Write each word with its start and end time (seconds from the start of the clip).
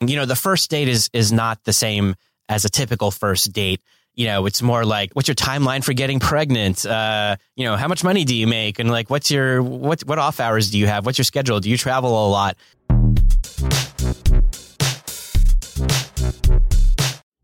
You 0.07 0.17
know, 0.17 0.27
the 0.27 0.37
first 0.37 0.69
date 0.69 0.89
is 0.89 1.09
is 1.15 1.33
not 1.33 1.65
the 1.65 1.73
same 1.73 2.15
as 2.51 2.67
a 2.67 2.69
typical 2.69 3.11
first 3.11 3.55
date 3.55 3.81
you 4.19 4.27
know, 4.27 4.47
it's 4.47 4.61
more 4.63 4.85
like, 4.85 5.13
what's 5.13 5.29
your 5.29 5.37
timeline 5.37 5.85
for 5.85 5.93
getting 5.93 6.19
pregnant? 6.19 6.85
Uh, 6.85 7.37
you 7.55 7.65
know, 7.65 7.77
how 7.77 7.87
much 7.87 8.03
money 8.03 8.25
do 8.25 8.35
you 8.35 8.49
make? 8.49 8.81
And 8.81 8.91
like, 8.91 9.09
what's 9.09 9.31
your, 9.31 9.63
what, 9.63 10.01
what 10.01 10.19
off 10.19 10.41
hours 10.41 10.73
do 10.73 10.79
you 10.79 10.89
have? 10.89 11.07
What's 11.07 11.19
your 11.19 11.25
schedule? 11.25 11.61
Do 11.61 11.71
you 11.71 11.77
travel 11.79 12.11
a 12.11 12.29
lot? 12.29 12.57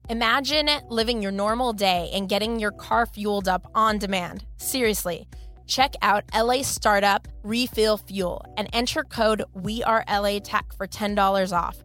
Imagine 0.09 0.69
living 0.89 1.23
your 1.23 1.31
normal 1.31 1.73
day 1.75 2.11
and 2.13 2.29
getting 2.29 2.59
your 2.59 2.73
car 2.73 3.07
fueled 3.07 3.47
up 3.47 3.71
on 3.77 3.99
demand. 3.99 4.45
Seriously. 4.57 5.29
Check 5.69 5.95
out 6.03 6.25
LA 6.35 6.63
Startup 6.63 7.27
Refill 7.45 7.99
Fuel 7.99 8.45
and 8.57 8.69
enter 8.73 9.05
code 9.05 9.45
WeAreLATech 9.57 10.77
for 10.77 10.89
$10 10.89 11.57
off. 11.57 11.85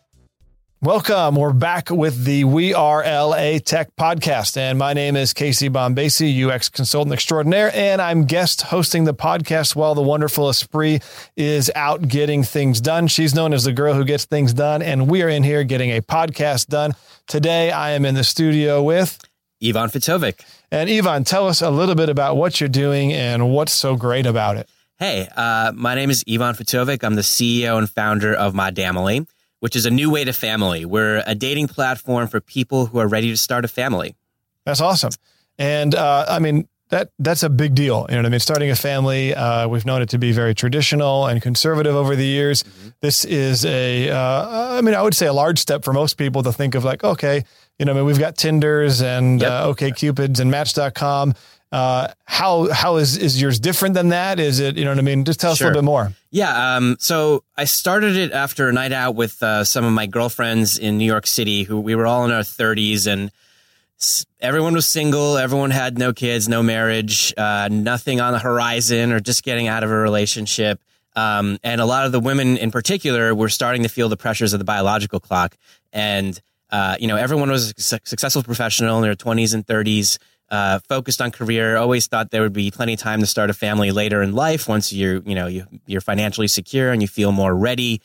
Welcome. 0.83 1.35
We're 1.35 1.53
back 1.53 1.91
with 1.91 2.25
the 2.25 2.43
We 2.43 2.73
Are 2.73 3.03
LA 3.03 3.59
Tech 3.59 3.95
podcast. 3.97 4.57
And 4.57 4.79
my 4.79 4.93
name 4.93 5.15
is 5.15 5.31
Casey 5.31 5.69
Bombacie, 5.69 6.43
UX 6.43 6.69
consultant 6.69 7.13
extraordinaire. 7.13 7.69
And 7.75 8.01
I'm 8.01 8.25
guest 8.25 8.63
hosting 8.63 9.03
the 9.03 9.13
podcast 9.13 9.75
while 9.75 9.93
the 9.93 10.01
wonderful 10.01 10.45
Espree 10.45 11.03
is 11.37 11.71
out 11.75 12.07
getting 12.07 12.41
things 12.41 12.81
done. 12.81 13.05
She's 13.05 13.35
known 13.35 13.53
as 13.53 13.63
the 13.63 13.73
girl 13.73 13.93
who 13.93 14.03
gets 14.03 14.25
things 14.25 14.55
done. 14.55 14.81
And 14.81 15.07
we 15.07 15.21
are 15.21 15.29
in 15.29 15.43
here 15.43 15.63
getting 15.63 15.91
a 15.91 16.01
podcast 16.01 16.65
done. 16.65 16.95
Today, 17.27 17.69
I 17.69 17.91
am 17.91 18.03
in 18.03 18.15
the 18.15 18.23
studio 18.23 18.81
with 18.81 19.19
Ivan 19.63 19.89
Fatovic. 19.89 20.43
And 20.71 20.89
Ivan, 20.89 21.25
tell 21.25 21.47
us 21.47 21.61
a 21.61 21.69
little 21.69 21.93
bit 21.93 22.09
about 22.09 22.37
what 22.37 22.59
you're 22.59 22.67
doing 22.67 23.13
and 23.13 23.51
what's 23.51 23.71
so 23.71 23.95
great 23.95 24.25
about 24.25 24.57
it. 24.57 24.67
Hey, 24.97 25.29
uh, 25.35 25.73
my 25.75 25.93
name 25.93 26.09
is 26.09 26.23
Ivan 26.27 26.55
Fatovic. 26.55 27.03
I'm 27.03 27.13
the 27.13 27.21
CEO 27.21 27.77
and 27.77 27.87
founder 27.87 28.33
of 28.33 28.55
Modamily 28.55 29.27
which 29.61 29.75
is 29.75 29.85
a 29.85 29.91
new 29.91 30.09
way 30.09 30.25
to 30.25 30.33
family. 30.33 30.85
We're 30.85 31.23
a 31.25 31.35
dating 31.35 31.69
platform 31.69 32.27
for 32.27 32.41
people 32.41 32.87
who 32.87 32.99
are 32.99 33.07
ready 33.07 33.29
to 33.29 33.37
start 33.37 33.63
a 33.63 33.67
family. 33.67 34.15
That's 34.65 34.81
awesome. 34.81 35.11
And 35.57 35.95
uh, 35.95 36.25
I 36.27 36.39
mean, 36.39 36.67
that 36.89 37.11
that's 37.19 37.43
a 37.43 37.49
big 37.49 37.73
deal. 37.73 38.05
You 38.09 38.15
know 38.15 38.21
what 38.21 38.25
I 38.25 38.29
mean? 38.29 38.39
Starting 38.39 38.71
a 38.71 38.75
family, 38.75 39.33
uh, 39.33 39.67
we've 39.67 39.85
known 39.85 40.01
it 40.01 40.09
to 40.09 40.17
be 40.17 40.31
very 40.31 40.53
traditional 40.53 41.27
and 41.27 41.41
conservative 41.41 41.95
over 41.95 42.15
the 42.15 42.25
years. 42.25 42.63
Mm-hmm. 42.63 42.89
This 43.01 43.23
is 43.23 43.63
a, 43.65 44.09
uh, 44.09 44.77
I 44.77 44.81
mean, 44.81 44.95
I 44.95 45.01
would 45.01 45.13
say 45.13 45.27
a 45.27 45.33
large 45.33 45.59
step 45.59 45.85
for 45.85 45.93
most 45.93 46.15
people 46.15 46.43
to 46.43 46.51
think 46.51 46.75
of 46.75 46.83
like, 46.83 47.03
okay, 47.03 47.45
you 47.79 47.85
know, 47.85 47.93
I 47.93 47.95
mean, 47.95 48.05
we've 48.05 48.19
got 48.19 48.35
Tinders 48.35 49.01
and 49.01 49.41
yep. 49.41 49.51
uh, 49.51 49.67
OK 49.67 49.91
Cupids 49.91 50.39
and 50.39 50.51
Match.com. 50.51 51.33
Uh, 51.71 52.09
how 52.25 52.69
how 52.71 52.97
is 52.97 53.17
is 53.17 53.41
yours 53.41 53.59
different 53.59 53.95
than 53.95 54.09
that? 54.09 54.39
Is 54.39 54.59
it 54.59 54.77
you 54.77 54.83
know 54.83 54.91
what 54.91 54.97
I 54.97 55.03
mean? 55.03 55.23
Just 55.23 55.39
tell 55.39 55.53
us 55.53 55.59
sure. 55.59 55.67
a 55.67 55.69
little 55.69 55.81
bit 55.81 55.85
more. 55.85 56.11
Yeah. 56.29 56.75
Um. 56.75 56.97
So 56.99 57.43
I 57.57 57.63
started 57.63 58.17
it 58.17 58.33
after 58.33 58.67
a 58.67 58.73
night 58.73 58.91
out 58.91 59.15
with 59.15 59.41
uh, 59.41 59.63
some 59.63 59.85
of 59.85 59.93
my 59.93 60.05
girlfriends 60.05 60.77
in 60.77 60.97
New 60.97 61.05
York 61.05 61.25
City, 61.25 61.63
who 61.63 61.79
we 61.79 61.95
were 61.95 62.05
all 62.05 62.25
in 62.25 62.31
our 62.31 62.43
thirties, 62.43 63.07
and 63.07 63.31
everyone 64.41 64.73
was 64.73 64.87
single. 64.87 65.37
Everyone 65.37 65.71
had 65.71 65.97
no 65.97 66.11
kids, 66.11 66.49
no 66.49 66.61
marriage, 66.61 67.33
uh, 67.37 67.69
nothing 67.71 68.19
on 68.19 68.33
the 68.33 68.39
horizon, 68.39 69.13
or 69.13 69.21
just 69.21 69.43
getting 69.43 69.69
out 69.69 69.83
of 69.83 69.91
a 69.91 69.95
relationship. 69.95 70.81
Um, 71.15 71.57
and 71.63 71.79
a 71.81 71.85
lot 71.85 72.05
of 72.05 72.11
the 72.11 72.19
women 72.19 72.57
in 72.57 72.71
particular 72.71 73.35
were 73.35 73.49
starting 73.49 73.83
to 73.83 73.89
feel 73.89 74.09
the 74.09 74.17
pressures 74.17 74.53
of 74.53 74.59
the 74.59 74.65
biological 74.65 75.19
clock. 75.19 75.57
And, 75.91 76.39
uh, 76.69 76.95
you 76.99 77.07
know, 77.07 77.17
everyone 77.17 77.49
was 77.49 77.73
a 77.77 77.81
successful 77.81 78.43
professional 78.43 78.97
in 78.97 79.03
their 79.03 79.15
20s 79.15 79.53
and 79.53 79.65
30s 79.65 80.17
uh, 80.51 80.79
focused 80.87 81.21
on 81.21 81.31
career. 81.31 81.77
Always 81.77 82.07
thought 82.07 82.29
there 82.29 82.41
would 82.41 82.53
be 82.53 82.69
plenty 82.69 82.93
of 82.93 82.99
time 82.99 83.21
to 83.21 83.25
start 83.25 83.49
a 83.49 83.53
family 83.53 83.91
later 83.91 84.21
in 84.21 84.33
life 84.33 84.67
once 84.67 84.91
you're 84.91 85.21
you 85.23 85.33
know 85.33 85.47
you, 85.47 85.65
you're 85.87 86.01
financially 86.01 86.47
secure 86.47 86.91
and 86.91 87.01
you 87.01 87.07
feel 87.07 87.31
more 87.31 87.55
ready. 87.55 88.01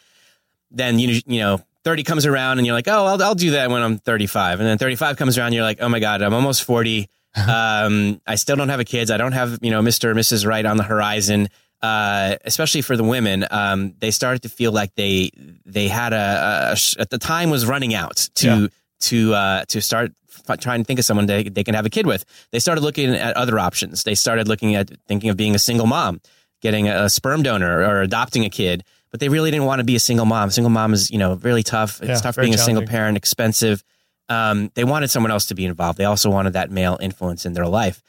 Then 0.71 0.99
you 0.99 1.21
you 1.27 1.41
know 1.41 1.61
30 1.85 2.05
comes 2.05 2.25
around 2.25 2.59
and 2.59 2.67
you're 2.67 2.75
like, 2.75 2.89
oh, 2.89 3.05
I'll, 3.05 3.23
I'll 3.23 3.35
do 3.35 3.53
that 3.53 3.71
when 3.71 3.83
I'm 3.83 3.99
35. 3.99 4.61
And 4.61 4.69
then 4.69 4.79
35 4.79 5.17
comes 5.17 5.39
around, 5.39 5.53
you're 5.53 5.63
like, 5.63 5.79
oh 5.81 5.89
my 5.89 6.01
god, 6.01 6.23
I'm 6.23 6.35
almost 6.35 6.65
40. 6.65 7.09
um, 7.49 8.21
I 8.27 8.37
still 8.37 8.57
don't 8.57 8.71
have 8.71 8.81
a 8.81 8.85
kids. 8.85 9.11
I 9.11 9.17
don't 9.17 9.33
have 9.33 9.59
you 9.61 9.71
know 9.71 9.83
Mr. 9.83 10.05
or 10.05 10.15
Mrs. 10.15 10.47
Right 10.47 10.65
on 10.65 10.77
the 10.77 10.85
horizon. 10.85 11.49
Uh, 11.83 12.37
especially 12.45 12.81
for 12.81 12.97
the 12.97 13.05
women, 13.05 13.45
um, 13.51 13.95
they 13.99 14.11
started 14.11 14.43
to 14.43 14.49
feel 14.49 14.73
like 14.73 14.95
they 14.95 15.31
they 15.67 15.89
had 15.89 16.13
a, 16.15 16.73
a, 16.75 17.01
at 17.01 17.11
the 17.11 17.19
time 17.19 17.51
was 17.51 17.67
running 17.67 17.95
out 17.95 18.29
to 18.35 18.47
yeah. 18.47 18.67
To 19.01 19.35
uh, 19.35 19.65
to 19.67 19.81
start 19.81 20.13
trying 20.61 20.81
to 20.81 20.85
think 20.85 20.99
of 20.99 21.05
someone 21.05 21.27
they, 21.27 21.45
they 21.45 21.65
can 21.65 21.75
have 21.75 21.87
a 21.87 21.91
kid 21.91 22.07
with. 22.07 22.25
They 22.53 22.59
started 22.59 22.83
looking 22.83 23.15
at 23.15 23.37
other 23.37 23.59
options. 23.59 24.05
They 24.05 24.15
started 24.15 24.49
looking 24.49 24.75
at 24.75 24.91
thinking 25.09 25.31
of 25.31 25.37
being 25.37 25.55
a 25.55 25.59
single 25.59 25.87
mom, 25.87 26.21
getting 26.61 26.89
a, 26.89 27.09
sperm 27.09 27.43
donor 27.43 27.81
or 27.81 28.03
adopting 28.03 28.45
a 28.45 28.51
kid. 28.51 28.85
But 29.11 29.21
they 29.21 29.29
really 29.29 29.51
didn't 29.51 29.67
want 29.67 29.79
to 29.79 29.85
be 29.85 29.97
a 29.97 30.01
single 30.01 30.27
mom. 30.27 30.51
Single 30.51 30.71
mom 30.71 30.93
is, 30.93 31.11
you 31.11 31.19
know, 31.19 31.35
really 31.35 31.63
tough. 31.63 32.01
It's 32.01 32.09
yeah, 32.09 32.17
tough 32.17 32.37
being 32.37 32.55
a 32.55 32.59
single 32.59 32.85
parent, 32.85 33.17
expensive. 33.17 33.83
Um, 34.29 34.71
they 34.75 34.85
wanted 34.85 35.09
someone 35.09 35.31
else 35.31 35.47
to 35.47 35.55
be 35.55 35.65
involved. 35.65 35.97
They 35.97 36.05
also 36.05 36.29
wanted 36.29 36.55
that 36.55 36.71
male 36.71 36.99
influence 37.01 37.47
in 37.47 37.53
their 37.53 37.67
life. 37.67 38.03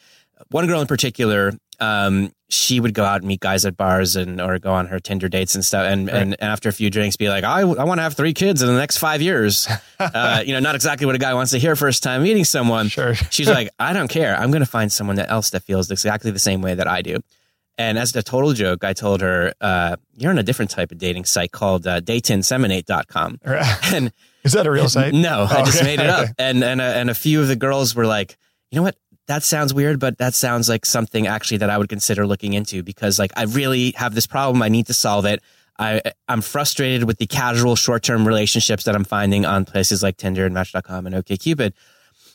One 0.50 0.68
girl 0.68 0.82
in 0.82 0.88
particular, 0.88 1.54
um, 1.80 2.32
she 2.50 2.80
would 2.80 2.94
go 2.94 3.04
out 3.04 3.18
and 3.22 3.28
meet 3.28 3.42
guys 3.42 3.66
at 3.66 3.76
bars 3.76 4.16
and 4.16 4.40
or 4.40 4.58
go 4.58 4.72
on 4.72 4.88
her 4.88 5.00
Tinder 5.00 5.28
dates 5.28 5.56
and 5.56 5.64
stuff. 5.64 5.86
And 5.86 6.08
right. 6.08 6.16
and, 6.16 6.42
after 6.42 6.70
a 6.70 6.74
few 6.74 6.90
drinks, 6.90 7.18
be 7.18 7.30
like, 7.30 7.44
I, 7.44 7.62
I 7.62 7.84
want 7.84 7.98
to 8.00 8.04
have 8.04 8.16
three 8.16 8.34
kids 8.34 8.62
in 8.62 8.68
the 8.68 8.78
next 8.78 8.98
five 8.98 9.22
years. 9.22 9.68
uh, 10.00 10.44
you 10.46 10.54
know, 10.54 10.60
not 10.60 10.76
exactly 10.76 11.06
what 11.06 11.16
a 11.16 11.20
guy 11.20 11.34
wants 11.34 11.52
to 11.52 11.60
hear 11.60 11.76
first 11.76 12.04
time 12.04 12.24
meeting 12.24 12.46
someone. 12.46 12.88
Sure. 12.88 13.16
She's 13.16 13.50
like, 13.50 13.70
I 13.80 13.94
don't 13.94 14.08
care. 14.08 14.36
I'm 14.36 14.52
going 14.52 14.64
to 14.64 14.70
find 14.70 14.92
someone 14.92 15.20
else 15.20 15.50
that 15.52 15.64
feels 15.64 15.92
exactly 15.92 16.32
the 16.32 16.40
same 16.40 16.62
way 16.62 16.74
that 16.76 16.88
I 16.88 17.02
do. 17.02 17.20
And 17.78 18.00
as 18.00 18.16
a 18.16 18.24
total 18.24 18.54
joke, 18.54 18.84
I 18.84 18.94
told 18.94 19.22
her, 19.22 19.54
uh, 19.62 19.98
you're 20.16 20.32
on 20.32 20.40
a 20.40 20.44
different 20.44 20.72
type 20.72 20.92
of 20.92 20.98
dating 20.98 21.26
site 21.26 21.52
called 21.52 21.86
uh, 21.86 22.02
daytinseminate.com. 22.02 23.40
Right. 23.46 23.78
And 23.94 24.12
is 24.44 24.54
that 24.54 24.66
a 24.66 24.72
real 24.72 24.90
site? 24.90 25.14
No, 25.14 25.48
oh, 25.50 25.56
I 25.56 25.64
just 25.64 25.78
okay. 25.78 25.86
made 25.86 26.00
it 26.00 26.10
up. 26.10 26.30
And 26.40 26.64
and 26.64 26.82
and 26.82 27.10
a 27.10 27.14
few 27.14 27.42
of 27.42 27.48
the 27.48 27.56
girls 27.56 27.94
were 27.94 28.06
like, 28.06 28.38
you 28.72 28.78
know 28.78 28.84
what? 28.84 28.96
That 29.28 29.44
sounds 29.44 29.74
weird, 29.74 30.00
but 30.00 30.18
that 30.18 30.34
sounds 30.34 30.70
like 30.70 30.86
something 30.86 31.28
actually 31.28 31.58
that 31.58 31.70
I 31.70 31.78
would 31.78 31.90
consider 31.90 32.26
looking 32.26 32.54
into 32.54 32.82
because 32.82 33.20
like 33.20 33.32
I 33.36 33.44
really 33.44 33.92
have 33.98 34.16
this 34.16 34.28
problem. 34.28 34.62
I 34.62 34.70
need 34.70 34.88
to 34.88 34.94
solve 34.94 35.26
it. 35.26 35.42
I, 35.80 36.02
I'm 36.28 36.42
frustrated 36.42 37.04
with 37.04 37.18
the 37.18 37.28
casual 37.28 37.76
short 37.76 38.04
term 38.04 38.28
relationships 38.28 38.86
that 38.86 38.96
I'm 38.96 39.04
finding 39.04 39.46
on 39.46 39.66
places 39.66 40.02
like 40.02 40.18
Tinder 40.18 40.46
and 40.46 40.54
Match.com 40.54 41.06
and 41.06 41.16
OKCupid. 41.16 41.74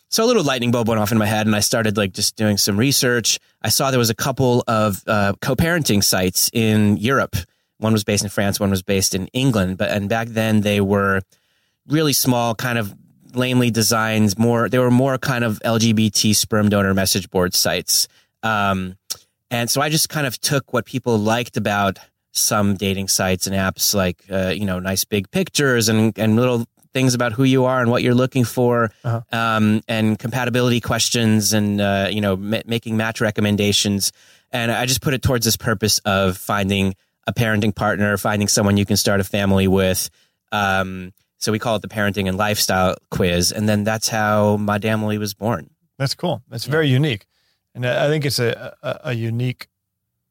So 0.08 0.22
a 0.22 0.26
little 0.26 0.44
lightning 0.44 0.70
bulb 0.70 0.88
went 0.88 1.00
off 1.00 1.10
in 1.10 1.18
my 1.18 1.26
head 1.26 1.46
and 1.46 1.56
I 1.56 1.60
started 1.60 1.96
like 1.96 2.12
just 2.12 2.36
doing 2.36 2.58
some 2.58 2.76
research. 2.76 3.40
I 3.62 3.70
saw 3.70 3.90
there 3.90 3.98
was 3.98 4.10
a 4.10 4.14
couple 4.14 4.62
of 4.68 5.02
uh, 5.06 5.32
co-parenting 5.40 6.04
sites 6.04 6.50
in 6.52 6.98
Europe. 6.98 7.34
One 7.78 7.94
was 7.94 8.04
based 8.04 8.22
in 8.22 8.28
France, 8.28 8.60
one 8.60 8.70
was 8.70 8.82
based 8.82 9.14
in 9.14 9.28
England. 9.28 9.78
But, 9.78 9.90
and 9.90 10.10
back 10.10 10.28
then 10.28 10.60
they 10.60 10.82
were 10.82 11.22
really 11.88 12.12
small, 12.12 12.54
kind 12.54 12.78
of 12.78 12.94
lamely 13.34 13.70
Designs 13.70 14.38
more 14.38 14.68
they 14.68 14.78
were 14.78 14.90
more 14.90 15.18
kind 15.18 15.44
of 15.44 15.58
LGBT 15.64 16.34
sperm 16.34 16.68
donor 16.68 16.94
message 16.94 17.30
board 17.30 17.54
sites. 17.54 18.08
Um, 18.42 18.96
and 19.50 19.70
so 19.70 19.80
I 19.80 19.88
just 19.88 20.08
kind 20.08 20.26
of 20.26 20.40
took 20.40 20.72
what 20.72 20.84
people 20.86 21.18
liked 21.18 21.56
about 21.56 21.98
some 22.32 22.74
dating 22.76 23.08
sites 23.08 23.46
and 23.46 23.54
apps, 23.54 23.94
like 23.94 24.22
uh, 24.30 24.48
you 24.48 24.64
know, 24.64 24.78
nice 24.78 25.04
big 25.04 25.30
pictures 25.30 25.88
and 25.88 26.18
and 26.18 26.36
little 26.36 26.66
things 26.94 27.14
about 27.14 27.32
who 27.32 27.44
you 27.44 27.64
are 27.64 27.80
and 27.80 27.90
what 27.90 28.02
you're 28.02 28.14
looking 28.14 28.44
for, 28.44 28.90
Uh-huh. 29.04 29.20
um, 29.32 29.80
and 29.88 30.18
compatibility 30.18 30.78
questions, 30.80 31.52
and 31.54 31.80
uh, 31.80 32.08
you 32.10 32.20
know, 32.20 32.36
ma- 32.36 32.60
making 32.66 32.96
match 32.96 33.20
recommendations. 33.20 34.12
And 34.50 34.70
I 34.70 34.84
just 34.84 35.00
put 35.00 35.14
it 35.14 35.22
towards 35.22 35.44
this 35.46 35.56
purpose 35.56 35.98
of 36.04 36.36
finding 36.36 36.94
a 37.26 37.32
parenting 37.32 37.74
partner, 37.74 38.16
finding 38.18 38.48
someone 38.48 38.76
you 38.76 38.84
can 38.84 38.96
start 38.98 39.20
a 39.20 39.24
family 39.24 39.66
with. 39.68 40.10
Um, 40.50 41.12
so 41.42 41.50
we 41.52 41.58
call 41.58 41.74
it 41.76 41.82
the 41.82 41.88
parenting 41.88 42.28
and 42.28 42.36
lifestyle 42.38 42.94
quiz, 43.10 43.50
and 43.52 43.68
then 43.68 43.82
that's 43.84 44.08
how 44.08 44.56
Modamily 44.58 45.18
was 45.18 45.34
born. 45.34 45.68
That's 45.98 46.14
cool. 46.14 46.42
That's 46.48 46.64
very 46.66 46.88
unique, 46.88 47.26
and 47.74 47.84
I 47.86 48.06
I 48.06 48.08
think 48.08 48.24
it's 48.24 48.38
a 48.38 48.74
a, 48.82 49.10
a 49.10 49.12
unique 49.12 49.68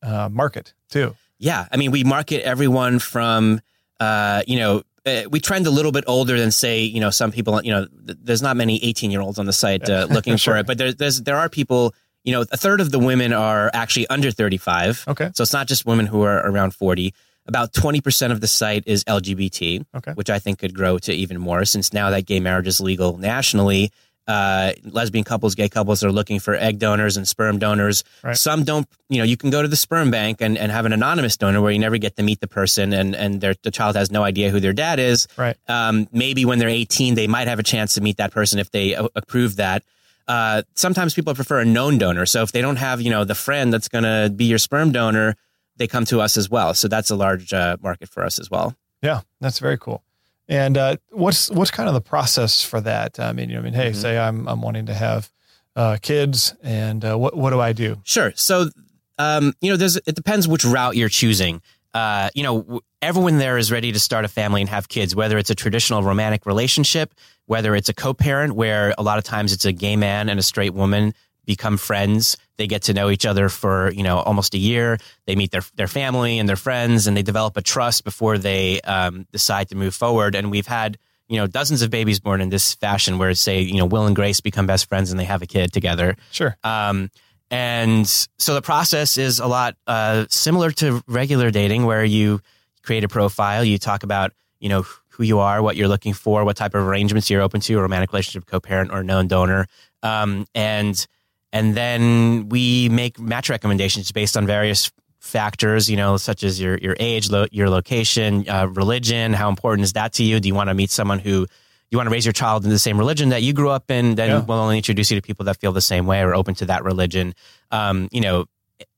uh, 0.01 0.29
market 0.31 0.73
too. 0.89 1.15
Yeah, 1.37 1.65
I 1.71 1.77
mean, 1.77 1.91
we 1.91 2.03
market 2.03 2.43
everyone 2.45 2.99
from, 2.99 3.61
uh, 3.99 4.43
you 4.47 4.59
know, 4.59 4.83
uh, 5.07 5.23
we 5.31 5.39
trend 5.39 5.65
a 5.65 5.71
little 5.71 5.91
bit 5.91 6.03
older 6.05 6.37
than 6.39 6.51
say, 6.51 6.83
you 6.83 6.99
know, 6.99 7.09
some 7.09 7.31
people. 7.31 7.59
You 7.63 7.71
know, 7.73 7.87
there's 7.91 8.43
not 8.43 8.55
many 8.57 8.77
18 8.83 9.09
year 9.11 9.21
olds 9.21 9.39
on 9.39 9.45
the 9.47 9.53
site 9.53 9.89
uh, 9.89 10.07
looking 10.15 10.37
Sure. 10.37 10.53
for 10.53 10.59
it, 10.59 10.67
but 10.67 10.77
there, 10.77 10.93
there's 10.93 11.21
there 11.23 11.37
are 11.37 11.49
people. 11.49 11.93
You 12.23 12.33
know, 12.33 12.41
a 12.51 12.57
third 12.57 12.81
of 12.81 12.91
the 12.91 12.99
women 12.99 13.33
are 13.33 13.71
actually 13.73 14.05
under 14.09 14.29
35. 14.29 15.05
Okay. 15.07 15.31
So 15.33 15.41
it's 15.41 15.53
not 15.53 15.67
just 15.67 15.87
women 15.87 16.05
who 16.05 16.21
are 16.21 16.37
around 16.47 16.75
40. 16.75 17.15
About 17.51 17.74
20% 17.74 18.31
of 18.31 18.39
the 18.39 18.48
site 18.48 18.83
is 18.88 19.03
LGBT, 19.03 19.83
Okay. 19.98 20.12
which 20.13 20.30
I 20.30 20.39
think 20.39 20.59
could 20.59 20.74
grow 20.74 20.98
to 21.00 21.12
even 21.13 21.38
more 21.38 21.65
since 21.65 21.92
now 21.92 22.09
that 22.12 22.25
gay 22.25 22.39
marriage 22.39 22.68
is 22.68 22.80
legal 22.80 23.18
nationally. 23.18 23.92
Uh, 24.27 24.71
lesbian 24.86 25.25
couples, 25.25 25.53
gay 25.56 25.68
couples 25.68 26.01
are 26.03 26.12
looking 26.13 26.39
for 26.39 26.53
egg 26.56 26.80
donors 26.80 27.18
and 27.18 27.27
sperm 27.27 27.59
donors. 27.59 28.03
Right. 28.24 28.38
Some 28.38 28.63
don't, 28.63 28.88
you 29.09 29.18
know, 29.18 29.25
you 29.25 29.36
can 29.36 29.50
go 29.50 29.62
to 29.62 29.68
the 29.68 29.75
sperm 29.75 30.12
bank 30.12 30.38
and, 30.39 30.57
and 30.57 30.71
have 30.71 30.86
an 30.86 30.94
anonymous 30.94 31.36
donor 31.36 31.59
where 31.62 31.71
you 31.74 31.80
never 31.80 31.98
get 31.98 32.15
to 32.15 32.24
meet 32.24 32.39
the 32.39 32.48
person 32.48 32.94
and, 32.94 33.15
and 33.15 33.42
their, 33.42 33.56
the 33.63 33.71
child 33.71 33.98
has 33.98 34.12
no 34.12 34.24
idea 34.24 34.50
who 34.50 34.62
their 34.62 34.71
dad 34.74 35.00
is. 35.00 35.27
Right. 35.36 35.57
Um, 35.68 36.07
maybe 36.13 36.45
when 36.45 36.59
they're 36.59 36.69
18, 36.69 37.15
they 37.15 37.27
might 37.27 37.50
have 37.50 37.59
a 37.59 37.63
chance 37.63 37.95
to 37.95 38.01
meet 38.01 38.18
that 38.18 38.31
person 38.31 38.59
if 38.59 38.71
they 38.71 38.94
a- 38.94 39.09
approve 39.15 39.57
that. 39.57 39.83
Uh, 40.27 40.62
sometimes 40.75 41.13
people 41.13 41.33
prefer 41.33 41.59
a 41.59 41.65
known 41.65 41.98
donor. 41.98 42.25
So 42.25 42.44
if 42.44 42.53
they 42.53 42.62
don't 42.62 42.77
have, 42.77 43.01
you 43.01 43.09
know, 43.09 43.25
the 43.25 43.36
friend 43.36 43.74
that's 43.74 43.89
going 43.89 44.06
to 44.06 44.31
be 44.33 44.45
your 44.45 44.59
sperm 44.59 44.94
donor, 44.94 45.36
they 45.81 45.87
come 45.87 46.05
to 46.05 46.21
us 46.21 46.37
as 46.37 46.49
well. 46.49 46.73
So 46.73 46.87
that's 46.87 47.09
a 47.09 47.15
large 47.15 47.51
uh, 47.53 47.77
market 47.81 48.07
for 48.09 48.23
us 48.23 48.39
as 48.39 48.49
well. 48.51 48.75
Yeah, 49.01 49.21
that's 49.39 49.59
very 49.59 49.77
cool. 49.77 50.03
And 50.47 50.77
uh, 50.77 50.97
what's 51.09 51.49
what's 51.49 51.71
kind 51.71 51.87
of 51.89 51.95
the 51.95 52.01
process 52.01 52.63
for 52.63 52.79
that? 52.81 53.19
I 53.19 53.31
mean, 53.33 53.49
you 53.49 53.55
know, 53.55 53.61
I 53.61 53.63
mean, 53.63 53.73
hey, 53.73 53.91
Mhm. 53.91 53.95
say 53.95 54.17
I'm 54.17 54.47
I'm 54.47 54.61
wanting 54.61 54.85
to 54.87 54.93
have 54.93 55.29
uh, 55.75 55.97
kids, 56.01 56.53
and 56.61 57.03
uh, 57.03 57.17
what 57.17 57.35
what 57.35 57.49
do 57.51 57.59
I 57.59 57.73
do? 57.73 57.99
Sure. 58.03 58.31
So, 58.35 58.69
um, 59.17 59.53
you 59.61 59.69
know, 59.71 59.77
there's 59.77 59.95
it 59.97 60.15
depends 60.15 60.47
which 60.47 60.65
route 60.65 60.95
you're 60.95 61.09
choosing. 61.09 61.61
Uh, 61.93 62.29
you 62.35 62.43
know, 62.43 62.79
everyone 63.01 63.37
there 63.37 63.57
is 63.57 63.71
ready 63.71 63.91
to 63.91 63.99
start 63.99 64.23
a 64.25 64.27
family 64.27 64.61
and 64.61 64.69
have 64.69 64.87
kids, 64.87 65.15
whether 65.15 65.37
it's 65.37 65.49
a 65.49 65.55
traditional 65.55 66.03
romantic 66.03 66.45
relationship, 66.45 67.13
whether 67.47 67.75
it's 67.75 67.89
a 67.89 67.93
co-parent 67.93 68.53
where 68.55 68.93
a 68.97 69.03
lot 69.03 69.17
of 69.17 69.23
times 69.23 69.51
it's 69.53 69.65
a 69.65 69.71
gay 69.73 69.95
man 69.95 70.29
and 70.29 70.39
a 70.39 70.43
straight 70.43 70.73
woman 70.73 71.13
become 71.45 71.77
friends. 71.77 72.38
They 72.57 72.67
get 72.67 72.83
to 72.83 72.93
know 72.93 73.09
each 73.09 73.25
other 73.25 73.49
for, 73.49 73.91
you 73.91 74.03
know, 74.03 74.19
almost 74.19 74.53
a 74.53 74.57
year. 74.57 74.97
They 75.25 75.35
meet 75.35 75.51
their, 75.51 75.63
their 75.75 75.88
family 75.88 76.39
and 76.39 76.47
their 76.47 76.55
friends 76.55 77.07
and 77.07 77.17
they 77.17 77.23
develop 77.23 77.57
a 77.57 77.61
trust 77.61 78.03
before 78.03 78.38
they 78.38 78.81
um, 78.81 79.25
decide 79.31 79.69
to 79.69 79.75
move 79.75 79.95
forward. 79.95 80.35
And 80.35 80.51
we've 80.51 80.67
had, 80.67 80.97
you 81.27 81.38
know, 81.38 81.47
dozens 81.47 81.81
of 81.81 81.89
babies 81.89 82.19
born 82.19 82.41
in 82.41 82.49
this 82.49 82.73
fashion 82.75 83.17
where 83.17 83.33
say, 83.33 83.61
you 83.61 83.77
know, 83.77 83.85
Will 83.85 84.05
and 84.05 84.15
Grace 84.15 84.41
become 84.41 84.67
best 84.67 84.88
friends 84.88 85.11
and 85.11 85.19
they 85.19 85.25
have 85.25 85.41
a 85.41 85.47
kid 85.47 85.73
together. 85.73 86.15
Sure. 86.31 86.55
Um, 86.63 87.09
and 87.51 88.07
so 88.38 88.53
the 88.53 88.61
process 88.61 89.17
is 89.17 89.39
a 89.39 89.47
lot 89.47 89.75
uh, 89.85 90.25
similar 90.29 90.71
to 90.71 91.03
regular 91.05 91.51
dating, 91.51 91.85
where 91.85 92.05
you 92.05 92.39
create 92.81 93.03
a 93.03 93.09
profile, 93.09 93.63
you 93.63 93.77
talk 93.77 94.03
about 94.03 94.31
you 94.61 94.69
know 94.69 94.85
who 95.09 95.23
you 95.23 95.39
are, 95.39 95.61
what 95.61 95.75
you're 95.75 95.89
looking 95.89 96.13
for, 96.13 96.45
what 96.45 96.55
type 96.55 96.73
of 96.73 96.88
arrangements 96.88 97.29
you're 97.29 97.41
open 97.41 97.59
to, 97.59 97.77
a 97.77 97.81
romantic 97.81 98.13
relationship, 98.13 98.45
co-parent, 98.45 98.91
or 98.91 99.03
known 99.03 99.27
donor, 99.27 99.67
um, 100.01 100.47
and 100.55 101.05
and 101.53 101.75
then 101.75 102.50
we 102.50 102.89
make 102.89 103.19
match 103.19 103.50
recommendations 103.50 104.12
based 104.12 104.38
on 104.38 104.45
various 104.48 104.92
factors, 105.19 105.89
you 105.89 105.98
know, 105.98 106.18
such 106.18 106.44
as 106.44 106.59
your 106.59 106.77
your 106.77 106.95
age, 107.00 107.30
lo- 107.30 107.48
your 107.51 107.69
location, 107.69 108.48
uh, 108.50 108.68
religion. 108.68 109.33
How 109.33 109.50
important 109.50 109.83
is 109.83 109.94
that 109.94 110.13
to 110.13 110.24
you? 110.24 110.39
Do 110.39 110.48
you 110.48 110.56
want 110.56 110.69
to 110.69 110.74
meet 110.74 110.89
someone 110.92 111.19
who 111.19 111.45
you 111.92 111.98
want 111.98 112.07
to 112.07 112.12
raise 112.12 112.25
your 112.25 112.33
child 112.33 112.63
in 112.63 112.69
the 112.69 112.80
same 112.80 112.98
religion 112.98 113.30
that 113.30 113.44
you 113.44 113.53
grew 113.53 113.69
up 113.69 113.92
in? 113.92 114.15
Then 114.15 114.30
Yeah. 114.30 114.39
we'll 114.39 114.57
only 114.59 114.77
introduce 114.77 115.12
you 115.12 115.15
to 115.19 115.21
people 115.21 115.45
that 115.45 115.59
feel 115.59 115.71
the 115.74 115.81
same 115.81 116.06
way 116.06 116.21
or 116.21 116.33
open 116.33 116.56
to 116.56 116.65
that 116.68 116.83
religion. 116.83 117.33
Um, 117.69 118.07
you 118.12 118.21
know, 118.21 118.45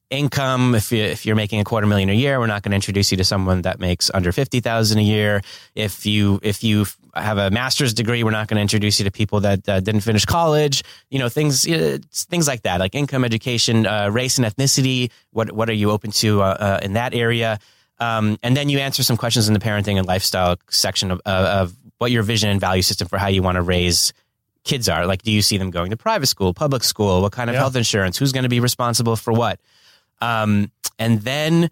income. 0.09 0.75
If 0.75 0.91
you 0.91 1.03
if 1.03 1.25
you're 1.25 1.35
making 1.35 1.59
a 1.59 1.63
quarter 1.63 1.87
million 1.87 2.09
a 2.09 2.13
year, 2.13 2.39
we're 2.39 2.47
not 2.47 2.61
going 2.63 2.71
to 2.71 2.75
introduce 2.75 3.11
you 3.11 3.17
to 3.17 3.23
someone 3.23 3.61
that 3.63 3.79
makes 3.79 4.11
under 4.13 4.31
fifty 4.31 4.59
thousand 4.59 4.99
a 4.99 5.03
year. 5.03 5.41
If 5.75 6.05
you 6.05 6.39
if 6.43 6.63
you 6.63 6.85
have 7.15 7.37
a 7.37 7.51
master's 7.51 7.93
degree, 7.93 8.23
we're 8.23 8.31
not 8.31 8.47
going 8.47 8.55
to 8.57 8.61
introduce 8.61 8.99
you 8.99 9.05
to 9.05 9.11
people 9.11 9.41
that 9.41 9.67
uh, 9.69 9.79
didn't 9.79 10.01
finish 10.01 10.25
college. 10.25 10.83
You 11.09 11.19
know, 11.19 11.29
things 11.29 11.67
uh, 11.67 11.97
things 12.11 12.47
like 12.47 12.63
that, 12.63 12.79
like 12.79 12.95
income, 12.95 13.23
education, 13.23 13.85
uh, 13.85 14.09
race, 14.09 14.37
and 14.37 14.47
ethnicity. 14.47 15.11
What 15.31 15.51
what 15.51 15.69
are 15.69 15.73
you 15.73 15.91
open 15.91 16.11
to 16.11 16.41
uh, 16.41 16.45
uh, 16.45 16.79
in 16.83 16.93
that 16.93 17.13
area? 17.13 17.59
Um, 17.99 18.37
and 18.43 18.57
then 18.57 18.69
you 18.69 18.79
answer 18.79 19.03
some 19.03 19.17
questions 19.17 19.47
in 19.47 19.53
the 19.53 19.59
parenting 19.59 19.97
and 19.97 20.07
lifestyle 20.07 20.57
section 20.69 21.11
of, 21.11 21.21
uh, 21.25 21.61
of 21.61 21.75
what 21.99 22.11
your 22.11 22.23
vision 22.23 22.49
and 22.49 22.59
value 22.59 22.81
system 22.81 23.07
for 23.07 23.17
how 23.17 23.27
you 23.27 23.41
want 23.43 23.55
to 23.55 23.61
raise 23.61 24.11
kids 24.65 24.89
are. 24.89 25.05
Like, 25.05 25.21
do 25.21 25.31
you 25.31 25.41
see 25.41 25.57
them 25.57 25.69
going 25.69 25.91
to 25.91 25.95
private 25.97 26.25
school, 26.27 26.53
public 26.53 26.83
school? 26.83 27.21
What 27.21 27.31
kind 27.31 27.49
of 27.49 27.53
Yeah. 27.53 27.59
health 27.59 27.75
insurance? 27.75 28.17
Who's 28.17 28.31
going 28.31 28.43
to 28.43 28.49
be 28.49 28.59
responsible 28.59 29.15
for 29.15 29.31
what? 29.31 29.59
Um, 30.23 30.71
and 30.99 31.21
then, 31.21 31.69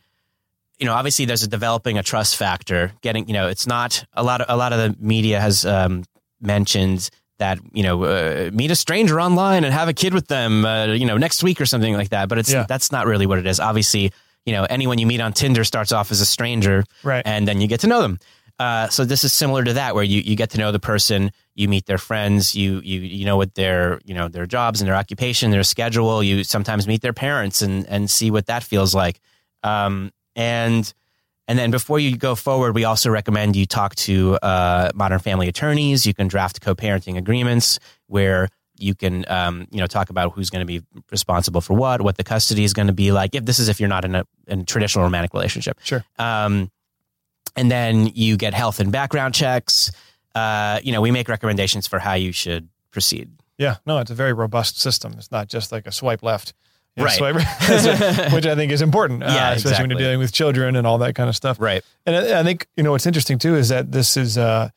you 0.80 0.86
know, 0.86 0.94
obviously 0.94 1.26
there's 1.26 1.44
a 1.44 1.48
developing 1.48 1.98
a 1.98 2.04
trust 2.04 2.36
factor. 2.38 2.92
Getting, 3.02 3.28
you 3.28 3.34
know, 3.34 3.48
it's 3.48 3.68
not 3.68 4.04
a 4.14 4.24
lot 4.24 4.42
of 4.42 4.48
a 4.50 4.58
lot 4.58 4.74
of 4.74 4.80
the 4.80 4.96
media 5.00 5.40
has 5.40 5.64
um, 5.66 6.04
mentioned 6.42 7.10
that 7.38 7.60
you 7.74 7.84
know 7.84 8.04
uh, 8.04 8.50
meet 8.54 8.70
a 8.72 8.76
stranger 8.76 9.20
online 9.20 9.64
and 9.64 9.74
have 9.74 9.88
a 9.90 9.94
kid 9.94 10.14
with 10.14 10.28
them, 10.28 10.66
uh, 10.66 10.86
you 10.88 11.06
know, 11.06 11.18
next 11.18 11.44
week 11.44 11.60
or 11.62 11.66
something 11.66 11.94
like 11.94 12.10
that. 12.10 12.30
But 12.30 12.38
it's 12.40 12.52
Yeah. 12.52 12.66
that's 12.68 12.92
not 12.92 13.06
really 13.08 13.26
what 13.26 13.40
it 13.40 13.48
is. 13.48 13.60
Obviously, 13.60 14.12
you 14.46 14.54
know, 14.54 14.66
anyone 14.70 14.98
you 15.00 15.08
meet 15.08 15.22
on 15.22 15.34
Tinder 15.34 15.64
starts 15.64 15.92
off 15.92 16.12
as 16.12 16.20
a 16.22 16.26
stranger, 16.26 16.84
Right. 17.04 17.24
and 17.26 17.48
then 17.48 17.62
you 17.62 17.68
get 17.68 17.80
to 17.82 17.88
know 17.88 18.02
them. 18.02 18.20
Uh, 18.62 18.88
so 18.90 19.04
this 19.06 19.24
is 19.24 19.34
similar 19.34 19.64
to 19.64 19.74
that, 19.74 19.96
where 19.96 20.04
you, 20.04 20.22
you 20.22 20.36
get 20.36 20.50
to 20.52 20.58
know 20.60 20.72
the 20.72 20.80
person, 20.80 21.32
you 21.56 21.68
meet 21.68 21.86
their 21.88 21.98
friends, 21.98 22.56
you 22.56 22.80
you 22.84 23.00
you 23.20 23.26
know 23.26 23.36
what 23.42 23.56
their 23.56 24.00
you 24.06 24.14
know 24.14 24.28
their 24.28 24.46
jobs 24.46 24.82
and 24.82 24.88
their 24.88 24.96
occupation, 25.04 25.50
their 25.52 25.64
schedule. 25.64 26.22
You 26.22 26.44
sometimes 26.44 26.86
meet 26.88 27.02
their 27.02 27.14
parents 27.14 27.62
and 27.64 27.88
and 27.88 28.10
see 28.18 28.30
what 28.30 28.46
that 28.46 28.64
feels 28.64 28.94
like. 28.94 29.20
Um, 29.64 30.12
and 30.36 30.94
and 31.48 31.58
then 31.60 31.72
before 31.72 32.00
you 32.00 32.16
go 32.16 32.36
forward, 32.36 32.76
we 32.76 32.84
also 32.86 33.10
recommend 33.10 33.56
you 33.56 33.66
talk 33.66 33.96
to 34.08 34.36
uh, 34.44 34.92
modern 34.94 35.20
family 35.20 35.48
attorneys. 35.48 36.06
You 36.06 36.14
can 36.14 36.28
draft 36.28 36.62
co-parenting 36.62 37.18
agreements 37.18 37.80
where 38.08 38.48
you 38.78 38.94
can 38.96 39.26
um, 39.28 39.68
you 39.72 39.80
know 39.80 39.88
talk 39.88 40.10
about 40.12 40.34
who's 40.34 40.50
going 40.52 40.66
to 40.68 40.72
be 40.74 40.82
responsible 41.12 41.62
for 41.62 41.74
what, 41.74 42.02
what 42.02 42.16
the 42.18 42.24
custody 42.24 42.64
is 42.64 42.74
going 42.74 42.88
to 42.88 42.94
be 42.94 43.12
like. 43.12 43.34
If 43.34 43.44
this 43.46 43.60
is 43.60 43.70
if 43.70 43.80
you're 43.80 43.90
not 43.90 44.06
in 44.06 44.14
a, 44.16 44.24
in 44.48 44.60
a 44.62 44.66
traditional 44.66 45.04
romantic 45.04 45.34
relationship, 45.34 45.80
Sure. 45.84 46.04
um, 46.20 46.70
and 47.56 47.70
then 47.72 48.08
you 48.14 48.38
get 48.38 48.54
health 48.54 48.80
and 48.80 48.92
background 48.92 49.34
checks. 49.34 49.92
Uh, 50.36 50.80
you 50.84 50.92
know, 50.92 51.02
we 51.02 51.12
make 51.12 51.28
recommendations 51.28 51.88
for 51.88 52.00
how 52.00 52.14
you 52.14 52.32
should 52.32 52.70
proceed. 52.92 53.30
Yeah. 53.58 53.78
No, 53.86 54.00
it's 54.00 54.12
a 54.12 54.16
very 54.16 54.34
robust 54.34 54.80
system. 54.80 55.14
It's 55.18 55.32
not 55.32 55.48
just 55.48 55.72
like 55.72 55.86
a 55.88 55.92
swipe 55.92 56.24
left. 56.24 56.54
you 56.96 57.02
know, 57.04 57.06
Right. 57.06 57.18
swipe 57.18 57.36
which 58.34 58.46
I 58.46 58.56
think 58.56 58.72
is 58.72 58.82
important, 58.82 59.24
uh, 59.24 59.28
Yeah, 59.28 59.52
especially 59.52 59.84
when 59.84 59.90
you're 59.92 60.00
dealing 60.00 60.20
with 60.20 60.32
children 60.34 60.76
and 60.76 60.86
all 60.88 60.98
that 61.00 61.16
kind 61.16 61.30
of 61.30 61.36
stuff. 61.36 61.60
Right. 61.60 61.84
And 62.06 62.16
I, 62.16 62.40
I 62.40 62.44
think 62.44 62.68
you 62.76 62.84
know 62.84 62.92
what's 62.92 63.06
interesting 63.06 63.38
too 63.40 63.56
is 63.56 63.70
that 63.70 63.92
this 63.92 64.18
is 64.18 64.38
uh, 64.38 64.70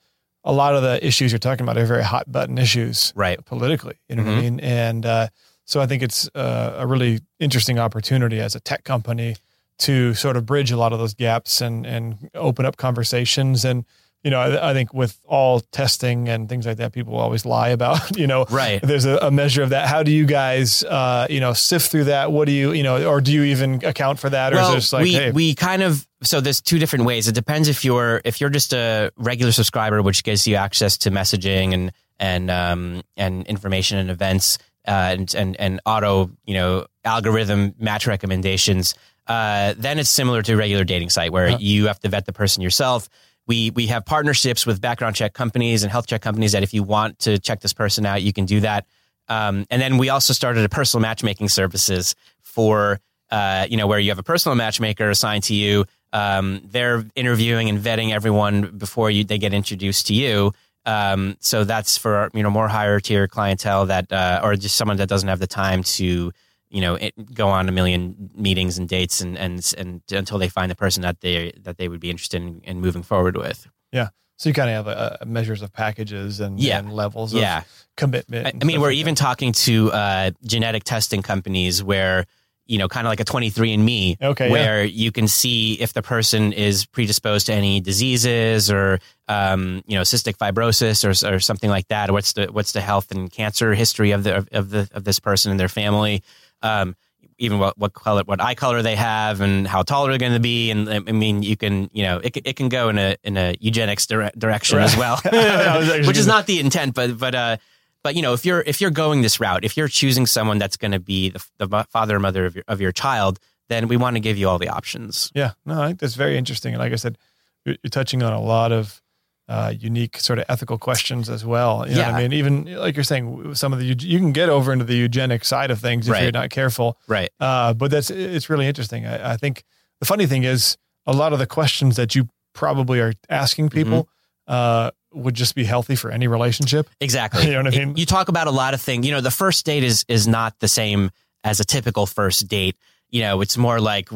a 0.45 0.53
lot 0.53 0.75
of 0.77 0.83
the 0.83 1.05
issues 1.07 1.33
you're 1.33 1.39
talking 1.39 1.65
about 1.65 1.79
are 1.79 1.87
very 1.87 2.05
hot 2.05 2.31
button 2.31 2.59
issues 2.59 3.13
Right. 3.17 3.43
politically. 3.45 3.95
You 4.09 4.17
know 4.17 4.25
what 4.25 4.33
I 4.33 4.35
Mhm. 4.37 4.43
mean? 4.43 4.61
And 4.61 5.07
uh, 5.07 5.29
so 5.65 5.81
I 5.81 5.87
think 5.87 6.03
it's 6.03 6.29
uh, 6.35 6.75
a 6.79 6.87
really 6.87 7.21
interesting 7.41 7.79
opportunity 7.79 8.41
as 8.41 8.55
a 8.55 8.61
tech 8.61 8.85
company 8.85 9.37
to 9.79 10.15
sort 10.15 10.37
of 10.37 10.47
bridge 10.47 10.71
a 10.71 10.77
lot 10.77 10.93
of 10.93 10.99
those 10.99 11.15
gaps 11.15 11.61
and 11.61 11.85
and 11.87 12.31
open 12.35 12.65
up 12.67 12.77
conversations. 12.77 13.65
And 13.65 13.85
you 14.23 14.31
know, 14.31 14.41
I, 14.41 14.71
I 14.71 14.73
think 14.73 14.95
with 14.95 15.21
all 15.27 15.61
testing 15.61 16.31
and 16.31 16.49
things 16.49 16.65
like 16.65 16.79
that, 16.79 16.93
people 16.93 17.15
always 17.17 17.45
lie 17.45 17.69
about. 17.69 18.17
You 18.17 18.27
know, 18.27 18.47
Right. 18.49 18.81
there's 18.81 19.05
a, 19.05 19.19
a 19.19 19.31
measure 19.31 19.63
of 19.63 19.69
that. 19.71 19.87
How 19.87 20.03
do 20.03 20.11
you 20.11 20.25
guys, 20.25 20.83
uh, 20.85 21.27
you 21.29 21.41
know, 21.41 21.53
sift 21.53 21.91
through 21.91 22.05
that? 22.05 22.33
What 22.33 22.47
do 22.47 22.53
you, 22.53 22.73
you 22.73 22.83
know, 22.83 23.07
or 23.07 23.21
do 23.21 23.31
you 23.33 23.43
even 23.45 23.85
account 23.85 24.19
for 24.19 24.31
that, 24.31 24.55
or 24.55 24.59
is 24.61 24.69
it 24.71 24.75
just 24.77 24.93
like, 24.95 25.03
we 25.03 25.13
hey, 25.13 25.31
we 25.33 25.55
kind 25.55 25.83
of 25.83 26.07
so 26.23 26.41
there's 26.41 26.63
two 26.63 26.79
different 26.79 27.05
ways. 27.05 27.29
It 27.29 27.35
depends 27.35 27.69
if 27.69 27.85
you're 27.85 28.23
if 28.25 28.41
you're 28.41 28.49
just 28.51 28.73
a 28.73 29.11
regular 29.19 29.53
subscriber, 29.53 30.01
which 30.01 30.25
gives 30.25 30.47
you 30.47 30.55
access 30.57 30.97
to 30.99 31.11
messaging 31.11 31.75
and 31.75 31.93
and 32.19 32.51
um 32.51 33.03
and 33.19 33.47
information 33.47 33.99
and 33.99 34.11
events 34.11 34.57
uh, 34.89 34.91
and 35.19 35.35
and 35.35 35.57
and 35.61 35.81
auto 35.85 36.31
you 36.47 36.55
know 36.55 36.87
algorithm 37.05 37.75
match 37.79 38.07
recommendations. 38.07 38.95
Uh, 39.27 39.75
then 39.79 39.99
it's 39.99 40.11
similar 40.11 40.43
to 40.43 40.53
a 40.53 40.57
regular 40.57 40.85
dating 40.85 41.11
site 41.11 41.33
where 41.33 41.47
Uh-huh. 41.49 41.59
you 41.61 41.87
have 41.87 41.99
to 42.01 42.09
vet 42.09 42.27
the 42.27 42.33
person 42.33 42.63
yourself. 42.63 43.09
We 43.47 43.71
we 43.71 43.87
have 43.89 44.05
partnerships 44.07 44.67
with 44.67 44.81
background 44.81 45.17
check 45.17 45.33
companies 45.35 45.83
and 45.83 45.93
health 45.93 46.07
check 46.07 46.23
companies 46.23 46.53
that 46.53 46.63
if 46.63 46.73
you 46.75 46.83
want 46.83 47.19
to 47.21 47.39
check 47.39 47.61
this 47.61 47.73
person 47.73 48.07
out, 48.07 48.23
you 48.23 48.33
can 48.33 48.45
do 48.47 48.61
that. 48.61 48.87
Um, 49.29 49.67
and 49.71 49.81
then 49.81 49.97
we 49.99 50.09
also 50.11 50.33
started 50.33 50.65
a 50.65 50.69
personal 50.69 51.01
matchmaking 51.03 51.49
services 51.49 52.15
for 52.43 53.01
uh, 53.31 53.67
you 53.71 53.77
know 53.77 53.87
where 53.87 53.99
you 53.99 54.11
have 54.11 54.19
a 54.19 54.23
personal 54.23 54.55
matchmaker 54.57 55.11
assigned 55.11 55.45
to 55.45 55.55
you. 55.55 55.85
Um, 56.13 56.61
they're 56.65 57.05
interviewing 57.17 57.69
and 57.69 57.79
vetting 57.79 58.13
everyone 58.13 58.77
before 58.79 59.11
you 59.11 59.25
they 59.25 59.39
get 59.39 59.53
introduced 59.53 60.07
to 60.09 60.15
you. 60.15 60.53
Um, 60.87 61.37
so 61.41 61.65
that's 61.65 61.97
for 61.99 62.31
you 62.35 62.43
know 62.43 62.51
more 62.51 62.69
higher 62.69 63.01
tier 63.01 63.27
clientele 63.27 63.87
that 63.87 64.13
uh, 64.13 64.41
or 64.45 64.55
just 64.57 64.77
someone 64.77 64.99
that 64.99 65.09
doesn't 65.09 65.29
have 65.29 65.39
the 65.41 65.47
time 65.47 65.83
to 65.83 66.33
you 66.75 66.81
know 66.81 66.95
it, 66.97 67.15
go 67.35 67.49
on 67.49 67.69
a 67.69 67.73
million 67.73 68.31
meetings 68.35 68.79
and 68.79 68.89
dates 68.89 69.21
and 69.21 69.39
and 69.39 69.73
and 69.79 70.03
until 70.11 70.39
they 70.39 70.49
find 70.49 70.71
the 70.71 70.75
person 70.75 71.03
that 71.03 71.21
they 71.21 71.53
that 71.63 71.77
they 71.79 71.89
would 71.89 72.01
be 72.01 72.11
interested 72.11 72.43
in, 72.43 72.61
in 72.65 72.81
moving 72.81 73.03
forward 73.05 73.37
with. 73.37 73.67
Yeah. 73.93 74.09
So 74.37 74.49
you 74.51 74.55
kind 74.55 74.69
of 74.69 74.85
have 74.85 75.21
a 75.23 75.25
measures 75.25 75.63
of 75.63 75.73
packages 75.73 76.41
and, 76.41 76.59
Yeah. 76.59 76.81
and 76.81 76.93
levels 76.93 77.33
of 77.33 77.41
Yeah. 77.41 77.63
commitment. 77.97 78.47
I, 78.49 78.53
I 78.61 78.65
mean, 78.65 78.81
we're 78.81 78.89
like 78.89 78.97
even 78.97 79.15
talking 79.15 79.53
to 79.53 79.93
uh, 79.93 80.31
genetic 80.45 80.83
testing 80.83 81.23
companies 81.23 81.81
where, 81.85 82.27
you 82.67 82.79
know, 82.79 82.89
kind 82.89 83.07
of 83.07 83.11
like 83.13 83.21
a 83.21 83.25
23andMe, 83.25 84.21
Okay, 84.21 84.47
yeah. 84.47 84.53
where 84.53 84.85
you 84.85 85.13
can 85.13 85.29
see 85.29 85.75
if 85.75 85.93
the 85.93 86.03
person 86.03 86.53
is 86.53 86.85
predisposed 86.87 87.47
to 87.47 87.53
any 87.55 87.81
diseases 87.81 88.73
or, 88.73 88.99
um, 89.29 89.83
you 89.87 89.95
know, 89.95 90.03
cystic 90.03 90.37
fibrosis 90.37 91.05
or, 91.05 91.35
or 91.35 91.39
something 91.39 91.71
like 91.71 91.87
that. 91.89 92.11
What's 92.11 92.33
the 92.33 92.47
what's 92.47 92.73
the 92.73 92.81
health 92.81 93.13
and 93.13 93.31
cancer 93.31 93.75
history 93.75 94.11
of 94.11 94.25
the 94.25 94.45
of 94.51 94.71
the 94.71 94.89
of 94.93 95.05
this 95.05 95.21
person 95.21 95.53
and 95.53 95.61
their 95.61 95.69
family? 95.69 96.25
Um, 96.65 96.97
even 97.39 97.59
what 97.59 97.77
what 97.77 97.93
color 97.93 98.23
what 98.25 98.41
eye 98.41 98.55
color 98.55 98.81
they 98.81 98.95
have 98.95 99.41
and 99.41 99.67
how 99.67 99.83
tall 99.83 100.07
they're 100.07 100.19
going 100.19 100.35
to 100.35 100.41
be. 100.41 100.71
And 100.71 100.89
I 100.89 101.01
mean 101.01 101.43
you 101.43 101.57
can 101.57 101.91
you 101.93 102.05
know 102.05 102.19
it, 102.19 102.33
can- 102.33 102.43
it 102.47 102.55
can 102.57 102.69
go 102.69 102.89
in 102.89 102.97
a 102.99 103.17
in 103.25 103.37
a 103.37 103.55
eugenics 103.61 104.07
dire- 104.07 104.31
direction 104.39 104.79
as 104.79 104.97
well. 104.97 105.21
I 105.25 105.77
was 105.79 105.89
actually 105.89 106.07
which 106.07 106.17
is 106.17 106.27
not 106.29 106.47
the 106.47 106.61
intent 106.61 106.95
but 106.95 107.19
but 107.19 107.35
uh 107.35 107.57
but 108.05 108.15
you 108.15 108.23
know 108.23 108.35
if 108.35 108.45
you're 108.47 108.61
if 108.61 108.81
you're 108.81 108.93
going 108.93 109.23
this 109.23 109.41
route 109.41 109.65
if 109.65 109.77
you're 109.77 109.89
choosing 109.89 110.27
someone 110.27 110.59
that's 110.59 110.77
going 110.77 110.93
to 110.93 111.01
be 111.01 111.31
the, 111.31 111.45
the 111.59 111.85
father 111.91 112.15
or 112.17 112.21
mother 112.21 112.47
of 112.47 112.55
your 112.55 112.65
of 112.69 112.81
your 112.81 112.93
child 112.93 113.41
then 113.69 113.89
we 113.89 113.97
want 113.97 114.15
to 114.15 114.21
give 114.21 114.37
you 114.39 114.49
all 114.49 114.59
the 114.59 114.69
options. 114.69 115.33
Yeah, 115.35 115.53
no, 115.67 115.83
I 115.83 115.87
think 115.89 115.99
that's 115.99 116.15
very 116.15 116.37
interesting. 116.39 116.75
And 116.75 116.81
like 116.81 116.93
I 116.93 116.97
said, 116.97 117.17
you're 117.65 117.77
touching 117.91 118.23
on 118.23 118.33
a 118.33 118.41
lot 118.41 118.73
of 118.73 119.01
uh, 119.49 119.73
unique 119.79 120.19
sort 120.19 120.39
of 120.39 120.45
ethical 120.49 120.79
questions 120.79 121.29
as 121.29 121.45
well. 121.45 121.87
You 121.89 121.97
know 121.97 122.03
what 122.03 122.09
Yeah. 122.11 122.17
I 122.17 122.23
mean? 122.23 122.33
Even 122.33 122.65
like 122.77 122.97
you're 122.97 123.05
saying, 123.05 123.55
some 123.55 123.73
of 123.73 123.79
the, 123.79 123.85
you 123.85 124.19
can 124.19 124.33
get 124.33 124.49
over 124.49 124.73
into 124.73 124.85
the 124.87 124.95
eugenic 124.97 125.45
side 125.45 125.71
of 125.71 125.79
things 125.81 126.09
if 126.09 126.13
Right. 126.13 126.23
you're 126.23 126.33
not 126.33 126.51
careful. 126.51 126.99
right 127.09 127.29
Uh, 127.41 127.75
but 127.75 127.91
that's, 127.91 128.11
it's 128.11 128.49
really 128.49 128.67
interesting. 128.67 129.07
I, 129.07 129.33
I 129.33 129.37
think 129.37 129.65
the 130.01 130.07
funny 130.07 130.27
thing 130.27 130.45
is 130.45 130.77
a 131.07 131.13
lot 131.13 131.33
of 131.35 131.39
the 131.39 131.47
questions 131.47 131.97
that 131.97 132.15
you 132.15 132.29
probably 132.55 133.01
are 133.01 133.13
asking 133.29 133.69
people 133.69 134.09
uh, 134.47 134.91
would 135.13 135.35
just 135.35 135.55
be 135.55 135.65
healthy 135.65 135.95
for 135.97 136.11
any 136.11 136.27
relationship. 136.27 136.89
Exactly. 137.01 137.45
You 137.47 137.53
know 137.53 137.63
what 137.65 137.75
I 137.75 137.85
mean? 137.85 137.97
You 137.97 138.07
talk 138.07 138.29
about 138.29 138.47
a 138.47 138.51
lot 138.51 138.73
of 138.75 138.81
things. 138.81 139.07
You 139.07 139.13
know, 139.13 139.21
the 139.21 139.31
first 139.31 139.67
date 139.67 139.85
is 139.85 140.05
is 140.09 140.27
not 140.27 140.59
the 140.61 140.69
same 140.69 141.11
as 141.43 141.61
a 141.61 141.65
typical 141.65 142.07
first 142.07 142.49
date. 142.49 142.77
You 143.11 143.21
know, 143.21 143.41
it's 143.43 143.57
more 143.59 143.79
like, 143.81 144.09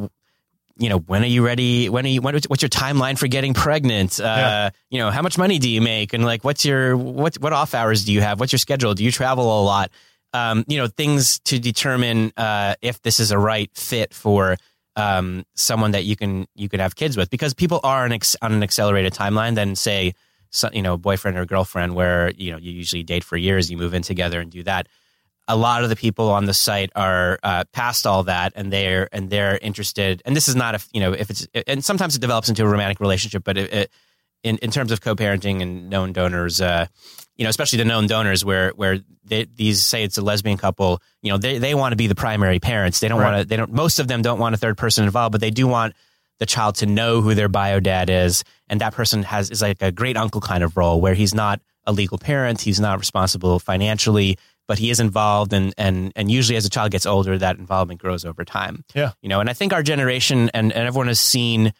you 0.78 0.88
know, 0.88 0.98
when 0.98 1.22
are 1.22 1.26
you 1.26 1.44
ready? 1.44 1.88
When 1.88 2.04
are 2.04 2.08
you? 2.08 2.20
When, 2.20 2.34
what's 2.46 2.62
your 2.62 2.68
timeline 2.68 3.18
for 3.18 3.26
getting 3.26 3.52
pregnant? 3.54 4.20
Uh, 4.20 4.24
Yeah. 4.24 4.70
You 4.90 4.98
know, 5.00 5.10
how 5.10 5.22
much 5.22 5.36
money 5.36 5.58
do 5.58 5.68
you 5.68 5.80
make? 5.80 6.12
And 6.12 6.24
like, 6.24 6.44
what's 6.44 6.64
your 6.64 6.96
what 6.96 7.36
what 7.36 7.52
off 7.52 7.74
hours 7.74 8.04
do 8.04 8.12
you 8.12 8.20
have? 8.20 8.38
What's 8.40 8.52
your 8.52 8.58
schedule? 8.58 8.94
Do 8.94 9.04
you 9.04 9.10
travel 9.12 9.44
a 9.44 9.62
lot? 9.64 9.90
Um, 10.32 10.64
you 10.68 10.76
know, 10.78 10.86
things 10.86 11.40
to 11.46 11.58
determine 11.58 12.32
uh, 12.36 12.74
if 12.82 13.00
this 13.02 13.18
is 13.18 13.30
a 13.30 13.38
right 13.38 13.70
fit 13.74 14.12
for 14.14 14.56
um, 14.96 15.44
someone 15.54 15.92
that 15.92 16.04
you 16.04 16.16
can 16.16 16.46
you 16.54 16.68
could 16.68 16.80
have 16.80 16.94
kids 16.96 17.16
with 17.16 17.30
because 17.30 17.54
people 17.54 17.80
are 17.82 18.04
on, 18.04 18.12
ex- 18.12 18.36
on 18.42 18.52
an 18.52 18.62
accelerated 18.62 19.14
timeline 19.14 19.54
than 19.54 19.74
say 19.76 20.12
so, 20.50 20.68
you 20.72 20.82
know 20.82 20.96
boyfriend 20.96 21.38
or 21.38 21.44
girlfriend 21.46 21.94
where 21.94 22.30
you 22.32 22.50
know 22.52 22.58
you 22.58 22.72
usually 22.72 23.02
date 23.02 23.22
for 23.24 23.36
years 23.36 23.70
you 23.70 23.76
move 23.76 23.94
in 23.94 24.02
together 24.02 24.40
and 24.40 24.50
do 24.50 24.62
that 24.64 24.88
a 25.50 25.56
lot 25.56 25.82
of 25.82 25.88
the 25.88 25.96
people 25.96 26.30
on 26.30 26.44
the 26.44 26.54
site 26.54 26.90
are 26.94 27.38
uh, 27.42 27.64
past 27.72 28.06
all 28.06 28.22
that 28.24 28.52
and 28.54 28.72
they're 28.72 29.08
and 29.12 29.30
they're 29.30 29.58
interested. 29.62 30.22
And 30.24 30.36
this 30.36 30.46
is 30.48 30.54
not 30.54 30.74
a 30.74 30.80
you 30.92 31.00
know 31.00 31.12
if 31.12 31.30
it's 31.30 31.46
and 31.66 31.84
sometimes 31.84 32.14
it 32.14 32.20
develops 32.20 32.48
into 32.48 32.62
a 32.64 32.68
romantic 32.68 33.00
relationship 33.00 33.42
but 33.44 33.56
it, 33.56 33.72
it, 33.72 33.90
in 34.44 34.58
in 34.58 34.70
terms 34.70 34.92
of 34.92 35.00
co-parenting 35.00 35.62
and 35.62 35.88
known 35.90 36.12
donors 36.12 36.60
uh, 36.60 36.86
you 37.36 37.44
know 37.44 37.50
especially 37.50 37.78
the 37.78 37.84
known 37.84 38.06
donors 38.06 38.44
where 38.44 38.70
where 38.76 38.98
they, 39.24 39.44
these 39.56 39.84
say 39.84 40.04
it's 40.04 40.18
a 40.18 40.22
lesbian 40.22 40.56
couple 40.58 41.00
you 41.22 41.32
know 41.32 41.38
they 41.38 41.58
they 41.58 41.74
want 41.74 41.92
to 41.92 41.96
be 41.96 42.06
the 42.06 42.14
primary 42.14 42.58
parents. 42.60 43.00
They 43.00 43.08
don't 43.08 43.18
Right. 43.18 43.32
want 43.32 43.42
to 43.42 43.48
they 43.48 43.56
don't 43.56 43.72
most 43.72 43.98
of 43.98 44.06
them 44.06 44.22
don't 44.22 44.38
want 44.38 44.54
a 44.54 44.58
third 44.58 44.76
person 44.76 45.04
involved 45.04 45.32
but 45.32 45.40
they 45.40 45.50
do 45.50 45.66
want 45.66 45.94
the 46.38 46.46
child 46.46 46.76
to 46.76 46.86
know 46.86 47.20
who 47.20 47.34
their 47.34 47.48
bio 47.48 47.80
dad 47.80 48.08
is. 48.10 48.44
And 48.68 48.80
that 48.80 48.92
person 48.94 49.24
has 49.24 49.50
is 49.50 49.60
like 49.60 49.82
a 49.82 49.90
great 49.90 50.16
uncle 50.16 50.40
kind 50.40 50.62
of 50.62 50.76
role 50.76 51.00
where 51.00 51.14
he's 51.14 51.34
not 51.34 51.60
a 51.84 51.90
legal 51.92 52.16
parent. 52.18 52.60
He's 52.60 52.78
not 52.78 52.98
responsible 52.98 53.58
financially 53.58 54.38
but 54.68 54.78
he 54.78 54.90
is 54.90 55.00
involved 55.00 55.52
and 55.52 55.74
and 55.76 56.12
and 56.14 56.30
usually 56.30 56.56
as 56.56 56.64
a 56.64 56.70
child 56.70 56.92
gets 56.92 57.06
older 57.06 57.36
that 57.38 57.58
involvement 57.58 58.00
grows 58.00 58.24
over 58.24 58.44
time 58.44 58.84
Yeah. 58.94 59.12
you 59.22 59.28
know 59.28 59.40
and 59.40 59.50
i 59.50 59.52
think 59.54 59.72
our 59.72 59.82
generation 59.82 60.50
and, 60.54 60.72
and 60.72 60.86
everyone 60.86 61.08
has 61.08 61.18
seen 61.20 61.72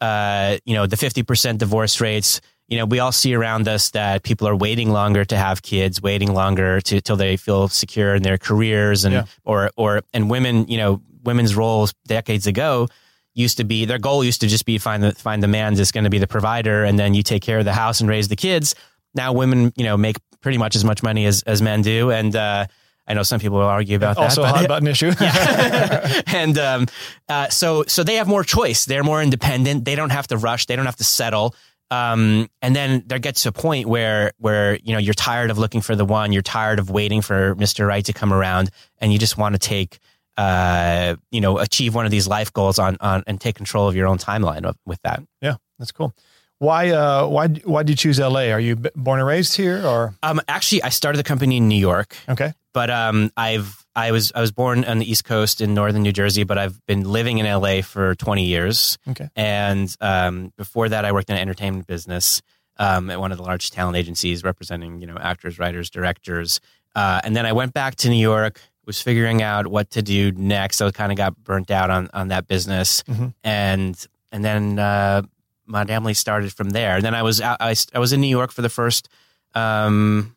uh 0.00 0.56
you 0.64 0.74
know 0.74 0.86
the 0.86 0.96
50% 0.96 1.58
divorce 1.58 2.00
rates 2.00 2.40
you 2.68 2.76
know 2.78 2.84
we 2.84 2.98
all 2.98 3.12
see 3.12 3.34
around 3.34 3.66
us 3.68 3.90
that 3.90 4.22
people 4.22 4.46
are 4.48 4.56
waiting 4.56 4.90
longer 4.90 5.24
to 5.24 5.36
have 5.36 5.62
kids 5.62 6.02
waiting 6.02 6.32
longer 6.34 6.80
to 6.82 7.00
till 7.00 7.16
they 7.16 7.36
feel 7.36 7.68
secure 7.68 8.14
in 8.14 8.22
their 8.22 8.38
careers 8.38 9.04
and 9.04 9.14
Yeah. 9.14 9.24
or 9.44 9.70
or 9.76 10.02
and 10.12 10.28
women 10.30 10.66
you 10.68 10.76
know 10.78 11.00
women's 11.24 11.54
roles 11.56 11.92
decades 12.06 12.46
ago 12.46 12.88
used 13.34 13.56
to 13.58 13.64
be 13.64 13.84
their 13.84 13.98
goal 13.98 14.22
used 14.24 14.40
to 14.42 14.46
just 14.48 14.64
be 14.66 14.78
find 14.78 15.02
the 15.02 15.12
find 15.12 15.42
the 15.42 15.48
man 15.48 15.74
that's 15.74 15.92
going 15.92 16.04
to 16.04 16.10
be 16.10 16.18
the 16.18 16.26
provider 16.26 16.84
and 16.84 16.98
then 16.98 17.14
you 17.14 17.22
take 17.22 17.42
care 17.42 17.58
of 17.58 17.64
the 17.64 17.72
house 17.72 18.00
and 18.00 18.08
raise 18.10 18.28
the 18.28 18.36
kids 18.36 18.74
now 19.14 19.32
women 19.32 19.72
you 19.76 19.84
know 19.84 19.96
make 19.96 20.16
pretty 20.46 20.58
much 20.58 20.76
as 20.76 20.84
much 20.84 21.02
money 21.02 21.26
as 21.26 21.42
as 21.42 21.60
men 21.60 21.82
do 21.82 22.12
and 22.12 22.36
uh 22.36 22.64
I 23.08 23.14
know 23.14 23.24
some 23.24 23.40
people 23.40 23.58
will 23.58 23.66
argue 23.66 23.96
about 23.96 24.16
also 24.16 24.42
a 24.42 24.46
that. 24.46 24.52
but- 24.52 24.58
hot 24.60 24.68
button 24.68 24.88
issue. 24.88 25.12
and 26.36 26.56
um, 26.58 26.86
uh, 27.28 27.48
so 27.48 27.84
so 27.86 28.02
they 28.02 28.16
have 28.16 28.26
more 28.26 28.42
choice. 28.44 28.84
They're 28.84 29.04
more 29.04 29.22
independent. 29.22 29.84
They 29.84 29.94
don't 29.94 30.10
have 30.10 30.26
to 30.28 30.36
rush. 30.36 30.66
They 30.66 30.74
don't 30.76 30.86
have 30.86 30.96
to 30.96 31.04
settle. 31.04 31.54
Um, 31.92 32.48
and 32.62 32.74
then 32.74 33.04
there 33.06 33.20
gets 33.20 33.42
to 33.44 33.50
a 33.50 33.52
point 33.52 33.86
where 33.86 34.32
where 34.38 34.76
you 34.82 34.92
know 34.92 34.98
you're 34.98 35.14
tired 35.14 35.50
of 35.52 35.58
looking 35.58 35.82
for 35.82 35.94
the 35.94 36.04
one. 36.04 36.32
You're 36.32 36.42
tired 36.42 36.80
of 36.80 36.90
waiting 36.90 37.22
for 37.22 37.54
Mister 37.54 37.86
Right 37.86 38.04
to 38.06 38.12
come 38.12 38.32
around, 38.32 38.70
and 38.98 39.12
you 39.12 39.20
just 39.20 39.38
want 39.38 39.54
to 39.54 39.60
take 39.60 40.00
uh, 40.36 41.14
you 41.30 41.40
know 41.40 41.58
achieve 41.58 41.94
one 41.94 42.06
of 42.06 42.10
these 42.10 42.26
life 42.26 42.52
goals 42.52 42.80
on 42.80 42.96
on 43.00 43.22
and 43.28 43.40
take 43.40 43.54
control 43.54 43.88
of 43.88 43.94
your 43.94 44.08
own 44.08 44.18
timeline 44.18 44.74
with 44.84 45.00
that. 45.02 45.22
yeah, 45.40 45.56
that's 45.78 45.92
cool. 45.92 46.12
Why, 46.58 46.90
uh, 46.90 47.26
why, 47.26 47.48
why 47.48 47.82
did 47.82 47.90
you 47.90 47.96
choose 47.96 48.18
LA? 48.18 48.50
Are 48.50 48.60
you 48.60 48.76
born 48.76 49.18
and 49.20 49.28
raised 49.28 49.56
here 49.56 49.86
or? 49.86 50.14
Um, 50.22 50.40
actually, 50.48 50.82
I 50.82 50.88
started 50.88 51.18
the 51.18 51.24
company 51.24 51.58
in 51.58 51.68
New 51.68 51.78
York. 51.78 52.16
Okay. 52.28 52.54
but 52.72 52.90
um, 52.90 53.30
I've 53.36 53.84
I 53.94 54.10
was 54.10 54.30
I 54.34 54.40
was 54.42 54.52
born 54.52 54.84
on 54.84 54.98
the 54.98 55.10
East 55.10 55.24
Coast 55.24 55.60
in 55.62 55.72
northern 55.74 56.02
New 56.02 56.12
Jersey, 56.12 56.44
but 56.44 56.58
I've 56.58 56.84
been 56.86 57.04
living 57.04 57.38
in 57.38 57.46
LA 57.46 57.80
for 57.82 58.14
20 58.14 58.44
years. 58.44 58.98
Okay. 59.08 59.28
And 59.36 59.94
um, 60.02 60.52
before 60.58 60.88
that, 60.90 61.04
I 61.06 61.12
worked 61.12 61.30
in 61.30 61.36
an 61.36 61.40
entertainment 61.42 61.86
business 61.86 62.42
um, 62.78 63.08
at 63.10 63.18
one 63.20 63.32
of 63.32 63.38
the 63.38 63.44
large 63.44 63.70
talent 63.70 63.96
agencies 63.96 64.44
representing 64.44 65.00
you 65.00 65.06
know 65.06 65.16
actors, 65.18 65.58
writers, 65.58 65.88
directors. 65.90 66.60
Uh, 66.94 67.20
and 67.24 67.34
then 67.36 67.46
I 67.46 67.52
went 67.52 67.72
back 67.74 67.96
to 67.96 68.08
New 68.10 68.16
York, 68.20 68.60
was 68.86 69.00
figuring 69.00 69.42
out 69.42 69.66
what 69.66 69.90
to 69.90 70.02
do 70.02 70.32
next. 70.32 70.80
I 70.82 70.90
kind 70.90 71.10
of 71.12 71.16
got 71.18 71.36
burnt 71.44 71.70
out 71.70 71.88
on 71.90 72.08
on 72.14 72.28
that 72.28 72.46
business, 72.48 73.02
Mhm. 73.04 73.32
and 73.44 74.06
and 74.32 74.44
then 74.44 74.78
uh, 74.78 75.22
Modamily 75.68 76.16
started 76.16 76.52
from 76.52 76.70
there. 76.70 76.96
And 76.96 77.04
then 77.04 77.14
I 77.14 77.22
was 77.22 77.40
out, 77.40 77.58
I, 77.60 77.74
I 77.94 77.98
was 77.98 78.12
in 78.12 78.20
New 78.20 78.28
York 78.28 78.52
for 78.52 78.62
the 78.62 78.68
first. 78.68 79.08
Um, 79.54 80.36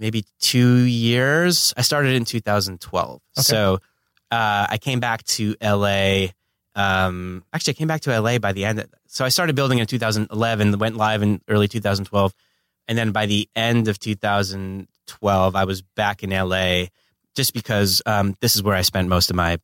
maybe 0.00 0.24
two 0.40 0.78
years. 0.78 1.72
I 1.76 1.82
started 1.82 2.14
in 2.14 2.24
2012. 2.24 3.14
Okay. 3.14 3.42
So 3.42 3.74
uh, 4.30 4.66
I 4.68 4.78
came 4.78 4.98
back 4.98 5.22
to 5.24 5.54
LA. 5.62 6.28
Um, 6.74 7.44
actually, 7.52 7.72
I 7.72 7.74
came 7.74 7.88
back 7.88 8.00
to 8.02 8.20
LA 8.20 8.38
by 8.38 8.52
the 8.52 8.64
end. 8.64 8.84
So 9.06 9.24
I 9.24 9.28
started 9.28 9.54
building 9.54 9.78
in 9.78 9.86
2011, 9.86 10.78
went 10.78 10.96
live 10.96 11.22
in 11.22 11.40
early 11.48 11.68
2012. 11.68 12.34
And 12.88 12.98
then 12.98 13.12
by 13.12 13.26
the 13.26 13.48
end 13.54 13.86
of 13.86 13.98
2012, 13.98 15.56
I 15.56 15.64
was 15.64 15.82
back 15.82 16.22
in 16.24 16.30
LA 16.30 16.86
just 17.36 17.52
because 17.52 18.02
um, 18.06 18.36
this 18.40 18.56
is 18.56 18.62
where 18.62 18.74
I 18.74 18.82
spent 18.82 19.08
most 19.08 19.30
of 19.30 19.36
my 19.36 19.58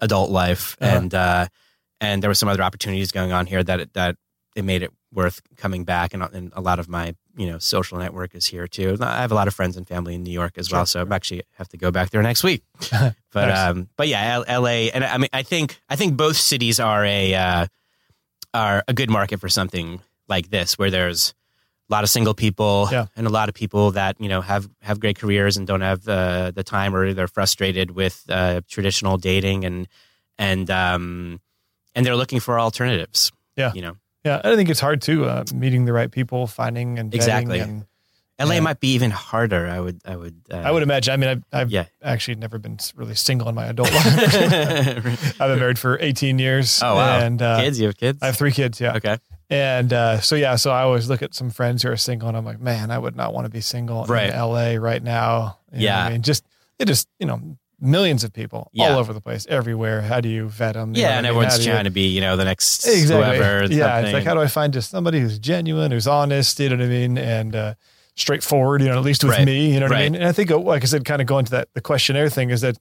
adult 0.00 0.30
life. 0.30 0.76
Uh-huh. 0.80 0.96
And, 0.96 1.14
uh, 1.14 1.46
and 2.00 2.22
there 2.22 2.30
were 2.30 2.34
some 2.34 2.48
other 2.48 2.62
opportunities 2.62 3.12
going 3.12 3.32
on 3.32 3.46
here 3.46 3.62
that, 3.62 3.92
that 3.94 4.16
it 4.56 4.64
made 4.64 4.82
it 4.82 4.90
worth 5.12 5.40
coming 5.56 5.84
back. 5.84 6.14
And, 6.14 6.22
and 6.22 6.52
a 6.54 6.60
lot 6.60 6.78
of 6.78 6.88
my, 6.88 7.14
you 7.36 7.46
know, 7.50 7.58
social 7.58 7.98
network 7.98 8.34
is 8.34 8.46
here 8.46 8.66
too. 8.66 8.96
I 9.00 9.20
have 9.20 9.32
a 9.32 9.34
lot 9.34 9.48
of 9.48 9.54
friends 9.54 9.76
and 9.76 9.86
family 9.86 10.14
in 10.14 10.22
New 10.22 10.32
York 10.32 10.54
as 10.56 10.70
well. 10.72 10.86
So 10.86 11.00
I'm 11.02 11.12
actually 11.12 11.42
have 11.58 11.68
to 11.68 11.76
go 11.76 11.90
back 11.90 12.10
there 12.10 12.22
next 12.22 12.42
week. 12.44 12.62
But, 13.32 13.46
Nice. 13.46 13.58
um, 13.58 13.88
but 13.96 14.08
yeah, 14.08 14.42
L- 14.48 14.62
LA. 14.62 14.90
And 14.92 15.04
I 15.04 15.16
mean, 15.18 15.28
I 15.32 15.42
think, 15.44 15.78
I 15.88 15.94
think 15.94 16.16
both 16.16 16.36
cities 16.36 16.80
are 16.80 17.04
a, 17.04 17.32
uh, 17.34 17.66
are 18.52 18.82
a 18.88 18.92
good 18.92 19.08
market 19.10 19.38
for 19.40 19.48
something 19.48 20.00
like 20.28 20.50
this, 20.50 20.76
where 20.76 20.90
there's 20.90 21.32
a 21.88 21.92
lot 21.92 22.02
of 22.02 22.10
single 22.10 22.34
people 22.34 22.88
Yeah. 22.90 23.06
and 23.16 23.26
a 23.26 23.30
lot 23.30 23.48
of 23.48 23.54
people 23.54 23.92
that 23.92 24.16
you 24.20 24.28
know 24.28 24.40
have 24.40 24.68
have 24.80 24.98
great 25.00 25.18
careers 25.18 25.56
and 25.56 25.66
don't 25.66 25.80
have 25.80 26.08
uh, 26.08 26.50
the 26.52 26.62
time 26.64 26.94
or 26.94 27.12
they're 27.14 27.28
frustrated 27.28 27.92
with 27.92 28.24
uh, 28.28 28.60
traditional 28.68 29.16
dating 29.16 29.64
and 29.64 29.86
and 30.38 30.70
um 30.70 31.40
and 31.94 32.04
they're 32.06 32.16
looking 32.16 32.40
for 32.40 32.58
alternatives. 32.60 33.32
Yeah. 33.56 33.72
you 33.74 33.82
know, 33.82 33.96
Yeah. 34.24 34.40
I 34.44 34.54
think 34.56 34.68
it's 34.70 34.80
hard 34.80 35.02
too, 35.02 35.24
uh, 35.26 35.44
meeting 35.54 35.84
the 35.84 35.92
right 35.92 36.10
people, 36.10 36.46
finding 36.46 36.98
and 36.98 37.14
Exactly. 37.14 37.60
And 37.60 37.84
LA 38.38 38.54
Yeah. 38.54 38.60
might 38.60 38.80
be 38.80 38.94
even 38.94 39.10
harder. 39.10 39.66
I 39.68 39.80
would, 39.80 40.00
I 40.06 40.16
would, 40.16 40.34
uh, 40.50 40.56
I 40.56 40.70
would 40.70 40.82
imagine, 40.82 41.12
I 41.12 41.16
mean, 41.18 41.28
I've, 41.28 41.42
I've 41.52 41.70
Yeah. 41.70 41.84
actually 42.02 42.36
never 42.36 42.58
been 42.58 42.78
really 42.96 43.14
single 43.14 43.48
in 43.50 43.54
my 43.54 43.66
adult 43.66 43.92
life. 43.94 45.36
I've 45.40 45.50
been 45.50 45.58
married 45.58 45.78
for 45.78 45.98
18 46.00 46.38
years. 46.38 46.80
oh 46.82 46.94
wow, 46.94 47.18
And, 47.18 47.42
uh, 47.42 47.60
kids, 47.60 47.78
you 47.78 47.86
have 47.86 47.96
kids? 47.98 48.18
I 48.22 48.26
have 48.26 48.36
three 48.36 48.52
kids. 48.52 48.80
Yeah. 48.80 48.96
okay, 48.96 49.18
And 49.50 49.92
uh, 49.92 50.20
so 50.20 50.36
yeah, 50.36 50.56
so 50.56 50.70
I 50.70 50.82
always 50.82 51.08
look 51.10 51.20
at 51.22 51.34
some 51.34 51.50
friends 51.50 51.82
who 51.82 51.90
are 51.90 51.96
single, 51.98 52.28
and 52.28 52.36
I'm 52.36 52.44
like, 52.46 52.60
man, 52.60 52.90
I 52.90 52.98
would 52.98 53.16
not 53.16 53.34
want 53.34 53.44
to 53.44 53.50
be 53.50 53.60
single 53.60 54.06
Right. 54.06 54.30
in 54.32 54.38
LA 54.38 54.74
right 54.80 55.02
now. 55.02 55.58
You 55.72 55.78
know 55.80 55.84
Yeah. 55.84 56.06
I 56.06 56.10
mean, 56.10 56.22
just 56.22 56.44
it 56.78 56.86
just 56.86 57.08
you 57.18 57.26
know 57.26 57.58
millions 57.80 58.24
of 58.24 58.32
people 58.32 58.70
Yeah. 58.72 58.92
all 58.92 58.98
over 58.98 59.12
the 59.12 59.20
place, 59.20 59.46
everywhere. 59.48 60.02
How 60.02 60.20
do 60.20 60.28
you 60.28 60.48
vet 60.48 60.74
them? 60.74 60.92
Yeah, 60.94 61.16
and 61.16 61.26
everyone's 61.26 61.64
trying 61.64 61.84
to 61.84 61.90
be, 61.90 62.08
you 62.08 62.20
know, 62.20 62.36
the 62.36 62.44
next 62.44 62.86
exactly. 62.86 63.36
whoever. 63.38 63.72
yeah, 63.72 64.00
it's 64.00 64.12
like 64.12 64.24
how 64.24 64.34
do 64.34 64.40
I 64.40 64.46
find 64.46 64.72
just 64.72 64.90
somebody 64.90 65.20
who's 65.20 65.38
genuine, 65.38 65.90
who's 65.90 66.06
honest, 66.06 66.58
you 66.60 66.68
know 66.68 66.76
what 66.76 66.84
I 66.84 66.88
mean, 66.88 67.16
and 67.18 67.56
uh, 67.56 67.74
straightforward, 68.16 68.82
you 68.82 68.88
know, 68.88 68.98
at 68.98 69.04
least 69.04 69.24
with 69.24 69.32
Right. 69.32 69.44
me, 69.46 69.72
you 69.72 69.80
know 69.80 69.86
what 69.86 69.96
I 69.96 70.02
mean. 70.04 70.14
And 70.16 70.24
I 70.24 70.32
think, 70.32 70.50
uh, 70.50 70.58
like 70.58 70.82
I 70.82 70.86
said, 70.86 71.04
kind 71.04 71.20
of 71.22 71.26
going 71.26 71.44
to 71.46 71.50
that 71.52 71.68
the 71.74 71.80
questionnaire 71.80 72.28
thing 72.28 72.50
is 72.50 72.60
that 72.60 72.76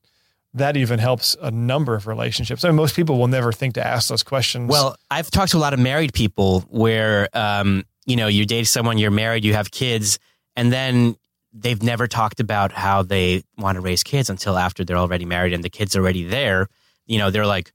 that 0.56 0.76
even 0.76 0.98
helps 1.00 1.36
a 1.42 1.52
number 1.52 1.94
of 1.96 2.08
relationships. 2.08 2.64
I 2.66 2.70
mean, 2.70 2.76
most 2.76 2.96
people 2.96 3.18
will 3.20 3.28
never 3.28 3.52
think 3.52 3.76
to 3.76 3.86
ask 3.86 4.10
those 4.10 4.24
questions. 4.24 4.68
Well, 4.70 4.96
I've 5.12 5.30
talked 5.30 5.52
to 5.52 5.58
a 5.58 5.60
lot 5.60 5.74
of 5.74 5.80
married 5.80 6.12
people 6.12 6.62
where, 6.70 7.30
um, 7.34 7.84
you 8.08 8.16
know, 8.16 8.26
you 8.28 8.46
date 8.48 8.64
someone, 8.66 8.98
you're 8.98 9.12
married, 9.12 9.46
you 9.46 9.54
have 9.54 9.70
kids, 9.70 10.18
and 10.56 10.74
then 10.74 11.16
they've 11.54 11.82
never 11.82 12.08
talked 12.08 12.40
about 12.40 12.72
how 12.72 13.04
they 13.04 13.44
want 13.58 13.76
to 13.76 13.82
raise 13.82 14.04
kids 14.04 14.30
until 14.30 14.58
after 14.58 14.84
they're 14.84 14.98
already 14.98 15.26
married 15.26 15.54
and 15.54 15.64
the 15.64 15.70
kid's 15.70 15.96
are 15.96 16.00
already 16.02 16.24
there. 16.24 16.68
You 17.08 17.18
know, 17.18 17.32
they're 17.32 17.46
like, 17.46 17.72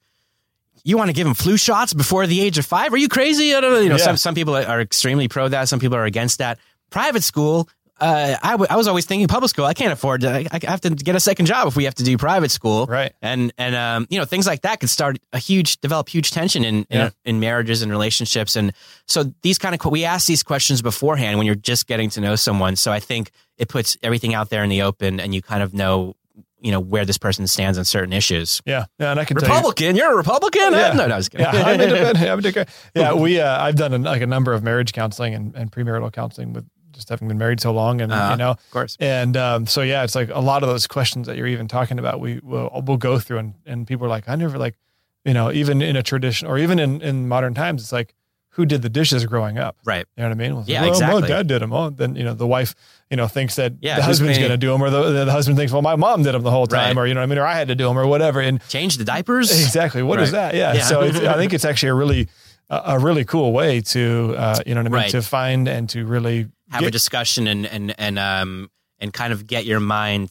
you 0.85 0.97
want 0.97 1.09
to 1.09 1.13
give 1.15 1.25
them 1.27 1.35
flu 1.35 1.57
shots 1.57 1.93
before 1.95 2.27
the 2.27 2.41
age 2.41 2.59
of 2.59 2.67
five? 2.67 2.93
Are 2.93 2.97
you 2.97 3.09
crazy? 3.09 3.55
I 3.55 3.61
don't 3.61 3.73
know. 3.73 3.81
You 3.81 3.89
know, 3.89 3.97
Yeah. 3.97 4.05
some, 4.05 4.17
some 4.17 4.35
people 4.35 4.55
are 4.55 4.81
extremely 4.81 5.29
pro 5.29 5.49
that. 5.49 5.69
Some 5.69 5.81
people 5.81 5.97
are 5.97 6.05
against 6.05 6.39
that. 6.39 6.59
Private 6.91 7.23
school, 7.25 7.69
uh, 8.01 8.37
I, 8.43 8.51
w- 8.53 8.67
I 8.69 8.77
was 8.77 8.89
always 8.89 9.05
thinking 9.07 9.29
public 9.29 9.51
school. 9.51 9.65
I 9.67 9.75
can't 9.75 9.93
afford 9.93 10.23
to. 10.23 10.31
I, 10.31 10.47
I 10.53 10.61
have 10.71 10.81
to 10.81 10.91
get 10.91 11.15
a 11.15 11.21
second 11.21 11.47
job 11.47 11.69
if 11.69 11.77
we 11.77 11.85
have 11.85 11.95
to 11.97 12.03
do 12.05 12.19
private 12.19 12.51
school 12.51 12.87
right. 12.87 13.13
and 13.23 13.53
and 13.57 13.75
um, 13.75 14.07
you 14.11 14.19
know 14.19 14.25
things 14.25 14.47
like 14.47 14.63
that 14.63 14.81
could 14.81 14.91
start 14.91 15.19
a 15.33 15.39
huge 15.39 15.81
develop 15.81 16.09
huge 16.09 16.31
tension 16.33 16.65
in 16.65 16.87
Yeah. 16.91 17.07
in, 17.25 17.37
in 17.37 17.41
marriages 17.41 17.83
and 17.83 17.93
relationships 17.93 18.57
and 18.57 18.73
so 19.07 19.33
these 19.43 19.59
kind 19.59 19.75
of 19.75 19.85
we 19.91 20.05
ask 20.05 20.27
these 20.27 20.43
questions 20.43 20.83
beforehand 20.83 21.39
when 21.39 21.47
you're 21.47 21.55
just 21.55 21.87
getting 21.87 22.11
to 22.11 22.21
know 22.21 22.35
someone 22.37 22.75
so 22.77 22.91
i 22.91 22.99
think 23.01 23.31
it 23.59 23.69
puts 23.69 23.97
everything 24.03 24.35
out 24.35 24.51
there 24.51 24.65
in 24.65 24.71
the 24.71 24.83
open 24.83 25.21
and 25.21 25.35
you 25.35 25.41
kind 25.43 25.63
of 25.63 25.73
know 25.75 26.17
you 26.61 26.73
know 26.73 26.81
where 26.81 27.05
this 27.05 27.19
person 27.19 27.47
stands 27.47 27.77
on 27.79 27.85
certain 27.85 28.13
issues 28.13 28.61
Yeah, 28.67 28.87
yeah, 28.99 29.11
and 29.13 29.21
I 29.21 29.25
can 29.25 29.37
tell 29.37 29.49
you, 29.49 29.55
republican 29.55 29.97
you, 29.97 30.03
are 30.03 30.15
a 30.15 30.17
republican 30.17 30.73
Yeah. 30.73 30.93
no 30.97 31.07
no 31.07 31.15
I 31.15 31.17
was 31.19 31.29
kidding. 31.29 31.47
yeah, 31.47 31.63
I'm 31.63 31.81
independent. 31.81 32.19
I'm 32.31 32.39
independent. 32.39 32.69
Yeah, 32.95 33.13
we 33.13 33.39
uh, 33.41 33.63
I've 33.63 33.77
done 33.77 33.93
a, 33.93 33.99
like 33.99 34.23
a 34.23 34.27
number 34.27 34.53
of 34.53 34.63
marriage 34.65 34.93
counseling 34.93 35.35
and, 35.35 35.55
and 35.55 35.71
premarital 35.71 36.13
counseling 36.13 36.53
with 36.55 36.67
just 36.95 37.09
having 37.09 37.29
been 37.29 37.39
married 37.39 37.61
so 37.61 37.73
long, 37.73 38.01
and 38.01 38.11
Uh, 38.13 38.29
you 38.33 38.37
know, 38.37 38.51
of 38.53 38.71
course 38.71 38.97
and 39.01 39.37
um, 39.37 39.67
so 39.67 39.83
yeah, 39.83 40.03
it's 40.05 40.15
like 40.15 40.31
a 40.31 40.41
lot 40.41 40.63
of 40.63 40.69
those 40.69 40.87
questions 40.87 41.27
that 41.27 41.37
you're 41.37 41.47
even 41.47 41.69
talking 41.69 41.99
about. 41.99 42.21
We 42.21 42.41
will 42.43 42.71
we'll 42.87 42.97
go 42.97 43.19
through, 43.19 43.39
and 43.39 43.55
and 43.67 43.87
people 43.87 44.07
are 44.07 44.11
like, 44.11 44.29
I 44.29 44.37
never 44.37 44.57
like, 44.59 44.77
you 45.25 45.35
know, 45.35 45.53
even 45.53 45.83
in 45.83 45.97
a 45.97 46.03
tradition 46.03 46.49
or 46.49 46.59
even 46.59 46.79
in 46.79 47.01
in 47.03 47.29
modern 47.29 47.55
times, 47.55 47.83
it's 47.83 47.93
like, 47.93 48.15
who 48.51 48.65
did 48.67 48.83
the 48.83 48.89
dishes 48.89 49.27
growing 49.27 49.59
up? 49.59 49.77
right 49.85 50.07
You 50.17 50.23
know 50.23 50.29
what 50.29 50.35
I 50.37 50.39
mean? 50.39 50.55
Well, 50.55 50.65
Yeah, 50.67 50.83
well, 50.83 50.91
exactly. 50.91 51.21
My 51.23 51.27
dad 51.29 51.47
did 51.49 51.61
them. 51.63 51.73
Oh, 51.73 51.91
then 51.91 52.15
you 52.15 52.23
know 52.25 52.35
the 52.35 52.47
wife, 52.47 52.75
you 53.11 53.17
know, 53.17 53.27
thinks 53.27 53.57
that 53.57 53.73
Yeah, 53.81 53.97
the 53.97 54.03
husband's 54.03 54.39
going 54.39 54.51
to 54.51 54.57
do 54.57 54.71
them, 54.71 54.81
or 54.83 54.91
the, 54.91 55.25
the 55.25 55.33
husband 55.33 55.57
thinks, 55.59 55.73
well, 55.73 55.83
my 55.83 55.97
mom 55.97 56.23
did 56.23 56.33
them 56.35 56.43
the 56.43 56.51
whole 56.53 56.67
time, 56.69 56.97
Right. 56.97 57.03
or 57.03 57.07
you 57.09 57.15
know, 57.15 57.21
what 57.21 57.25
I 57.25 57.35
mean, 57.35 57.39
or 57.39 57.47
I 57.47 57.55
had 57.55 57.69
to 57.69 57.75
do 57.75 57.85
them, 57.89 57.99
or 57.99 58.07
whatever. 58.07 58.41
And 58.41 58.61
change 58.69 58.97
the 58.97 59.05
diapers 59.05 59.51
Exactly. 59.51 60.03
What 60.05 60.21
is 60.21 60.31
Right. 60.33 60.53
that? 60.53 60.55
Yeah. 60.55 60.75
Yeah. 60.75 60.83
So 60.85 61.01
it's, 61.03 61.19
I 61.19 61.35
think 61.41 61.53
it's 61.53 61.65
actually 61.65 61.89
a 61.91 61.95
really, 61.95 62.29
a 62.71 62.81
a 62.95 62.99
really 63.01 63.25
cool 63.25 63.53
way 63.53 63.81
to, 63.81 64.35
uh, 64.39 64.61
you 64.67 64.75
know 64.75 64.81
what 64.83 64.87
I 64.87 64.91
mean, 64.91 65.03
Right. 65.03 65.11
to 65.11 65.23
find 65.23 65.67
and 65.69 65.89
to 65.91 66.07
really 66.07 66.47
have 66.75 66.83
a 66.89 66.91
discussion 66.91 67.47
and 67.47 67.67
and 67.67 67.95
and 67.99 68.19
um 68.19 68.71
and 69.01 69.13
kind 69.13 69.33
of 69.33 69.47
get 69.47 69.65
your 69.65 69.81
mind 69.81 70.31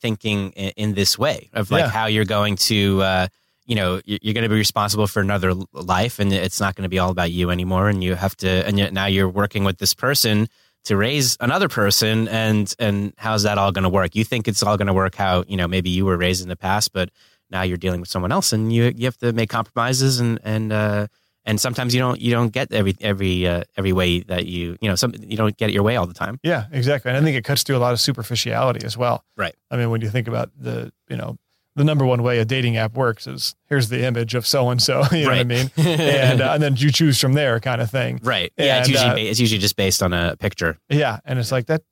thinking 0.00 0.50
in, 0.52 0.70
in 0.76 0.94
this 0.94 1.18
way 1.18 1.50
of 1.52 1.70
like 1.70 1.82
Yeah. 1.84 1.88
how 1.90 2.06
you're 2.06 2.24
going 2.24 2.56
to 2.56 3.02
uh 3.02 3.26
you 3.66 3.74
know 3.76 4.00
you're, 4.04 4.18
you're 4.22 4.34
going 4.34 4.42
to 4.44 4.48
be 4.48 4.56
responsible 4.56 5.06
for 5.06 5.20
another 5.20 5.52
life 5.72 6.18
and 6.18 6.32
it's 6.32 6.60
not 6.60 6.74
going 6.74 6.84
to 6.84 6.88
be 6.88 6.98
all 6.98 7.10
about 7.10 7.30
you 7.30 7.50
anymore 7.50 7.88
and 7.88 8.02
you 8.02 8.14
have 8.14 8.36
to 8.38 8.48
and 8.66 8.78
yet 8.78 8.92
now 8.92 9.06
you're 9.06 9.28
working 9.28 9.62
with 9.64 9.78
this 9.78 9.94
person 9.94 10.48
to 10.84 10.96
raise 10.96 11.36
another 11.40 11.68
person 11.68 12.26
and 12.28 12.74
and 12.78 13.12
how's 13.18 13.42
that 13.42 13.58
all 13.58 13.70
going 13.72 13.82
to 13.82 13.88
work 13.90 14.14
you 14.16 14.24
think 14.24 14.48
it's 14.48 14.62
all 14.62 14.76
going 14.78 14.86
to 14.88 14.94
work 14.94 15.14
how 15.14 15.44
you 15.46 15.56
know 15.56 15.68
maybe 15.68 15.90
you 15.90 16.04
were 16.06 16.16
raised 16.16 16.42
in 16.42 16.48
the 16.48 16.56
past 16.56 16.92
but 16.92 17.10
now 17.50 17.62
you're 17.62 17.76
dealing 17.76 18.00
with 18.00 18.08
someone 18.08 18.32
else 18.32 18.52
and 18.52 18.72
you 18.72 18.84
you 18.96 19.04
have 19.04 19.16
to 19.18 19.32
make 19.32 19.50
compromises 19.50 20.18
and 20.20 20.38
and 20.42 20.72
uh 20.72 21.06
and 21.50 21.60
sometimes 21.60 21.94
you 21.94 22.00
don't 22.00 22.20
you 22.20 22.30
don't 22.32 22.52
get 22.52 22.72
every 22.72 22.94
every 23.00 23.46
uh, 23.46 23.64
every 23.76 23.92
way 23.92 24.20
that 24.20 24.46
you 24.46 24.76
you 24.80 24.88
know 24.88 24.94
some 24.94 25.12
you 25.20 25.36
don't 25.36 25.56
get 25.56 25.68
it 25.70 25.72
your 25.74 25.82
way 25.82 25.96
all 25.96 26.06
the 26.06 26.14
time 26.14 26.38
Yeah, 26.44 26.64
exactly. 26.72 27.08
And 27.10 27.18
I 27.18 27.22
think 27.22 27.36
it 27.36 27.44
cuts 27.44 27.62
through 27.64 27.76
a 27.76 27.84
lot 27.86 27.92
of 27.92 28.00
superficiality 28.00 28.86
as 28.86 28.96
well. 28.96 29.24
Right. 29.36 29.54
I 29.70 29.76
mean, 29.76 29.90
when 29.90 30.00
you 30.00 30.08
think 30.10 30.28
about 30.28 30.50
the, 30.56 30.92
you 31.08 31.16
know, 31.16 31.36
the 31.76 31.84
number 31.84 32.04
one 32.04 32.22
way 32.22 32.38
a 32.38 32.44
dating 32.44 32.76
app 32.76 32.94
works 32.94 33.26
is 33.26 33.54
here's 33.68 33.88
the 33.88 34.04
image 34.04 34.34
of 34.34 34.46
so 34.46 34.70
and 34.70 34.80
so, 34.82 35.02
you 35.12 35.24
know 35.24 35.30
what 35.30 35.38
I 35.38 35.44
mean? 35.44 35.70
And, 35.76 36.40
uh, 36.40 36.52
and 36.54 36.62
then 36.62 36.76
you 36.76 36.90
choose 36.92 37.18
from 37.20 37.32
there 37.34 37.58
kind 37.60 37.80
of 37.80 37.90
thing. 37.90 38.20
Right. 38.22 38.52
Yeah. 38.56 38.80
it's 38.80 38.88
usually 38.88 39.26
uh, 39.26 39.30
it's 39.30 39.40
usually 39.40 39.60
just 39.60 39.76
based 39.76 40.02
on 40.02 40.12
a 40.12 40.36
picture. 40.36 40.78
Yeah. 40.88 41.18
And 41.24 41.38
it's 41.38 41.52
like 41.52 41.66
that, 41.66 41.82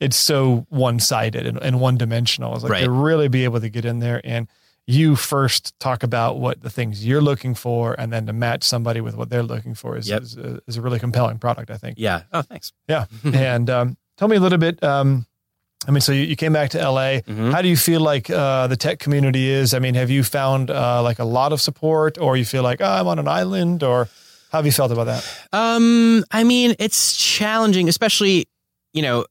it's 0.00 0.16
so 0.16 0.66
one 0.68 0.98
sided 1.00 1.46
and, 1.46 1.58
and 1.62 1.80
one 1.80 1.96
dimensional. 1.98 2.54
It's 2.54 2.62
like 2.64 2.72
Right. 2.72 2.84
to 2.84 2.90
really 2.90 3.28
be 3.28 3.44
able 3.44 3.60
to 3.60 3.68
get 3.68 3.84
in 3.84 3.98
there 3.98 4.20
and 4.24 4.48
you 4.90 5.16
first 5.16 5.78
talk 5.80 6.02
about 6.02 6.38
what 6.38 6.62
the 6.62 6.70
things 6.70 7.04
you're 7.06 7.20
looking 7.20 7.54
for 7.54 7.94
and 7.98 8.12
then 8.12 8.26
to 8.26 8.32
match 8.32 8.62
somebody 8.64 9.00
with 9.00 9.16
what 9.16 9.30
they're 9.30 9.42
looking 9.42 9.74
for 9.74 9.96
is, 9.96 10.08
Yep. 10.08 10.22
is, 10.22 10.36
a, 10.36 10.60
is 10.66 10.76
a 10.76 10.82
really 10.82 10.98
compelling 10.98 11.38
product, 11.38 11.70
I 11.70 11.76
think. 11.76 11.96
Yeah. 11.98 12.22
Oh, 12.32 12.42
thanks. 12.42 12.72
Yeah. 12.88 13.06
and 13.24 13.68
um, 13.70 13.96
tell 14.16 14.28
me 14.28 14.36
a 14.36 14.40
little 14.40 14.58
bit. 14.58 14.82
Um, 14.82 15.26
I 15.88 15.92
mean, 15.92 16.00
so 16.02 16.12
you, 16.12 16.22
you 16.24 16.36
came 16.36 16.52
back 16.52 16.70
to 16.70 16.78
LA. 16.78 17.20
Mhm. 17.26 17.52
How 17.52 17.62
do 17.62 17.68
you 17.68 17.76
feel 17.76 18.00
like 18.00 18.28
uh, 18.28 18.66
the 18.66 18.76
tech 18.76 18.98
community 18.98 19.48
is? 19.48 19.72
I 19.72 19.78
mean, 19.78 19.94
have 19.94 20.10
you 20.10 20.22
found 20.22 20.70
uh, 20.70 21.02
like 21.02 21.18
a 21.18 21.24
lot 21.24 21.52
of 21.54 21.60
support, 21.60 22.18
or 22.18 22.36
you 22.36 22.44
feel 22.44 22.62
like 22.62 22.82
oh, 22.82 22.84
I'm 23.00 23.06
on 23.08 23.18
an 23.18 23.26
island, 23.28 23.82
or 23.82 24.04
how 24.52 24.58
have 24.58 24.66
you 24.66 24.72
felt 24.72 24.92
about 24.92 25.04
that? 25.04 25.24
Um, 25.54 26.22
I 26.30 26.44
mean, 26.44 26.74
it's 26.78 27.16
challenging, 27.16 27.88
especially 27.88 28.46
you 28.92 29.00
know 29.00 29.24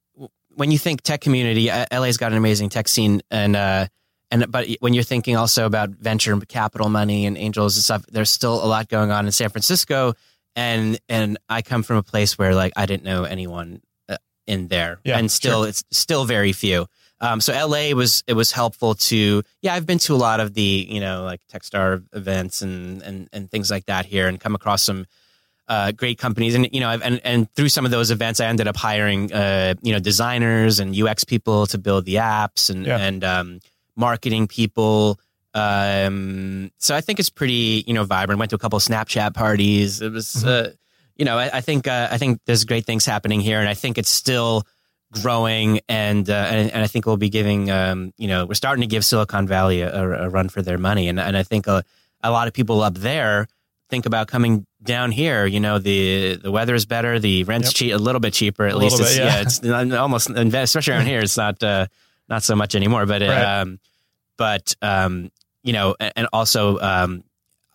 when 0.55 0.71
you 0.71 0.79
think 0.79 1.01
tech 1.03 1.21
community. 1.21 1.69
uh, 1.69 1.85
LA's 1.91 2.17
got 2.17 2.31
an 2.31 2.37
amazing 2.39 2.69
tech 2.69 2.87
scene, 2.87 3.21
and 3.29 3.55
uh, 3.55 3.85
and 4.31 4.51
but 4.51 4.67
when 4.79 4.93
you're 4.93 5.03
thinking 5.03 5.35
also 5.35 5.65
about 5.65 5.89
venture 5.89 6.37
capital 6.41 6.89
money 6.89 7.25
and 7.25 7.37
angels 7.37 7.75
and 7.77 7.83
stuff, 7.83 8.05
there's 8.11 8.29
still 8.29 8.63
a 8.63 8.67
lot 8.67 8.87
going 8.89 9.11
on 9.11 9.25
in 9.25 9.31
San 9.31 9.49
Francisco, 9.49 10.13
and 10.55 10.99
and 11.09 11.37
I 11.49 11.61
come 11.61 11.83
from 11.83 11.97
a 11.97 12.03
place 12.03 12.37
where 12.37 12.53
like 12.55 12.73
I 12.75 12.85
didn't 12.85 13.03
know 13.03 13.23
anyone 13.23 13.81
uh, 14.07 14.17
in 14.47 14.67
there, 14.67 14.99
Yeah, 15.03 15.17
and 15.17 15.31
still 15.31 15.63
it's 15.63 15.83
still 15.91 16.25
very 16.25 16.53
few. 16.53 16.85
Um, 17.21 17.41
so 17.41 17.51
LA 17.53 17.91
was 17.93 18.23
it 18.27 18.33
was 18.33 18.51
helpful 18.53 18.95
to 18.95 19.43
yeah 19.61 19.73
I've 19.73 19.85
been 19.85 19.99
to 19.99 20.15
a 20.15 20.17
lot 20.17 20.39
of 20.39 20.53
the 20.53 20.87
you 20.89 21.01
know 21.01 21.23
like 21.23 21.41
TechStar 21.51 22.03
events 22.13 22.61
and 22.61 23.01
and 23.01 23.27
and 23.33 23.51
things 23.51 23.69
like 23.69 23.87
that 23.87 24.05
here 24.05 24.27
and 24.29 24.39
come 24.39 24.55
across 24.55 24.83
some 24.83 25.05
uh, 25.67 25.91
great 25.91 26.17
companies 26.17 26.55
and 26.55 26.69
you 26.71 26.79
know 26.79 26.87
I've, 26.89 27.01
and 27.01 27.19
and 27.25 27.51
through 27.55 27.69
some 27.69 27.83
of 27.83 27.91
those 27.91 28.09
events 28.09 28.39
I 28.39 28.45
ended 28.45 28.67
up 28.67 28.77
hiring 28.77 29.33
uh, 29.33 29.73
you 29.81 29.91
know 29.91 29.99
designers 29.99 30.79
and 30.79 30.95
UX 30.95 31.25
people 31.25 31.67
to 31.67 31.77
build 31.77 32.05
the 32.05 32.15
apps 32.15 32.69
and 32.69 32.85
Yeah. 32.85 32.97
and 32.97 33.23
um, 33.23 33.59
marketing 33.95 34.47
people. 34.47 35.19
Um, 35.53 36.71
so 36.77 36.95
I 36.95 37.01
think 37.01 37.19
it's 37.19 37.29
pretty 37.29 37.83
you 37.87 37.93
know 37.93 38.03
vibrant. 38.03 38.39
Went 38.39 38.49
to 38.51 38.55
a 38.55 38.59
couple 38.59 38.77
of 38.77 38.83
Snapchat 38.83 39.33
parties. 39.33 40.01
It 40.01 40.11
was 40.11 40.27
Mhm. 40.27 40.47
uh, 40.47 40.69
you 41.15 41.25
know 41.25 41.37
I, 41.37 41.57
I 41.57 41.61
think 41.61 41.87
uh, 41.87 42.07
I 42.11 42.17
think 42.17 42.39
there's 42.45 42.65
great 42.65 42.85
things 42.85 43.05
happening 43.05 43.39
here 43.41 43.59
and 43.59 43.67
I 43.67 43.73
think 43.73 43.97
it's 43.97 44.09
still 44.09 44.63
growing 45.11 45.79
and, 45.89 46.29
uh, 46.29 46.33
and 46.33 46.71
and 46.71 46.83
I 46.83 46.87
think 46.87 47.07
we'll 47.07 47.17
be 47.17 47.29
giving 47.29 47.71
um, 47.71 48.13
you 48.17 48.27
know 48.27 48.45
we're 48.45 48.53
starting 48.53 48.81
to 48.81 48.87
give 48.87 49.03
Silicon 49.03 49.47
Valley 49.47 49.81
a, 49.81 50.25
a 50.25 50.29
run 50.29 50.49
for 50.49 50.61
their 50.61 50.77
money 50.77 51.07
and 51.07 51.19
and 51.19 51.35
I 51.35 51.43
think 51.43 51.65
a, 51.67 51.83
a 52.21 52.29
lot 52.31 52.47
of 52.47 52.53
people 52.53 52.81
up 52.81 52.93
there 52.95 53.47
think 53.89 54.05
about 54.05 54.27
coming 54.27 54.67
down 54.83 55.11
here. 55.11 55.47
You 55.47 55.59
know 55.59 55.79
the 55.79 56.35
the 56.35 56.51
weather 56.51 56.75
is 56.75 56.85
better, 56.85 57.17
the 57.19 57.43
rent's 57.45 57.69
Yep. 57.69 57.73
cheap, 57.75 57.93
a 57.93 57.97
little 57.97 58.21
bit 58.21 58.33
cheaper 58.33 58.65
at 58.67 58.75
A 58.75 58.77
least. 58.77 58.99
It's, 58.99 59.17
bit, 59.17 59.25
yeah. 59.25 59.35
yeah. 59.35 59.41
it's 59.41 59.93
almost 59.95 60.29
especially 60.29 60.93
around 60.93 61.07
here. 61.07 61.19
It's 61.21 61.37
not 61.37 61.61
uh, 61.63 61.87
not 62.29 62.43
so 62.43 62.55
much 62.55 62.75
anymore, 62.75 63.05
but 63.05 63.21
Right. 63.21 63.61
um, 63.61 63.79
but 64.37 64.75
um, 64.81 65.31
you 65.63 65.73
know 65.73 65.95
and, 65.99 66.27
also 66.31 66.79
um, 66.79 67.23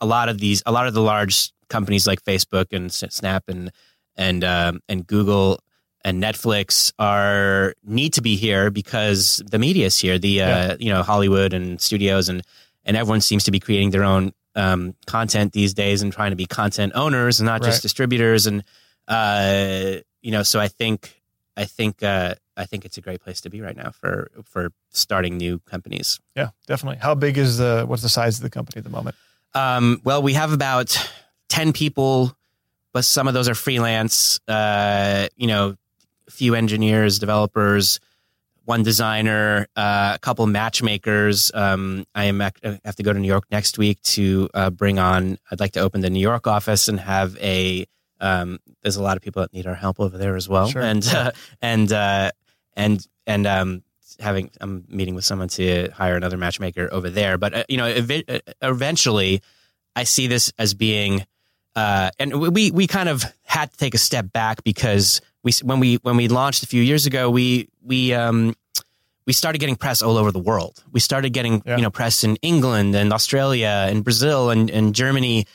a 0.01 0.07
lot 0.07 0.29
of 0.29 0.39
these 0.39 0.63
a 0.67 0.73
lot 0.73 0.87
of 0.87 0.95
the 0.95 1.03
large 1.03 1.53
companies 1.69 2.07
like 2.07 2.23
Facebook 2.25 2.67
and 2.73 2.93
Snap 2.93 3.45
and 3.49 3.71
and 4.17 4.45
um, 4.45 4.81
and 4.89 5.07
Google 5.07 5.59
and 6.07 6.23
Netflix 6.23 6.93
are 6.99 7.75
need 7.83 8.13
to 8.15 8.23
be 8.23 8.37
here 8.37 8.71
because 8.71 9.43
the 9.51 9.59
media 9.59 9.87
is 9.87 9.99
here. 9.99 10.19
The 10.19 10.43
uh, 10.43 10.49
Yeah. 10.49 10.77
you 10.79 10.91
know 10.93 11.03
Hollywood 11.03 11.53
and 11.53 11.81
studios 11.81 12.29
and 12.29 12.43
and 12.85 12.97
everyone 12.97 13.21
seems 13.23 13.45
to 13.45 13.51
be 13.51 13.61
creating 13.61 13.91
their 13.91 14.05
own 14.05 14.33
um, 14.57 14.95
content 15.07 15.53
these 15.53 15.75
days 15.75 16.03
and 16.03 16.13
trying 16.13 16.31
to 16.31 16.37
be 16.37 16.47
content 16.47 16.93
owners 16.95 17.41
and 17.41 17.47
not 17.47 17.61
Right. 17.61 17.71
just 17.71 17.83
distributors. 17.83 18.47
And 18.47 18.63
uh, 19.09 20.01
you 20.23 20.31
know, 20.31 20.43
so 20.43 20.61
I 20.61 20.69
think 20.69 21.21
I 21.57 21.65
think 21.65 22.03
uh, 22.03 22.35
I 22.57 22.67
think 22.67 22.85
it's 22.85 22.99
a 22.99 23.01
great 23.01 23.21
place 23.21 23.41
to 23.43 23.51
be 23.51 23.61
right 23.61 23.77
now 23.77 23.91
for 23.91 24.31
for 24.45 24.73
starting 24.91 25.37
new 25.37 25.61
companies. 25.61 26.21
Yeah, 26.35 26.51
definitely. 26.67 26.99
How 27.01 27.15
big 27.15 27.39
is 27.39 27.59
the? 27.59 27.85
What's 27.87 28.03
the 28.03 28.09
size 28.09 28.39
of 28.39 28.43
the 28.43 28.51
company 28.51 28.79
at 28.79 28.85
the 28.85 28.91
moment? 28.91 29.17
Um, 29.55 30.01
well, 30.05 30.21
we 30.21 30.33
have 30.33 30.53
about 30.53 30.99
10 31.49 31.73
people, 31.73 32.37
but 32.93 33.05
some 33.05 33.29
of 33.29 33.35
those 33.35 33.49
are 33.49 33.55
freelance, 33.55 34.41
uh, 34.49 35.29
you 35.37 35.47
know, 35.47 35.77
a 36.27 36.31
few 36.31 36.57
engineers, 36.57 37.21
developers, 37.21 38.01
one 38.65 38.83
designer, 38.83 39.69
uh, 39.77 40.13
a 40.15 40.19
couple 40.19 40.47
matchmakers. 40.47 41.53
Um, 41.55 42.05
I 42.15 42.25
am 42.25 42.41
I 42.41 42.53
have 42.85 42.97
to 42.97 43.03
go 43.03 43.13
to 43.13 43.19
New 43.19 43.29
York 43.29 43.45
next 43.51 43.79
week 43.79 44.03
to 44.03 44.49
uh, 44.55 44.71
bring 44.71 44.99
on, 44.99 45.39
I'd 45.51 45.61
like 45.61 45.73
to 45.73 45.81
open 45.81 46.01
the 46.01 46.11
New 46.11 46.21
York 46.21 46.47
office 46.47 46.89
and 46.89 46.99
have 46.99 47.37
a 47.39 47.87
um, 48.21 48.59
there's 48.83 48.97
a 48.97 49.03
lot 49.03 49.17
of 49.17 49.23
people 49.23 49.43
that 49.43 49.53
need 49.53 49.67
our 49.67 49.75
help 49.75 50.01
over 50.01 50.17
there 50.19 50.37
as 50.37 50.49
well. 50.49 50.69
Sure. 50.69 50.83
And 50.83 51.07
uh, 51.09 51.33
and 51.63 51.93
uh, 51.93 52.31
and 52.77 53.07
and 53.27 53.47
um, 53.47 53.83
having 54.21 54.51
I'm 54.61 54.85
meeting 54.89 55.15
with 55.15 55.25
someone 55.25 55.49
to 55.49 55.91
hire 55.91 56.17
another 56.17 56.37
matchmaker 56.37 56.89
over 56.93 57.11
there. 57.11 57.39
But 57.39 57.55
uh, 57.55 57.65
you 57.69 57.77
know, 57.77 57.87
ev- 57.87 58.23
uh, 58.29 58.39
eventually, 58.63 59.41
I 59.97 60.05
see 60.05 60.27
this 60.27 60.53
as 60.59 60.75
being, 60.75 61.25
uh, 61.77 62.11
and 62.19 62.53
we 62.53 62.71
we 62.71 62.87
kind 62.87 63.09
of 63.09 63.25
had 63.43 63.71
to 63.73 63.77
take 63.77 63.95
a 63.95 63.99
step 63.99 64.33
back 64.33 64.63
because 64.65 65.21
we 65.43 65.53
when 65.63 65.81
we 65.81 65.97
when 65.97 66.17
we 66.17 66.29
launched 66.29 66.63
a 66.63 66.67
few 66.67 66.83
years 66.83 67.07
ago, 67.07 67.31
we 67.31 67.69
we 67.83 68.13
um, 68.15 68.55
we 69.27 69.33
started 69.33 69.59
getting 69.59 69.77
press 69.77 70.03
all 70.03 70.17
over 70.17 70.31
the 70.33 70.39
world. 70.39 70.83
We 70.93 71.01
started 71.01 71.33
getting 71.33 71.63
Yeah. 71.67 71.77
you 71.77 71.83
know 71.83 71.91
press 71.91 72.25
in 72.25 72.37
England 72.43 72.95
and 72.95 73.13
Australia 73.13 73.87
and 73.91 74.05
Brazil 74.05 74.51
and, 74.51 74.71
and 74.71 74.95
Germany. 74.95 75.47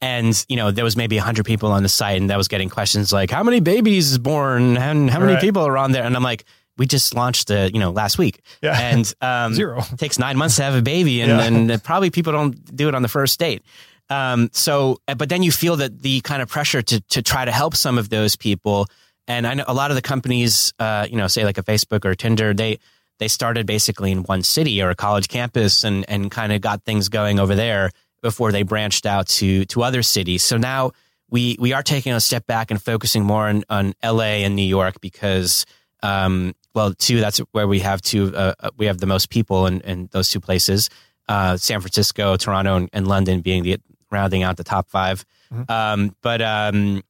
And 0.00 0.44
you 0.48 0.56
know 0.56 0.70
there 0.70 0.84
was 0.84 0.96
maybe 0.96 1.16
hundred 1.18 1.44
people 1.44 1.72
on 1.72 1.82
the 1.82 1.88
site, 1.88 2.20
and 2.20 2.30
that 2.30 2.38
was 2.38 2.46
getting 2.48 2.68
questions 2.68 3.12
like, 3.12 3.30
"How 3.30 3.42
many 3.42 3.60
babies 3.60 4.10
is 4.12 4.18
born? 4.18 4.76
And 4.76 5.10
how 5.10 5.18
many 5.18 5.32
Right. 5.34 5.40
people 5.40 5.66
are 5.66 5.76
on 5.76 5.90
there?" 5.92 6.04
And 6.04 6.14
I'm 6.14 6.22
like, 6.22 6.44
"We 6.76 6.86
just 6.86 7.14
launched, 7.16 7.50
uh, 7.50 7.68
you 7.72 7.80
know, 7.80 7.90
last 7.90 8.16
week, 8.18 8.40
Yeah. 8.62 8.78
and 8.78 9.12
um, 9.20 9.54
Zero. 9.54 9.80
It 9.92 9.98
takes 9.98 10.16
nine 10.18 10.36
months 10.36 10.54
to 10.56 10.62
have 10.62 10.76
a 10.76 10.82
baby, 10.82 11.20
and, 11.20 11.30
Yeah. 11.30 11.42
and 11.72 11.82
probably 11.82 12.10
people 12.10 12.32
don't 12.32 12.76
do 12.76 12.88
it 12.88 12.94
on 12.94 13.02
the 13.02 13.08
first 13.08 13.40
date. 13.40 13.62
Um, 14.08 14.50
so, 14.52 14.98
but 15.16 15.28
then 15.28 15.42
you 15.42 15.50
feel 15.52 15.76
that 15.76 16.00
the 16.02 16.20
kind 16.20 16.42
of 16.42 16.48
pressure 16.48 16.80
to 16.80 17.00
to 17.00 17.20
try 17.20 17.44
to 17.44 17.52
help 17.52 17.74
some 17.74 17.98
of 17.98 18.08
those 18.08 18.36
people, 18.36 18.86
and 19.26 19.46
I 19.48 19.54
know 19.54 19.64
a 19.66 19.74
lot 19.74 19.90
of 19.90 19.96
the 19.96 20.02
companies, 20.02 20.72
uh, 20.78 21.08
you 21.10 21.16
know, 21.16 21.26
say 21.26 21.44
like 21.44 21.58
a 21.58 21.62
Facebook 21.64 22.04
or 22.04 22.14
Tinder, 22.14 22.54
they 22.54 22.78
they 23.18 23.26
started 23.26 23.66
basically 23.66 24.12
in 24.12 24.18
one 24.22 24.44
city 24.44 24.80
or 24.80 24.90
a 24.90 24.94
college 24.94 25.26
campus, 25.26 25.82
and 25.82 26.04
and 26.08 26.30
kind 26.30 26.52
of 26.52 26.60
got 26.60 26.84
things 26.84 27.08
going 27.08 27.40
over 27.40 27.56
there 27.56 27.90
before 28.22 28.52
they 28.52 28.62
branched 28.62 29.06
out 29.06 29.28
to 29.28 29.64
to 29.66 29.82
other 29.82 30.02
cities. 30.02 30.42
So 30.42 30.56
now 30.56 30.92
we 31.30 31.56
we 31.58 31.72
are 31.72 31.82
taking 31.82 32.12
a 32.12 32.20
step 32.20 32.46
back 32.46 32.70
and 32.70 32.82
focusing 32.82 33.24
more 33.24 33.48
on, 33.48 33.64
on 33.68 33.94
L.A. 34.02 34.44
and 34.44 34.56
New 34.56 34.62
York 34.62 35.00
because, 35.00 35.66
um, 36.02 36.54
well, 36.74 36.94
two 36.94 37.20
that's 37.20 37.38
where 37.52 37.68
we 37.68 37.80
have 37.80 38.00
two 38.02 38.34
uh, 38.34 38.54
uh, 38.60 38.70
we 38.76 38.86
have 38.86 38.98
the 38.98 39.06
most 39.06 39.30
people 39.30 39.66
in, 39.66 39.80
in 39.82 40.08
those 40.12 40.30
two 40.30 40.40
places. 40.40 40.90
Uh, 41.28 41.56
San 41.58 41.80
Francisco, 41.80 42.36
Toronto, 42.36 42.76
and, 42.76 42.88
and 42.94 43.06
London 43.06 43.42
being 43.42 43.62
the 43.62 43.76
rounding 44.10 44.42
out 44.42 44.56
the 44.56 44.64
top 44.64 44.88
5 44.88 45.24
Mhm. 45.52 45.70
Um, 45.70 46.16
but 46.20 46.42
um, 46.42 47.02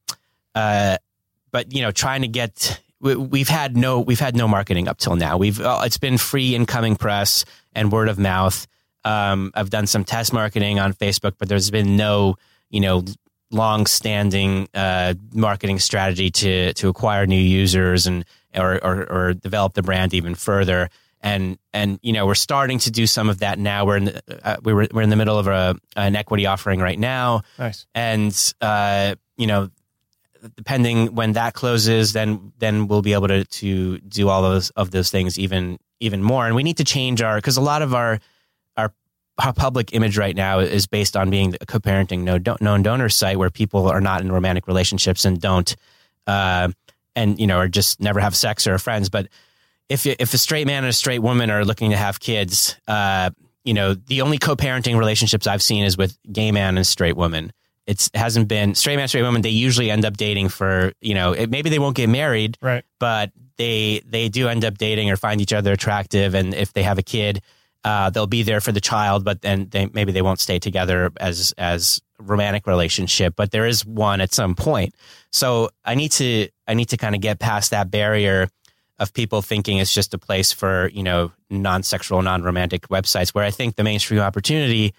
uh, 0.55 0.97
but 1.51 1.73
you 1.73 1.81
know, 1.81 1.91
trying 1.91 2.21
to 2.21 2.27
get 2.27 2.81
we, 3.01 3.15
we've 3.15 3.49
had 3.49 3.75
no 3.75 3.99
we've 3.99 4.19
had 4.19 4.35
no 4.35 4.47
marketing 4.47 4.87
up 4.87 4.97
till 4.97 5.15
now. 5.15 5.37
We've 5.37 5.59
uh, 5.59 5.81
it's 5.83 5.97
been 5.97 6.17
free 6.17 6.55
incoming 6.55 6.95
press 6.95 7.43
and 7.73 7.91
word 7.91 8.07
of 8.07 8.17
mouth. 8.17 8.65
Um, 9.05 9.51
I've 9.55 9.69
done 9.69 9.87
some 9.87 10.03
test 10.03 10.33
marketing 10.33 10.79
on 10.79 10.93
Facebook, 10.93 11.33
but 11.37 11.47
there's 11.49 11.71
been 11.71 11.95
no 11.95 12.35
you 12.69 12.79
know 12.81 13.03
long 13.51 13.87
standing 13.87 14.67
uh, 14.73 15.13
marketing 15.33 15.79
strategy 15.79 16.29
to 16.29 16.73
to 16.73 16.89
acquire 16.89 17.25
new 17.25 17.39
users 17.41 18.07
and 18.07 18.25
or, 18.55 18.83
or 18.83 19.11
or 19.11 19.33
develop 19.33 19.73
the 19.73 19.81
brand 19.81 20.13
even 20.13 20.35
further. 20.35 20.89
And 21.21 21.57
and 21.73 21.99
you 22.01 22.13
know 22.13 22.25
we're 22.25 22.35
starting 22.35 22.79
to 22.79 22.91
do 22.91 23.05
some 23.05 23.29
of 23.29 23.39
that 23.39 23.59
now. 23.59 23.85
We're 23.85 23.97
in 23.97 24.05
the, 24.05 24.21
uh, 24.43 24.57
we 24.63 24.73
were 24.73 24.87
we're 24.93 25.01
in 25.01 25.09
the 25.09 25.15
middle 25.17 25.37
of 25.37 25.47
a 25.47 25.75
an 25.95 26.15
equity 26.15 26.45
offering 26.45 26.79
right 26.79 26.97
now 26.99 27.41
Nice. 27.57 27.85
and 27.93 28.53
uh, 28.61 29.15
you 29.35 29.47
know, 29.47 29.69
depending 30.55 31.15
when 31.15 31.33
that 31.33 31.53
closes, 31.53 32.13
then 32.13 32.53
then 32.59 32.87
we'll 32.87 33.01
be 33.01 33.13
able 33.13 33.27
to 33.27 33.43
to 33.43 33.97
do 33.99 34.29
all 34.29 34.41
those 34.41 34.69
of 34.71 34.91
those 34.91 35.09
things 35.11 35.37
even 35.37 35.77
even 35.99 36.23
more. 36.23 36.45
And 36.45 36.55
we 36.55 36.63
need 36.63 36.77
to 36.77 36.85
change 36.85 37.21
our 37.21 37.35
because 37.35 37.57
a 37.57 37.61
lot 37.61 37.81
of 37.81 37.93
our 37.93 38.19
public 39.55 39.93
image 39.93 40.17
right 40.17 40.35
now 40.35 40.59
is 40.59 40.85
based 40.87 41.15
on 41.17 41.29
being 41.29 41.55
a 41.61 41.65
co-parenting 41.65 42.19
no 42.21 42.37
don- 42.37 42.57
known 42.61 42.81
donor 42.83 43.09
site 43.09 43.37
where 43.39 43.49
people 43.49 43.87
are 43.87 44.01
not 44.01 44.21
in 44.21 44.31
romantic 44.31 44.67
relationships 44.67 45.25
and 45.25 45.39
don't 45.41 45.75
uh, 46.27 46.69
and 47.15 47.39
you 47.39 47.47
know 47.47 47.59
or 47.59 47.67
just 47.67 47.99
never 47.99 48.19
have 48.19 48.35
sex 48.35 48.67
or 48.67 48.73
are 48.75 48.79
friends. 48.79 49.09
But 49.09 49.27
if 49.89 50.05
if 50.05 50.33
a 50.33 50.37
straight 50.37 50.67
man 50.67 50.83
and 50.83 50.89
a 50.89 50.93
straight 50.93 51.19
woman 51.19 51.49
are 51.49 51.65
looking 51.65 51.91
to 51.91 51.97
have 51.97 52.19
kids, 52.19 52.75
uh, 52.87 53.29
you 53.63 53.73
know 53.73 53.93
the 53.93 54.21
only 54.21 54.37
co-parenting 54.37 54.97
relationships 54.97 55.47
I've 55.47 55.63
seen 55.63 55.83
is 55.83 55.97
with 55.97 56.17
gay 56.31 56.51
man 56.51 56.77
and 56.77 56.85
straight 56.85 57.15
woman. 57.17 57.51
It's 57.87 58.07
it 58.13 58.17
hasn't 58.17 58.47
been 58.47 58.75
straight 58.75 58.97
man, 58.97 59.07
straight 59.07 59.23
woman. 59.23 59.41
They 59.41 59.49
usually 59.49 59.89
end 59.89 60.05
up 60.05 60.15
dating 60.17 60.49
for 60.49 60.93
you 61.01 61.15
know 61.15 61.33
it, 61.33 61.49
maybe 61.49 61.69
they 61.69 61.79
won't 61.79 61.95
get 61.95 62.09
married, 62.09 62.57
Right. 62.61 62.83
but 62.99 63.31
they 63.57 64.01
they 64.05 64.29
do 64.29 64.47
end 64.47 64.63
up 64.63 64.77
dating 64.77 65.09
or 65.09 65.15
find 65.17 65.41
each 65.41 65.53
other 65.53 65.71
attractive, 65.73 66.35
and 66.35 66.53
if 66.53 66.71
they 66.73 66.83
have 66.83 66.99
a 66.99 67.03
kid, 67.03 67.41
uh, 67.83 68.09
they'll 68.09 68.27
be 68.27 68.43
there 68.43 68.61
for 68.61 68.71
the 68.71 68.81
child, 68.81 69.23
but 69.23 69.41
then 69.41 69.67
they, 69.69 69.87
maybe 69.93 70.11
they 70.11 70.21
won't 70.21 70.39
stay 70.39 70.59
together 70.59 71.11
as 71.17 71.53
as 71.57 72.01
romantic 72.19 72.67
relationship. 72.67 73.35
But 73.35 73.51
there 73.51 73.65
is 73.65 73.85
one 73.85 74.21
at 74.21 74.33
some 74.33 74.55
point. 74.55 74.93
So 75.31 75.69
I 75.85 75.95
need 75.95 76.11
to 76.13 76.49
I 76.67 76.73
need 76.73 76.89
to 76.89 76.97
kind 76.97 77.15
of 77.15 77.21
get 77.21 77.39
past 77.39 77.71
that 77.71 77.89
barrier 77.89 78.49
of 78.99 79.13
people 79.13 79.41
thinking 79.41 79.77
it's 79.77 79.93
just 79.93 80.13
a 80.13 80.17
place 80.17 80.51
for 80.51 80.89
you 80.89 81.03
know 81.03 81.31
non 81.49 81.83
sexual, 81.83 82.21
non 82.21 82.43
romantic 82.43 82.87
websites. 82.89 83.29
Where 83.29 83.45
I 83.45 83.51
think 83.51 83.75
the 83.75 83.83
mainstream 83.83 84.19
opportunity 84.19 84.93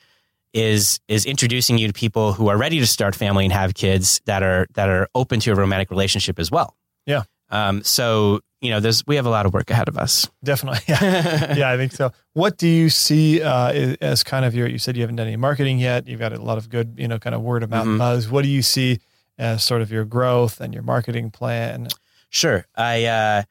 is 0.52 1.00
is 1.06 1.26
introducing 1.26 1.78
you 1.78 1.86
to 1.86 1.92
people 1.92 2.32
who 2.32 2.48
are 2.48 2.56
ready 2.56 2.80
to 2.80 2.86
start 2.86 3.14
family 3.14 3.44
and 3.44 3.52
have 3.52 3.74
kids 3.74 4.20
that 4.24 4.42
are 4.42 4.66
that 4.74 4.88
are 4.88 5.08
open 5.14 5.38
to 5.40 5.52
a 5.52 5.54
romantic 5.54 5.90
relationship 5.90 6.38
as 6.38 6.50
well. 6.50 6.76
Yeah. 7.06 7.24
Um, 7.50 7.82
so 7.82 8.40
you 8.60 8.70
know, 8.70 8.80
there's 8.80 9.06
we 9.06 9.16
have 9.16 9.26
a 9.26 9.30
lot 9.30 9.46
of 9.46 9.52
work 9.54 9.70
ahead 9.70 9.88
of 9.88 9.96
us. 9.96 10.28
Definitely. 10.44 10.80
Yeah. 10.88 11.54
yeah, 11.56 11.70
I 11.70 11.76
think 11.76 11.92
so. 11.92 12.12
What 12.34 12.58
do 12.58 12.68
you 12.68 12.90
see 12.90 13.42
uh, 13.42 13.96
as 14.00 14.22
kind 14.22 14.44
of 14.44 14.54
your? 14.54 14.68
You 14.68 14.78
said 14.78 14.96
you 14.96 15.02
haven't 15.02 15.16
done 15.16 15.26
any 15.26 15.36
marketing 15.36 15.78
yet. 15.78 16.06
You've 16.06 16.20
got 16.20 16.32
a 16.32 16.40
lot 16.42 16.58
of 16.58 16.68
good, 16.68 16.94
you 16.98 17.08
know, 17.08 17.18
kind 17.18 17.34
of 17.34 17.40
word 17.42 17.62
of 17.62 17.70
mouth 17.70 17.86
Mhm. 17.86 17.98
buzz. 17.98 18.28
What 18.28 18.42
do 18.42 18.48
you 18.48 18.62
see 18.62 19.00
as 19.38 19.64
sort 19.64 19.80
of 19.82 19.90
your 19.90 20.04
growth 20.04 20.60
and 20.60 20.74
your 20.74 20.82
marketing 20.82 21.30
plan? 21.30 21.88
Sure. 22.28 22.66
I 22.76 23.04
uh 23.06 23.42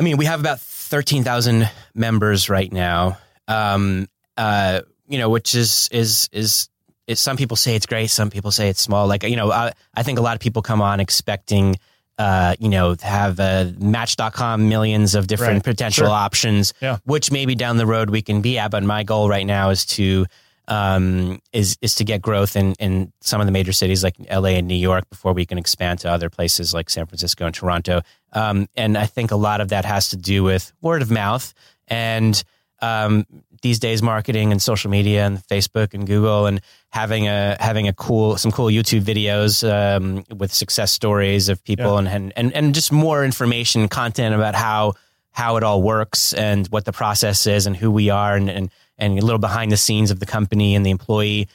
I 0.00 0.02
mean, 0.02 0.16
we 0.16 0.26
have 0.26 0.40
about 0.40 0.60
13,000 0.60 1.70
members 1.94 2.48
right 2.50 2.72
now. 2.72 3.18
Um 3.46 4.08
uh 4.36 4.80
you 5.08 5.18
know, 5.18 5.30
which 5.30 5.54
is 5.54 5.88
is 5.92 6.28
is 6.32 6.68
is 7.06 7.18
some 7.20 7.36
people 7.36 7.56
say 7.56 7.74
it's 7.76 7.86
great, 7.86 8.10
some 8.10 8.30
people 8.30 8.50
say 8.50 8.68
it's 8.68 8.82
small. 8.82 9.06
Like, 9.06 9.22
you 9.22 9.36
know, 9.36 9.50
I, 9.50 9.72
I 9.94 10.02
think 10.02 10.18
a 10.18 10.22
lot 10.22 10.34
of 10.34 10.40
people 10.40 10.60
come 10.60 10.82
on 10.82 11.00
expecting 11.00 11.76
uh, 12.18 12.54
you 12.58 12.68
know, 12.68 12.96
have 13.02 13.38
uh, 13.40 13.66
match.com 13.78 14.68
millions 14.68 15.14
of 15.14 15.26
different 15.28 15.54
Right. 15.54 15.64
potential 15.64 16.06
Sure. 16.06 16.14
options, 16.14 16.74
Yeah. 16.80 16.98
which 17.04 17.30
maybe 17.30 17.54
down 17.54 17.76
the 17.76 17.86
road 17.86 18.10
we 18.10 18.22
can 18.22 18.40
be 18.40 18.58
at. 18.58 18.70
But 18.70 18.82
my 18.82 19.04
goal 19.04 19.28
right 19.28 19.46
now 19.46 19.70
is 19.70 19.84
to 19.86 20.26
um, 20.66 21.40
is 21.54 21.78
is 21.80 21.94
to 21.94 22.04
get 22.04 22.20
growth 22.20 22.54
in 22.54 22.74
in 22.78 23.10
some 23.22 23.40
of 23.40 23.46
the 23.46 23.52
major 23.52 23.72
cities 23.72 24.04
like 24.04 24.16
LA 24.30 24.50
and 24.58 24.68
New 24.68 24.74
York 24.74 25.08
before 25.08 25.32
we 25.32 25.46
can 25.46 25.56
expand 25.56 26.00
to 26.00 26.10
other 26.10 26.28
places 26.28 26.74
like 26.74 26.90
San 26.90 27.06
Francisco 27.06 27.46
and 27.46 27.54
Toronto. 27.54 28.02
Um, 28.34 28.66
and 28.76 28.98
I 28.98 29.06
think 29.06 29.30
a 29.30 29.36
lot 29.36 29.62
of 29.62 29.68
that 29.70 29.86
has 29.86 30.10
to 30.10 30.16
do 30.18 30.42
with 30.44 30.72
word 30.82 31.00
of 31.00 31.10
mouth 31.10 31.54
and 31.86 32.42
um, 32.82 33.24
these 33.62 33.78
days 33.78 34.02
marketing 34.02 34.52
and 34.52 34.60
social 34.60 34.90
media 34.90 35.26
and 35.26 35.38
Facebook 35.46 35.94
and 35.94 36.06
Google 36.06 36.46
and 36.46 36.60
having 36.90 37.28
a 37.28 37.56
having 37.60 37.88
a 37.88 37.92
cool 37.92 38.36
some 38.36 38.50
cool 38.52 38.66
YouTube 38.66 39.02
videos 39.02 39.62
um, 39.68 40.24
with 40.36 40.52
success 40.52 40.90
stories 40.92 41.48
of 41.48 41.62
people 41.64 41.92
Yeah. 41.92 41.98
and, 41.98 42.08
and 42.08 42.32
and 42.36 42.52
and 42.54 42.74
just 42.74 42.92
more 42.92 43.24
information 43.24 43.88
content 43.88 44.34
about 44.34 44.54
how 44.54 44.94
how 45.32 45.56
it 45.56 45.62
all 45.62 45.82
works 45.82 46.32
and 46.32 46.66
what 46.68 46.84
the 46.84 46.92
process 46.92 47.46
is 47.46 47.66
and 47.66 47.76
who 47.76 47.90
we 47.90 48.10
are 48.10 48.34
and 48.36 48.48
and, 48.50 48.70
and 48.98 49.18
a 49.18 49.22
little 49.22 49.38
behind 49.38 49.70
the 49.70 49.76
scenes 49.76 50.10
of 50.10 50.18
the 50.20 50.26
company 50.26 50.74
and 50.74 50.84
the 50.84 50.90
employee. 50.90 51.48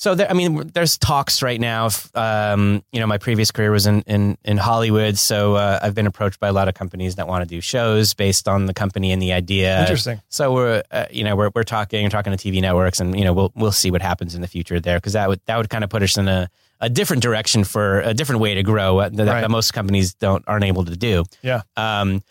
So 0.00 0.14
there, 0.14 0.30
I 0.30 0.32
mean, 0.32 0.70
there's 0.74 0.96
talks 0.96 1.42
right 1.42 1.60
now. 1.60 1.86
If, 1.86 2.16
um, 2.16 2.84
you 2.92 3.00
know, 3.00 3.06
my 3.08 3.18
previous 3.18 3.50
career 3.50 3.72
was 3.72 3.84
in 3.86 4.02
in, 4.02 4.38
in 4.44 4.56
Hollywood, 4.56 5.18
so 5.18 5.56
uh, 5.56 5.80
I've 5.82 5.94
been 5.96 6.06
approached 6.06 6.38
by 6.38 6.46
a 6.46 6.52
lot 6.52 6.68
of 6.68 6.74
companies 6.74 7.16
that 7.16 7.26
want 7.26 7.42
to 7.42 7.48
do 7.52 7.60
shows 7.60 8.14
based 8.14 8.46
on 8.46 8.66
the 8.66 8.74
company 8.74 9.10
and 9.10 9.20
the 9.20 9.32
idea. 9.32 9.80
Interesting. 9.80 10.20
So 10.28 10.52
we're, 10.54 10.84
uh, 10.92 11.06
you 11.10 11.24
know, 11.24 11.34
we're 11.34 11.50
we're 11.52 11.64
talking, 11.64 12.04
we're 12.04 12.10
talking 12.10 12.34
to 12.34 12.38
TV 12.38 12.60
networks, 12.62 13.00
and 13.00 13.18
you 13.18 13.24
know, 13.24 13.32
we'll 13.32 13.50
we'll 13.56 13.72
see 13.72 13.90
what 13.90 14.00
happens 14.00 14.36
in 14.36 14.40
the 14.40 14.46
future 14.46 14.78
there 14.78 14.98
because 14.98 15.14
that 15.14 15.28
would 15.28 15.40
that 15.46 15.56
would 15.56 15.68
kind 15.68 15.82
of 15.82 15.90
put 15.90 16.04
us 16.04 16.16
in 16.16 16.28
a, 16.28 16.48
a 16.80 16.88
different 16.88 17.20
direction 17.20 17.64
for 17.64 18.00
a 18.02 18.14
different 18.14 18.40
way 18.40 18.54
to 18.54 18.62
grow 18.62 18.98
uh, 18.98 19.08
that, 19.08 19.26
Right. 19.26 19.40
that 19.40 19.50
most 19.50 19.72
companies 19.74 20.14
don't 20.14 20.44
aren't 20.46 20.64
able 20.64 20.84
to 20.84 20.96
do. 20.96 21.24
Yeah. 21.42 21.62
Um, 21.76 22.22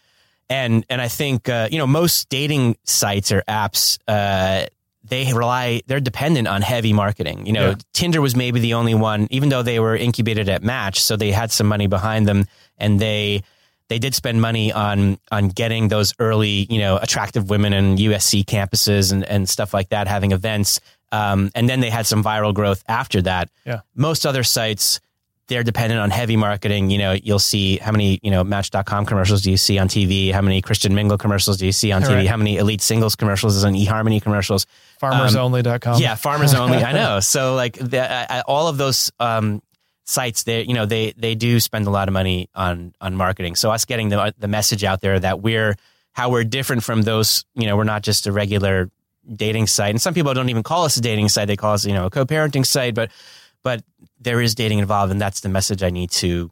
and 0.49 0.86
and 0.89 1.01
I 1.01 1.10
think 1.10 1.49
uh, 1.49 1.67
you 1.69 1.80
know 1.80 1.88
most 1.88 2.30
dating 2.30 2.77
sites 2.86 3.30
or 3.34 3.43
apps. 3.49 3.99
Uh, 4.08 4.67
they 5.10 5.32
rely 5.34 5.82
they're 5.88 6.00
dependent 6.00 6.48
on 6.48 6.62
heavy 6.62 6.93
marketing 6.93 7.46
you 7.46 7.54
know 7.54 7.70
Yeah. 7.70 7.76
tinder 7.93 8.22
was 8.22 8.36
maybe 8.36 8.60
the 8.60 8.74
only 8.76 8.93
one 8.96 9.28
even 9.32 9.50
though 9.50 9.63
they 9.63 9.80
were 9.80 9.96
incubated 9.96 10.50
at 10.50 10.63
match 10.63 11.00
so 11.02 11.15
they 11.15 11.32
had 11.32 11.52
some 11.52 11.67
money 11.67 11.88
behind 11.88 12.28
them 12.28 12.46
and 12.78 13.00
they 13.00 13.43
they 13.89 14.00
did 14.00 14.13
spend 14.15 14.41
money 14.41 14.72
on 14.72 15.17
on 15.32 15.50
getting 15.50 15.88
those 15.88 16.13
early 16.20 16.65
you 16.70 16.80
know 16.80 16.98
attractive 16.98 17.50
women 17.50 17.74
in 17.74 17.96
usc 17.98 18.43
campuses 18.46 19.12
and, 19.12 19.24
and 19.24 19.50
stuff 19.50 19.74
like 19.74 19.89
that 19.89 20.08
having 20.08 20.32
events 20.32 20.80
um, 21.12 21.52
and 21.56 21.70
then 21.70 21.80
they 21.80 21.89
had 21.89 22.06
some 22.06 22.22
viral 22.24 22.54
growth 22.54 22.84
after 22.89 23.22
that 23.22 23.50
Yeah. 23.65 23.80
most 23.96 24.26
other 24.26 24.43
sites 24.43 25.00
they're 25.48 25.63
dependent 25.63 26.02
on 26.02 26.10
heavy 26.10 26.36
marketing. 26.36 26.89
You 26.89 26.98
know, 26.98 27.13
you'll 27.13 27.39
see 27.39 27.78
how 27.78 27.93
many, 27.93 28.20
you 28.22 28.32
know, 28.32 28.43
Match.com 28.43 29.06
commercials 29.06 29.43
do 29.43 29.50
you 29.50 29.56
see 29.56 29.78
on 29.80 29.88
TV? 29.88 30.34
How 30.34 30.41
many 30.41 30.62
Christian 30.62 30.93
Mingle 30.93 31.17
commercials 31.17 31.56
do 31.56 31.65
you 31.65 31.72
see 31.72 31.93
on 31.93 32.02
TV? 32.02 32.28
How 32.28 32.36
many 32.36 32.58
Elite 32.58 32.82
Singles 32.82 33.15
commercials 33.15 33.63
and 33.63 33.74
eHarmony 33.74 34.22
commercials? 34.22 34.65
Farmersonly.com. 35.02 36.02
Yeah, 36.02 36.16
farmers 36.16 36.54
only. 36.54 36.78
I 36.78 36.92
know. 36.94 37.20
So 37.20 37.56
like 37.56 37.74
the, 37.74 38.32
I, 38.32 38.42
all 38.42 38.68
of 38.68 38.78
those 38.78 39.12
um, 39.20 39.62
sites 40.06 40.44
they 40.44 40.64
you 40.64 40.74
know 40.74 40.86
they 40.86 41.14
they 41.18 41.36
do 41.36 41.60
spend 41.60 41.86
a 41.86 41.90
lot 41.90 42.08
of 42.08 42.14
money 42.14 42.50
on 42.56 42.94
on 43.02 43.14
marketing 43.14 43.56
so 43.56 43.72
us 43.72 43.84
getting 43.84 44.08
the 44.08 44.34
the 44.38 44.48
message 44.48 44.86
out 44.86 45.02
there 45.02 45.20
that 45.20 45.42
we're 45.42 45.76
how 46.14 46.30
we're 46.30 46.46
different 46.46 46.82
from 46.82 47.02
those 47.02 47.44
you 47.56 47.66
know 47.68 47.76
we're 47.76 47.84
not 47.84 48.04
just 48.04 48.26
a 48.26 48.32
regular 48.32 48.90
dating 49.36 49.68
site 49.68 49.90
and 49.90 50.02
some 50.02 50.14
people 50.14 50.34
don't 50.34 50.48
even 50.48 50.64
call 50.64 50.86
us 50.86 50.96
a 50.96 51.02
dating 51.02 51.28
site 51.28 51.46
they 51.48 51.58
call 51.58 51.74
us 51.74 51.86
you 51.86 51.92
know 51.92 52.06
a 52.06 52.10
co-parenting 52.10 52.66
site 52.66 52.96
but 52.96 53.12
but 53.64 53.84
there 54.22 54.40
is 54.40 54.56
dating 54.56 54.80
involved 54.80 55.12
and 55.12 55.20
that's 55.20 55.42
the 55.42 55.50
message 55.50 55.84
i 55.84 55.90
need 55.90 56.10
to 56.10 56.50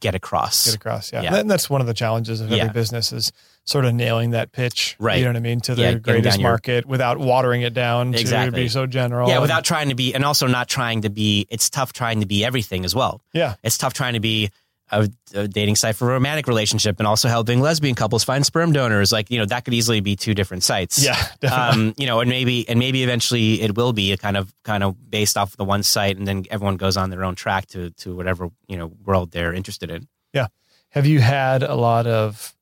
get 0.00 0.16
across 0.16 0.66
Get 0.66 0.74
across, 0.74 1.12
yeah. 1.12 1.22
Yeah. 1.22 1.36
And 1.36 1.48
that's 1.50 1.70
one 1.70 1.80
of 1.80 1.86
the 1.86 1.94
challenges 1.94 2.40
of 2.40 2.48
every 2.48 2.58
Yeah. 2.58 2.68
business 2.72 3.12
is 3.12 3.30
sort 3.66 3.84
of 3.84 3.92
nailing 3.94 4.30
that 4.30 4.52
pitch, 4.52 4.96
Right. 4.98 5.18
You 5.18 5.24
know 5.24 5.30
what 5.30 5.36
I 5.36 5.40
mean, 5.40 5.60
to 5.60 5.74
the 5.74 5.82
Yeah, 5.82 5.94
greatest 5.94 6.36
down 6.36 6.40
your- 6.40 6.50
market 6.50 6.86
without 6.86 7.18
watering 7.18 7.62
it 7.62 7.74
down 7.74 8.12
to 8.12 8.18
Exactly. 8.20 8.62
be 8.62 8.68
so 8.68 8.86
general. 8.86 9.28
yeah 9.28 9.34
and- 9.34 9.42
without 9.42 9.64
trying 9.64 9.88
to 9.90 9.94
be 9.94 10.14
and 10.14 10.24
also 10.24 10.46
not 10.46 10.68
trying 10.68 11.02
to 11.02 11.10
be 11.10 11.46
it's 11.50 11.68
tough 11.68 11.92
trying 11.92 12.20
to 12.20 12.26
be 12.26 12.44
everything 12.44 12.84
as 12.84 12.94
well 12.94 13.20
yeah, 13.34 13.54
it's 13.62 13.76
tough 13.76 13.92
trying 13.92 14.14
to 14.14 14.20
be 14.20 14.50
a, 14.92 15.10
a 15.34 15.48
dating 15.48 15.74
site 15.74 15.96
for 15.96 16.08
a 16.08 16.12
romantic 16.12 16.46
relationship 16.46 17.00
and 17.00 17.08
also 17.08 17.26
helping 17.28 17.60
lesbian 17.60 17.96
couples 17.96 18.22
find 18.22 18.46
sperm 18.46 18.72
donors. 18.72 19.10
Like, 19.10 19.32
you 19.32 19.38
know, 19.38 19.44
that 19.46 19.64
could 19.64 19.74
easily 19.74 19.98
be 19.98 20.14
two 20.14 20.32
different 20.32 20.62
sites. 20.62 21.04
yeah, 21.04 21.16
definitely. 21.40 21.86
Um, 21.88 21.94
you 21.98 22.06
know, 22.06 22.20
and 22.20 22.30
maybe 22.30 22.68
and 22.68 22.78
maybe 22.78 23.02
eventually 23.02 23.60
it 23.62 23.76
will 23.76 23.92
be 23.92 24.12
a 24.12 24.16
kind 24.16 24.36
of 24.36 24.54
kind 24.62 24.84
of 24.84 25.10
based 25.10 25.36
off 25.36 25.56
the 25.56 25.64
one 25.64 25.82
site, 25.82 26.16
and 26.18 26.24
then 26.28 26.44
everyone 26.52 26.76
goes 26.76 26.96
on 26.96 27.10
their 27.10 27.24
own 27.24 27.34
track 27.34 27.66
to 27.70 27.90
to 28.02 28.14
whatever 28.14 28.48
you 28.68 28.76
know 28.76 28.92
world 29.04 29.32
they're 29.32 29.52
interested 29.52 29.90
in. 29.90 30.06
Yeah. 30.32 30.46
Have 30.90 31.04
you 31.04 31.18
had 31.20 31.64
a 31.64 31.74
lot 31.74 32.06
of 32.06 32.54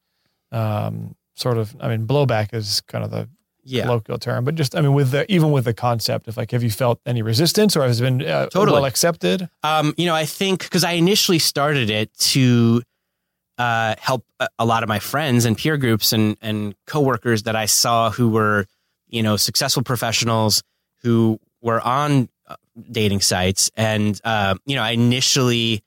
um, 0.54 1.14
sort 1.34 1.58
of? 1.58 1.74
I 1.80 1.88
mean, 1.88 2.06
blowback 2.06 2.54
is 2.54 2.80
kind 2.82 3.04
of 3.04 3.10
the 3.10 3.28
Yeah, 3.64 3.84
colloquial 3.86 4.18
term, 4.18 4.44
but 4.44 4.54
just 4.54 4.76
I 4.76 4.80
mean, 4.82 4.94
with 4.94 5.10
the 5.10 5.24
even 5.32 5.50
with 5.52 5.64
the 5.64 5.74
concept 5.74 6.28
of 6.28 6.36
like, 6.36 6.50
have 6.52 6.62
you 6.62 6.70
felt 6.70 7.00
any 7.06 7.22
resistance 7.22 7.76
or 7.76 7.82
has 7.86 8.00
it 8.00 8.04
been 8.04 8.22
uh, 8.22 8.46
Totally. 8.46 8.72
well 8.74 8.84
accepted? 8.84 9.48
Um, 9.62 9.94
you 9.96 10.06
know, 10.06 10.14
I 10.14 10.26
think 10.26 10.62
because 10.62 10.84
I 10.84 10.92
initially 10.92 11.38
started 11.38 11.90
it 11.90 12.12
to 12.34 12.82
uh, 13.58 13.94
help 13.98 14.24
a, 14.40 14.48
a 14.58 14.64
lot 14.66 14.82
of 14.82 14.88
my 14.88 14.98
friends 14.98 15.44
and 15.44 15.56
peer 15.56 15.76
groups 15.76 16.12
and 16.12 16.36
and 16.40 16.74
coworkers 16.86 17.44
that 17.44 17.56
I 17.56 17.66
saw 17.66 18.10
who 18.10 18.28
were, 18.28 18.66
you 19.08 19.22
know, 19.22 19.36
successful 19.36 19.82
professionals 19.82 20.62
who 21.02 21.38
were 21.62 21.80
on 21.80 22.28
uh, 22.46 22.56
dating 22.90 23.20
sites, 23.22 23.70
and 23.76 24.20
uh, 24.24 24.54
you 24.66 24.74
know, 24.76 24.82
I 24.82 24.90
initially, 24.90 25.82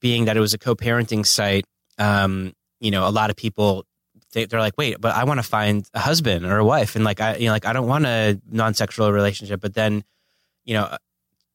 being 0.00 0.26
that 0.26 0.36
it 0.36 0.40
was 0.40 0.52
a 0.54 0.58
co-parenting 0.58 1.24
site, 1.24 1.64
um, 1.98 2.52
you 2.80 2.90
know, 2.90 3.08
a 3.08 3.10
lot 3.10 3.30
of 3.30 3.36
people 3.36 3.84
they, 4.36 4.44
they're 4.44 4.60
like, 4.60 4.76
wait, 4.76 5.00
but 5.00 5.14
I 5.16 5.24
want 5.24 5.38
to 5.38 5.42
find 5.42 5.88
a 5.94 5.98
husband 5.98 6.44
or 6.44 6.58
a 6.58 6.64
wife, 6.64 6.94
and 6.94 7.04
like 7.04 7.22
I, 7.22 7.36
you 7.36 7.46
know, 7.46 7.52
like 7.52 7.64
I 7.64 7.72
don't 7.72 7.88
want 7.88 8.04
a 8.04 8.38
non-sexual 8.50 9.10
relationship, 9.10 9.62
but 9.62 9.72
then, 9.72 10.04
you 10.66 10.74
know, 10.74 10.94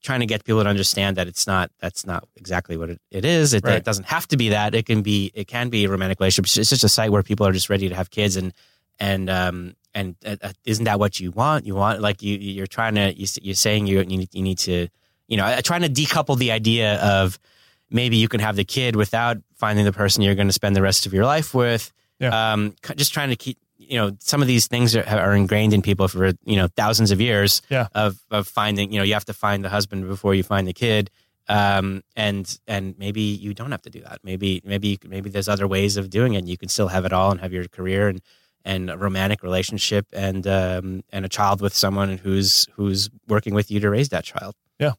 trying 0.02 0.22
to 0.22 0.26
get 0.26 0.44
people 0.44 0.63
to 0.63 0.67
understand 0.67 1.15
that 1.17 1.28
it's 1.28 1.46
not 1.46 1.70
that's 1.80 2.08
not 2.08 2.28
exactly 2.36 2.78
what 2.78 2.89
it, 2.89 3.00
it 3.12 3.24
is. 3.24 3.54
It, 3.54 3.63
Right. 3.63 3.76
it 3.76 3.84
doesn't 3.84 4.08
have 4.08 4.28
to 4.30 4.38
be 4.38 4.50
that. 4.50 4.74
It 4.74 4.88
can 4.88 5.04
be 5.04 5.32
it 5.36 5.48
can 5.48 5.70
be 5.70 5.86
a 5.86 5.89
romantic 5.89 6.20
relationship. 6.20 6.58
It's 6.60 6.72
just 6.72 6.84
a 6.84 6.89
site 6.89 7.12
where 7.12 7.22
people 7.22 7.46
are 7.46 7.52
just 7.52 7.70
ready 7.70 7.88
to 7.88 7.94
have 7.96 8.10
kids 8.10 8.36
and 8.36 8.52
and 9.00 9.30
um 9.30 9.76
and 9.94 10.15
uh, 10.26 10.38
uh, 10.41 10.54
isn't 10.65 10.86
that 10.86 10.98
what 10.98 11.20
you 11.20 11.30
want? 11.30 11.67
You 11.67 11.76
want 11.76 12.02
like 12.02 12.24
you 12.24 12.36
you're 12.36 12.65
trying 12.65 12.96
to 12.96 13.13
you, 13.15 13.28
you're 13.44 13.54
saying 13.54 13.86
you 13.86 14.00
you 14.00 14.17
need, 14.17 14.30
you 14.34 14.41
need 14.41 14.58
to 14.60 14.88
you 15.28 15.38
know 15.38 15.46
uh, 15.46 15.62
trying 15.62 15.84
to 15.84 15.89
decouple 15.89 16.36
the 16.36 16.52
idea 16.52 17.00
of 17.00 17.38
maybe 17.91 18.17
you 18.17 18.28
can 18.28 18.39
have 18.39 18.56
the 18.56 18.65
kid 18.65 18.96
without 18.96 19.38
finding 19.54 19.86
the 19.86 19.94
person 19.94 20.24
you're 20.24 20.34
going 20.34 20.48
to 20.48 20.54
spend 20.54 20.76
the 20.76 20.82
rest 20.82 21.06
of 21.06 21.13
your 21.13 21.26
life 21.26 21.54
with. 21.54 21.91
Yeah. 22.22 22.54
Um, 22.54 22.76
just 22.96 23.14
trying 23.14 23.30
to 23.30 23.36
keep 23.36 23.58
you 23.78 23.98
know 23.98 24.16
some 24.20 24.42
of 24.44 24.48
these 24.48 24.68
things 24.68 24.96
are, 24.96 25.04
are 25.10 25.34
ingrained 25.36 25.74
in 25.74 25.82
people 25.82 26.08
for 26.08 26.28
you 26.46 26.56
know 26.56 26.68
thousands 26.78 27.12
of 27.12 27.20
years 27.20 27.62
Yeah. 27.70 27.88
of 27.96 28.18
of 28.30 28.48
finding 28.48 28.92
you 28.94 29.00
know 29.00 29.04
you 29.04 29.14
have 29.14 29.26
to 29.26 29.34
find 29.34 29.66
the 29.66 29.70
husband 29.70 30.08
before 30.08 30.36
you 30.36 30.44
find 30.44 30.68
the 30.68 30.74
kid 30.74 31.10
um 31.50 32.04
and 32.16 32.60
and 32.68 32.96
maybe 33.00 33.22
you 33.22 33.56
don't 33.56 33.72
have 33.72 33.82
to 33.82 33.90
do 33.90 34.02
that 34.02 34.20
maybe 34.24 34.62
maybe 34.64 35.00
maybe 35.08 35.30
there's 35.32 35.50
other 35.50 35.68
ways 35.68 35.98
of 35.98 36.12
doing 36.12 36.36
it 36.36 36.38
and 36.38 36.48
you 36.48 36.58
can 36.58 36.70
still 36.70 36.90
have 36.90 37.06
it 37.06 37.12
all 37.12 37.32
and 37.32 37.40
have 37.42 37.52
your 37.52 37.68
career 37.68 38.08
and 38.08 38.22
and 38.64 38.92
a 38.92 38.98
romantic 38.98 39.42
relationship 39.42 40.06
and 40.14 40.46
um 40.46 41.04
and 41.12 41.26
a 41.26 41.30
child 41.30 41.60
with 41.60 41.74
someone 41.76 42.18
who's 42.18 42.68
who's 42.76 43.10
working 43.28 43.56
with 43.56 43.72
you 43.72 43.80
to 43.80 43.90
raise 43.90 44.10
that 44.10 44.24
child 44.24 44.54
Yeah. 44.80 44.94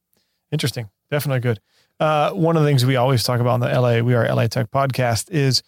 Interesting. 0.51 0.91
Definitely 1.11 1.41
good. 1.41 1.61
Uh, 2.01 2.33
one 2.33 2.57
of 2.57 2.63
the 2.65 2.69
things 2.69 2.85
we 2.85 2.97
always 2.97 3.23
talk 3.23 3.39
about 3.41 3.53
on 3.55 3.61
the 3.61 3.69
LA, 3.81 4.01
we 4.01 4.15
are 4.15 4.27
LA 4.35 4.49
Tech 4.49 4.71
podcast 4.73 5.31
is 5.31 5.63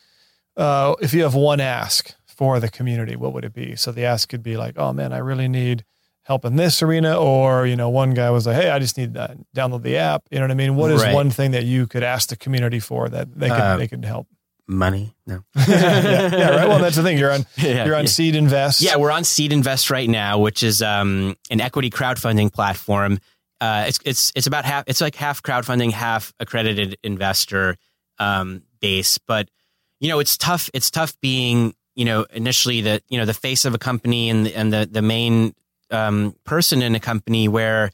uh, 0.56 0.94
if 1.00 1.12
you 1.14 1.22
have 1.22 1.34
one 1.34 1.60
ask 1.60 2.14
for 2.26 2.60
the 2.60 2.68
community, 2.68 3.16
what 3.16 3.32
would 3.32 3.44
it 3.44 3.52
be? 3.52 3.76
So 3.76 3.92
the 3.92 4.04
ask 4.04 4.28
could 4.28 4.42
be 4.42 4.56
like, 4.56 4.74
oh 4.78 4.92
man, 4.92 5.12
I 5.12 5.18
really 5.18 5.48
need 5.48 5.84
help 6.22 6.44
in 6.44 6.56
this 6.56 6.82
arena. 6.82 7.16
Or, 7.18 7.66
you 7.66 7.76
know, 7.76 7.88
one 7.90 8.14
guy 8.14 8.30
was 8.30 8.46
like, 8.46 8.56
hey, 8.56 8.70
I 8.70 8.78
just 8.78 8.96
need 8.96 9.14
to 9.14 9.38
download 9.54 9.82
the 9.82 9.96
app. 9.98 10.22
You 10.30 10.38
know 10.38 10.44
what 10.44 10.50
I 10.50 10.54
mean? 10.54 10.74
What 10.76 10.90
is 10.90 11.02
Right. 11.02 11.14
one 11.14 11.30
thing 11.30 11.50
that 11.52 11.64
you 11.64 11.86
could 11.86 12.02
ask 12.02 12.28
the 12.30 12.36
community 12.36 12.80
for 12.80 13.08
that 13.08 13.38
they 13.38 13.48
could, 13.48 13.60
Uh, 13.60 13.76
they 13.76 13.88
could 13.88 14.04
help? 14.04 14.26
money 14.66 15.14
no 15.26 15.44
yeah, 15.68 16.34
yeah, 16.34 16.48
right. 16.56 16.66
Well, 16.68 16.78
that's 16.78 16.96
the 16.96 17.02
thing. 17.02 17.18
You're 17.18 17.30
on, 17.30 17.44
yeah, 17.58 17.84
you're 17.84 17.94
on 17.94 18.04
yeah. 18.04 18.08
SeedInvest. 18.08 18.80
Yeah, 18.80 18.96
we're 18.96 19.10
on 19.10 19.22
SeedInvest 19.22 19.90
right 19.90 20.08
now, 20.08 20.38
which 20.38 20.62
is 20.62 20.80
um, 20.80 21.36
an 21.50 21.60
equity 21.60 21.90
crowdfunding 21.90 22.50
platform. 22.50 23.18
Uh, 23.60 23.84
it's 23.88 23.98
it's 24.06 24.32
it's 24.34 24.46
about 24.46 24.64
half. 24.64 24.84
It's 24.86 25.02
like 25.02 25.16
half 25.16 25.42
crowdfunding, 25.42 25.92
half 25.92 26.32
accredited 26.40 26.96
investor 27.02 27.76
um, 28.18 28.62
base. 28.80 29.18
But 29.18 29.50
you 30.04 30.10
know, 30.10 30.18
it's 30.20 30.36
tough. 30.36 30.68
It's 30.74 30.90
tough 30.90 31.18
being 31.22 31.74
you 31.96 32.04
know 32.04 32.26
initially 32.32 32.80
the 32.82 33.00
you 33.08 33.18
know 33.18 33.24
the 33.24 33.32
face 33.34 33.64
of 33.64 33.72
a 33.74 33.78
company 33.78 34.28
and 34.28 34.44
the, 34.46 34.54
and 34.54 34.72
the 34.72 34.86
the 34.90 35.02
main 35.02 35.54
um, 35.90 36.34
person 36.44 36.82
in 36.82 36.94
a 36.94 37.00
company 37.00 37.48
where 37.48 37.90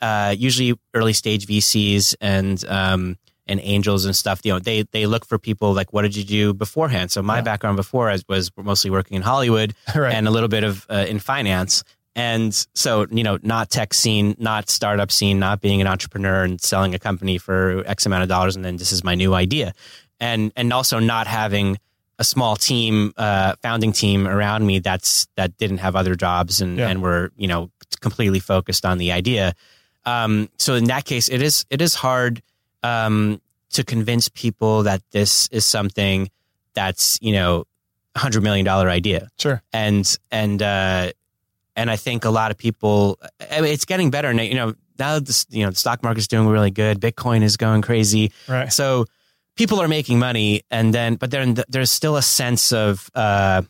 uh, 0.00 0.34
usually 0.36 0.78
early 0.94 1.12
stage 1.12 1.46
VCs 1.46 2.16
and 2.20 2.64
um, 2.66 3.16
and 3.46 3.60
angels 3.62 4.04
and 4.04 4.16
stuff. 4.16 4.40
You 4.44 4.52
know, 4.54 4.58
they 4.58 4.82
they 4.90 5.06
look 5.06 5.24
for 5.26 5.38
people 5.38 5.72
like, 5.74 5.92
what 5.92 6.02
did 6.02 6.16
you 6.16 6.24
do 6.24 6.54
beforehand? 6.54 7.10
So 7.12 7.22
my 7.22 7.36
Yeah. 7.36 7.42
background 7.42 7.76
before 7.76 8.06
was- 8.06 8.24
was 8.28 8.50
mostly 8.56 8.90
working 8.90 9.14
in 9.16 9.22
Hollywood 9.22 9.74
right. 9.94 10.12
and 10.14 10.26
a 10.26 10.30
little 10.30 10.48
bit 10.48 10.64
of 10.64 10.86
uh, 10.90 11.04
in 11.08 11.18
finance. 11.20 11.84
And 12.16 12.54
so, 12.74 13.06
you 13.10 13.24
know, 13.24 13.38
not 13.42 13.70
tech 13.70 13.92
scene, 13.92 14.36
not 14.38 14.70
startup 14.70 15.10
scene, 15.10 15.40
not 15.40 15.60
being 15.60 15.80
an 15.80 15.88
entrepreneur 15.88 16.44
and 16.44 16.60
selling 16.60 16.94
a 16.94 16.98
company 17.00 17.38
for 17.38 17.82
X 17.86 18.06
amount 18.06 18.22
of 18.22 18.28
dollars, 18.28 18.54
and 18.54 18.64
then 18.64 18.76
this 18.76 18.92
is 18.92 19.02
my 19.02 19.16
new 19.16 19.34
idea, 19.34 19.72
and 20.20 20.52
and 20.56 20.72
also 20.72 20.98
not 20.98 21.26
having 21.26 21.78
a 22.18 22.24
small 22.24 22.54
team, 22.56 23.12
uh, 23.16 23.54
founding 23.62 23.92
team 23.92 24.26
around 24.28 24.64
me 24.66 24.78
that's 24.78 25.26
that 25.36 25.56
didn't 25.58 25.78
have 25.78 25.96
other 25.96 26.14
jobs 26.14 26.60
and 26.60 26.78
Yeah. 26.78 26.88
and 26.88 27.02
were 27.02 27.30
you 27.36 27.48
know 27.48 27.70
completely 28.00 28.40
focused 28.40 28.84
on 28.86 28.98
the 28.98 29.12
idea. 29.12 29.54
Um, 30.06 30.48
so 30.58 30.74
in 30.74 30.84
that 30.84 31.04
case, 31.04 31.28
it 31.28 31.42
is 31.42 31.64
it 31.70 31.80
is 31.80 31.94
hard 31.94 32.42
um, 32.82 33.40
to 33.70 33.82
convince 33.84 34.28
people 34.28 34.82
that 34.84 35.02
this 35.10 35.48
is 35.48 35.64
something 35.64 36.30
that's 36.74 37.18
you 37.20 37.32
know 37.32 37.64
hundred 38.16 38.42
million 38.44 38.64
dollar 38.64 38.88
idea 38.88 39.28
sure. 39.38 39.60
and 39.72 40.16
and 40.30 40.62
uh, 40.62 41.10
and 41.74 41.90
I 41.90 41.96
think 41.96 42.24
a 42.24 42.30
lot 42.30 42.50
of 42.52 42.58
people. 42.58 43.18
I 43.50 43.60
mean, 43.60 43.72
it's 43.72 43.84
getting 43.86 44.10
better 44.10 44.32
now. 44.32 44.42
You 44.42 44.54
know, 44.54 44.74
now 44.98 45.18
the 45.18 45.44
you 45.50 45.64
know 45.64 45.70
the 45.70 45.76
stock 45.76 46.02
market's 46.04 46.28
doing 46.28 46.46
really 46.46 46.70
good. 46.70 47.00
Bitcoin 47.00 47.42
is 47.42 47.56
going 47.56 47.82
crazy. 47.82 48.30
Right. 48.46 48.72
So 48.72 49.06
people 49.56 49.80
are 49.80 49.88
making 49.88 50.18
money, 50.18 50.62
and 50.70 50.92
then 50.92 51.16
but 51.16 51.30
then 51.30 51.56
there's 51.68 51.90
still 51.90 52.16
a 52.16 52.22
sense 52.22 52.72
of. 52.72 53.10
Uh, 53.14 53.62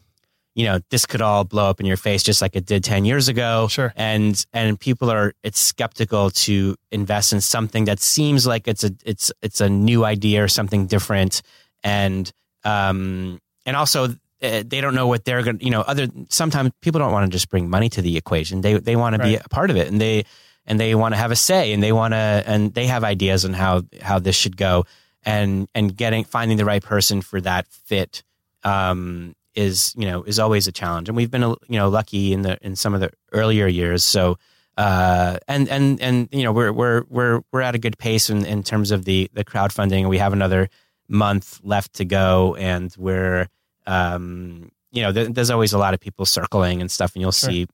you 0.55 0.65
know, 0.67 0.79
this 0.91 1.05
could 1.05 1.21
all 1.21 1.45
blow 1.45 1.69
up 1.69 1.81
in 1.81 1.87
your 1.87 1.97
face 1.97 2.23
just 2.23 2.41
like 2.41 2.55
it 2.55 2.65
did 2.65 2.85
10 2.85 3.05
years 3.05 3.29
ago. 3.29 3.67
Sure. 3.69 3.93
And, 3.97 4.45
and 4.53 4.79
people 4.79 5.11
are, 5.11 5.35
it's 5.43 5.59
skeptical 5.59 6.31
to 6.31 6.77
invest 6.93 7.33
in 7.33 7.41
something 7.41 7.87
that 7.87 8.01
seems 8.01 8.47
like 8.47 8.69
it's 8.69 8.85
a, 8.85 8.93
it's, 9.05 9.33
it's 9.43 9.61
a 9.61 9.69
new 9.69 10.05
idea 10.05 10.45
or 10.45 10.49
something 10.49 10.87
different. 10.87 11.43
And, 11.83 12.31
um, 12.63 13.41
and 13.67 13.77
also 13.77 14.05
uh, 14.05 14.11
they 14.41 14.81
don't 14.81 14.95
know 14.95 15.09
what 15.09 15.25
they're 15.25 15.43
going 15.43 15.59
to, 15.59 15.65
you 15.65 15.73
know, 15.73 15.81
other, 15.81 16.07
sometimes 16.29 16.71
people 16.81 17.01
don't 17.01 17.13
want 17.13 17.31
to 17.31 17.35
just 17.35 17.51
bring 17.51 17.69
money 17.69 17.89
to 17.89 18.01
the 18.01 18.17
equation. 18.17 18.61
They, 18.61 18.75
they 18.75 18.95
want 18.95 19.17
to 19.17 19.23
be 19.23 19.35
a 19.35 19.49
part 19.51 19.71
of 19.71 19.77
it 19.77 19.89
and 19.89 20.01
they, 20.01 20.25
and 20.67 20.79
they 20.79 20.95
want 20.95 21.15
to 21.15 21.19
have 21.19 21.33
a 21.33 21.37
say 21.37 21.73
and 21.73 21.83
they 21.83 21.93
want 21.93 22.13
to, 22.13 22.45
and 22.47 22.73
they 22.73 22.87
have 22.87 23.03
ideas 23.03 23.45
on 23.45 23.55
how, 23.55 23.83
how 24.01 24.21
this 24.21 24.37
should 24.37 24.57
go 24.57 24.85
and, 25.25 25.69
and 25.75 25.97
getting, 25.97 26.25
finding 26.25 26.57
the 26.57 26.65
right 26.65 26.83
person 26.83 27.23
for 27.23 27.41
that 27.41 27.67
fit, 27.69 28.23
um, 28.63 29.35
is, 29.55 29.95
you 29.97 30.07
know, 30.07 30.23
is 30.25 30.39
always 30.39 30.67
a 30.67 30.73
challenge. 30.73 31.09
And 31.09 31.17
we've 31.17 31.31
been, 31.31 31.43
you 31.43 31.57
know, 31.79 31.89
lucky 31.89 32.33
in 32.33 32.43
the, 32.43 32.59
in 32.61 32.75
some 32.77 32.95
of 32.95 33.01
the 33.01 33.11
earlier 33.33 33.67
years. 33.67 34.03
So, 34.05 34.37
uh, 34.77 35.39
and, 35.47 35.69
and, 35.69 36.01
and, 36.01 36.29
you 36.33 36.43
know, 36.43 36.53
we're, 36.53 36.73
we're, 36.73 37.05
we're, 37.09 37.41
we're 37.53 37.61
at 37.61 37.75
a 37.75 37.79
good 37.79 37.97
pace 37.97 38.29
in, 38.31 38.45
in 38.45 38.63
terms 38.65 38.91
of 38.91 39.05
the, 39.05 39.31
the 39.33 39.45
crowdfunding. 39.45 40.09
We 40.09 40.19
have 40.19 40.33
another 40.33 40.69
month 41.09 41.61
left 41.63 41.95
to 41.95 42.05
go 42.05 42.57
and 42.57 42.93
we're, 42.99 43.49
um, 43.87 44.71
you 44.91 45.03
know, 45.03 45.13
there, 45.13 45.27
there's 45.29 45.51
always 45.51 45.73
a 45.73 45.79
lot 45.79 45.95
of 45.95 46.01
people 46.01 46.27
circling 46.27 46.81
and 46.81 46.91
stuff 46.91 47.15
and 47.15 47.21
you'll 47.23 47.31
Sure. 47.33 47.51
see, 47.51 47.67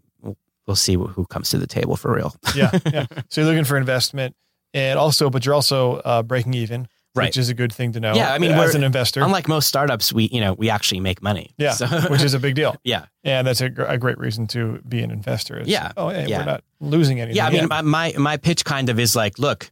we'll 0.67 0.77
see 0.77 0.95
who 0.95 1.25
comes 1.27 1.51
to 1.51 1.59
the 1.59 1.67
table 1.67 1.97
for 1.97 2.13
real. 2.15 2.35
yeah, 2.55 2.71
yeah. 2.93 3.07
So 3.31 3.41
you're 3.41 3.51
looking 3.51 3.65
for 3.65 3.77
investment, 3.77 4.37
and 4.75 4.99
also, 4.99 5.31
but 5.31 5.45
you're 5.47 5.55
also 5.55 5.97
uh, 5.97 6.23
breaking 6.23 6.55
even, 6.55 6.87
Right. 7.15 7.27
which 7.27 7.37
is 7.39 7.49
a 7.49 7.55
good 7.55 7.73
thing 7.73 7.93
to 7.93 8.01
know. 8.01 8.15
Yeah, 8.15 8.33
I 8.33 8.39
mean, 8.39 8.53
as 8.53 8.75
an 8.77 8.85
investor, 8.85 9.21
Unlike 9.23 9.49
most 9.49 9.67
startups, 9.67 10.13
we, 10.13 10.29
you 10.29 10.41
know, 10.41 10.53
we 10.55 10.71
actually 10.71 11.01
make 11.01 11.21
money. 11.21 11.53
yeah, 11.59 11.73
So- 11.73 11.87
which 12.09 12.23
is 12.23 12.35
a 12.35 12.39
big 12.39 12.55
deal, 12.55 12.77
yeah. 12.85 13.07
and 13.25 13.45
that's 13.47 13.61
a, 13.61 13.69
gr- 13.69 13.83
a 13.83 13.99
great 13.99 14.17
reason 14.19 14.47
to 14.49 14.81
be 14.89 15.03
an 15.03 15.11
investor. 15.11 15.59
is, 15.61 15.67
Yeah, 15.67 15.91
oh, 15.97 16.11
hey, 16.11 16.27
yeah. 16.29 16.39
we're 16.39 16.45
not 16.45 16.63
losing 16.79 17.21
anything. 17.21 17.37
Yeah, 17.37 17.47
I 17.47 17.51
mean, 17.51 17.67
yet. 17.69 17.85
my, 17.85 18.15
my 18.17 18.37
pitch 18.37 18.65
kind 18.65 18.89
of 18.91 19.01
is 19.01 19.17
like, 19.17 19.41
look, 19.41 19.71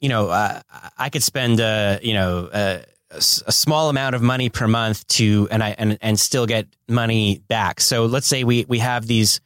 you 0.00 0.10
know, 0.10 0.28
uh, 0.28 0.60
I 0.98 1.08
could 1.08 1.22
spend, 1.22 1.58
uh, 1.58 1.98
you 2.02 2.12
know, 2.12 2.46
uh, 2.52 2.78
a 3.14 3.20
small 3.52 3.88
amount 3.88 4.14
of 4.14 4.20
money 4.22 4.48
per 4.50 4.66
month 4.66 5.06
to, 5.08 5.46
and 5.50 5.62
I, 5.62 5.74
and, 5.78 5.96
and 6.02 6.18
still 6.20 6.44
get 6.46 6.66
money 6.88 7.42
back. 7.48 7.80
So 7.80 8.06
let's 8.06 8.26
say 8.26 8.42
we, 8.44 8.64
we 8.68 8.78
have 8.78 9.06
these, 9.06 9.40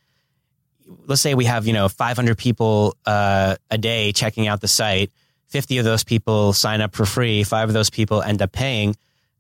let's 1.06 1.20
say 1.20 1.34
we 1.34 1.44
have, 1.46 1.66
you 1.66 1.72
know, 1.72 1.88
500 1.88 2.38
people, 2.38 2.96
uh, 3.06 3.56
a 3.70 3.78
day 3.78 4.12
checking 4.12 4.46
out 4.48 4.60
the 4.60 4.68
site. 4.68 5.10
50 5.48 5.78
of 5.78 5.84
those 5.84 6.04
people 6.04 6.52
sign 6.52 6.80
up 6.80 6.94
for 6.94 7.06
free. 7.06 7.44
Five 7.44 7.68
of 7.68 7.74
those 7.74 7.90
people 7.90 8.22
end 8.22 8.42
up 8.42 8.52
paying. 8.52 8.96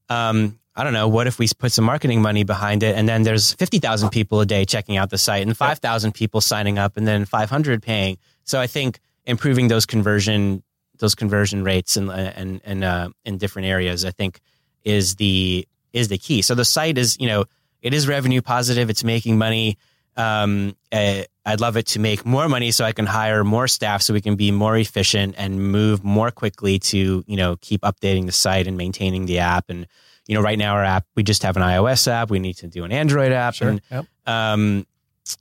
Um, 0.08 0.58
I 0.74 0.84
don't 0.84 0.92
know. 0.92 1.08
What 1.08 1.26
if 1.26 1.38
we 1.38 1.48
put 1.58 1.72
some 1.72 1.84
marketing 1.84 2.20
money 2.20 2.44
behind 2.44 2.82
it 2.82 2.96
and 2.96 3.08
then 3.08 3.22
there's 3.22 3.54
50,000 3.54 4.10
people 4.10 4.40
a 4.40 4.46
day 4.46 4.64
checking 4.64 4.96
out 4.96 5.10
the 5.10 5.18
site 5.18 5.42
and 5.42 5.56
5,000 5.56 6.12
people 6.12 6.40
signing 6.40 6.78
up 6.78 6.96
and 6.96 7.06
then 7.06 7.24
500 7.24 7.82
paying. 7.82 8.18
So 8.44 8.60
I 8.60 8.66
think 8.66 9.00
improving 9.24 9.68
those 9.68 9.86
conversion 9.86 10.62
those 10.98 11.14
conversion 11.14 11.62
rates 11.62 11.96
and 11.96 12.10
and 12.10 12.60
and 12.64 12.84
uh, 12.84 13.10
in 13.24 13.38
different 13.38 13.68
areas, 13.68 14.04
I 14.04 14.10
think 14.10 14.40
is 14.84 15.16
the 15.16 15.66
is 15.92 16.08
the 16.08 16.18
key. 16.18 16.42
So 16.42 16.54
the 16.54 16.64
site 16.64 16.98
is 16.98 17.16
you 17.20 17.28
know 17.28 17.44
it 17.82 17.94
is 17.94 18.08
revenue 18.08 18.42
positive. 18.42 18.90
It's 18.90 19.04
making 19.04 19.38
money. 19.38 19.78
Um, 20.16 20.76
uh, 20.92 21.22
I'd 21.44 21.60
love 21.60 21.76
it 21.76 21.86
to 21.88 21.98
make 22.00 22.24
more 22.26 22.48
money 22.48 22.70
so 22.72 22.84
I 22.84 22.92
can 22.92 23.06
hire 23.06 23.44
more 23.44 23.68
staff 23.68 24.02
so 24.02 24.14
we 24.14 24.20
can 24.20 24.34
be 24.36 24.50
more 24.50 24.76
efficient 24.76 25.34
and 25.38 25.60
move 25.72 26.02
more 26.02 26.30
quickly 26.30 26.78
to 26.80 27.22
you 27.26 27.36
know 27.36 27.56
keep 27.60 27.82
updating 27.82 28.26
the 28.26 28.32
site 28.32 28.66
and 28.66 28.76
maintaining 28.76 29.26
the 29.26 29.38
app 29.40 29.66
and 29.68 29.86
you 30.26 30.34
know 30.34 30.40
right 30.40 30.58
now 30.58 30.74
our 30.74 30.82
app 30.84 31.04
we 31.14 31.22
just 31.22 31.42
have 31.42 31.56
an 31.56 31.62
iOS 31.62 32.08
app 32.08 32.30
we 32.30 32.38
need 32.38 32.54
to 32.54 32.66
do 32.66 32.82
an 32.84 32.92
Android 32.92 33.30
app 33.32 33.54
Sure. 33.54 33.68
and 33.68 33.80
Yep. 33.90 34.06
um, 34.26 34.86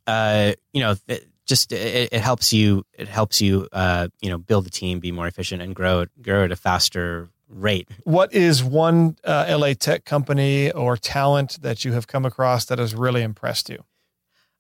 uh, 0.08 0.52
you 0.74 0.82
know, 0.82 0.96
th- 1.08 1.24
just 1.46 1.72
it, 1.72 2.10
it 2.12 2.22
helps 2.22 2.52
you. 2.52 2.84
It 2.98 3.08
helps 3.08 3.40
you, 3.40 3.68
uh, 3.72 4.08
you 4.20 4.30
know, 4.30 4.38
build 4.40 4.66
the 4.66 4.72
team, 4.72 5.00
be 5.00 5.12
more 5.12 5.28
efficient, 5.28 5.62
and 5.62 5.76
grow 5.76 6.02
it, 6.02 6.10
grow 6.24 6.44
at 6.44 6.52
a 6.52 6.56
faster 6.56 7.30
rate. 7.50 7.88
What 8.04 8.34
is 8.34 8.64
one 8.64 9.16
uh, 9.24 9.46
LA 9.56 9.74
tech 9.74 10.06
company 10.06 10.72
or 10.72 10.98
talent 10.98 11.60
that 11.62 11.86
you 11.86 11.94
have 11.94 12.08
come 12.08 12.26
across 12.26 12.66
that 12.66 12.80
has 12.80 12.96
really 12.96 13.22
impressed 13.22 13.70
you? 13.70 13.84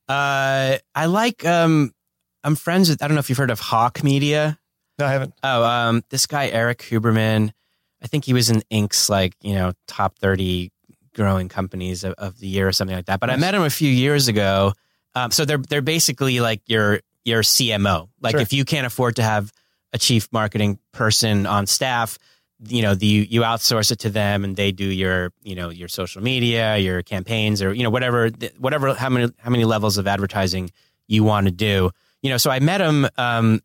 Uh, 0.08 0.78
I 0.94 1.06
like. 1.08 1.46
Um, 1.46 1.92
I'm 2.44 2.56
friends 2.56 2.90
with. 2.90 3.02
I 3.02 3.08
don't 3.08 3.16
know 3.16 3.20
if 3.20 3.30
you've 3.30 3.38
heard 3.38 3.52
of 3.52 3.60
Hawke 3.60 4.04
Media. 4.04 4.58
No, 5.00 5.06
I 5.06 5.12
haven't. 5.12 5.34
Oh, 5.44 5.64
um, 5.64 6.04
this 6.10 6.26
guy 6.28 6.48
Erik 6.50 6.80
Huberman. 6.80 7.52
I 8.04 8.08
think 8.08 8.26
he 8.26 8.34
was 8.34 8.50
in 8.50 8.62
Inc.'s 8.72 9.10
like 9.10 9.34
you 9.42 9.56
know 9.56 9.74
top 9.88 10.20
thirty 10.20 10.72
growing 11.16 11.50
companies 11.50 12.04
of, 12.04 12.14
of 12.18 12.40
the 12.40 12.48
year 12.48 12.68
or 12.68 12.72
something 12.72 12.96
like 12.96 13.06
that. 13.06 13.20
But 13.20 13.30
I 13.30 13.36
met 13.38 13.56
him 13.56 13.64
a 13.64 13.70
few 13.70 13.90
years 13.90 14.28
ago. 14.28 14.74
Um, 15.16 15.32
so 15.32 15.46
they're 15.46 15.58
they're 15.58 15.82
basically 15.82 16.40
like 16.40 16.62
your 16.68 17.00
your 17.24 17.42
CMO. 17.42 18.10
Like 18.22 18.34
Sure. 18.34 18.42
if 18.42 18.54
you 18.54 18.64
can't 18.66 18.86
afford 18.86 19.16
to 19.16 19.24
have 19.24 19.52
a 19.94 19.98
chief 19.98 20.28
marketing 20.32 20.78
person 20.92 21.46
on 21.48 21.66
staff, 21.66 22.20
you 22.64 22.82
know, 22.82 22.96
the, 22.96 23.06
you 23.06 23.42
outsource 23.42 23.92
it 23.92 24.00
to 24.00 24.10
them 24.10 24.44
and 24.44 24.56
they 24.56 24.72
do 24.72 24.86
your 24.86 25.32
you 25.44 25.56
know 25.56 25.70
your 25.70 25.88
social 25.88 26.22
media, 26.22 26.78
your 26.78 27.02
campaigns, 27.04 27.62
or 27.62 27.74
you 27.74 27.84
know 27.84 27.90
whatever 27.90 28.30
whatever 28.58 28.94
how 28.94 29.10
many 29.10 29.32
how 29.40 29.50
many 29.50 29.66
levels 29.66 29.98
of 29.98 30.08
advertising 30.08 30.72
you 31.08 31.24
want 31.24 31.48
to 31.48 31.52
do. 31.52 31.92
You 32.22 32.30
know, 32.30 32.38
so 32.38 32.50
I 32.50 32.60
met 32.60 32.82
him 32.82 33.08
um, 33.18 33.62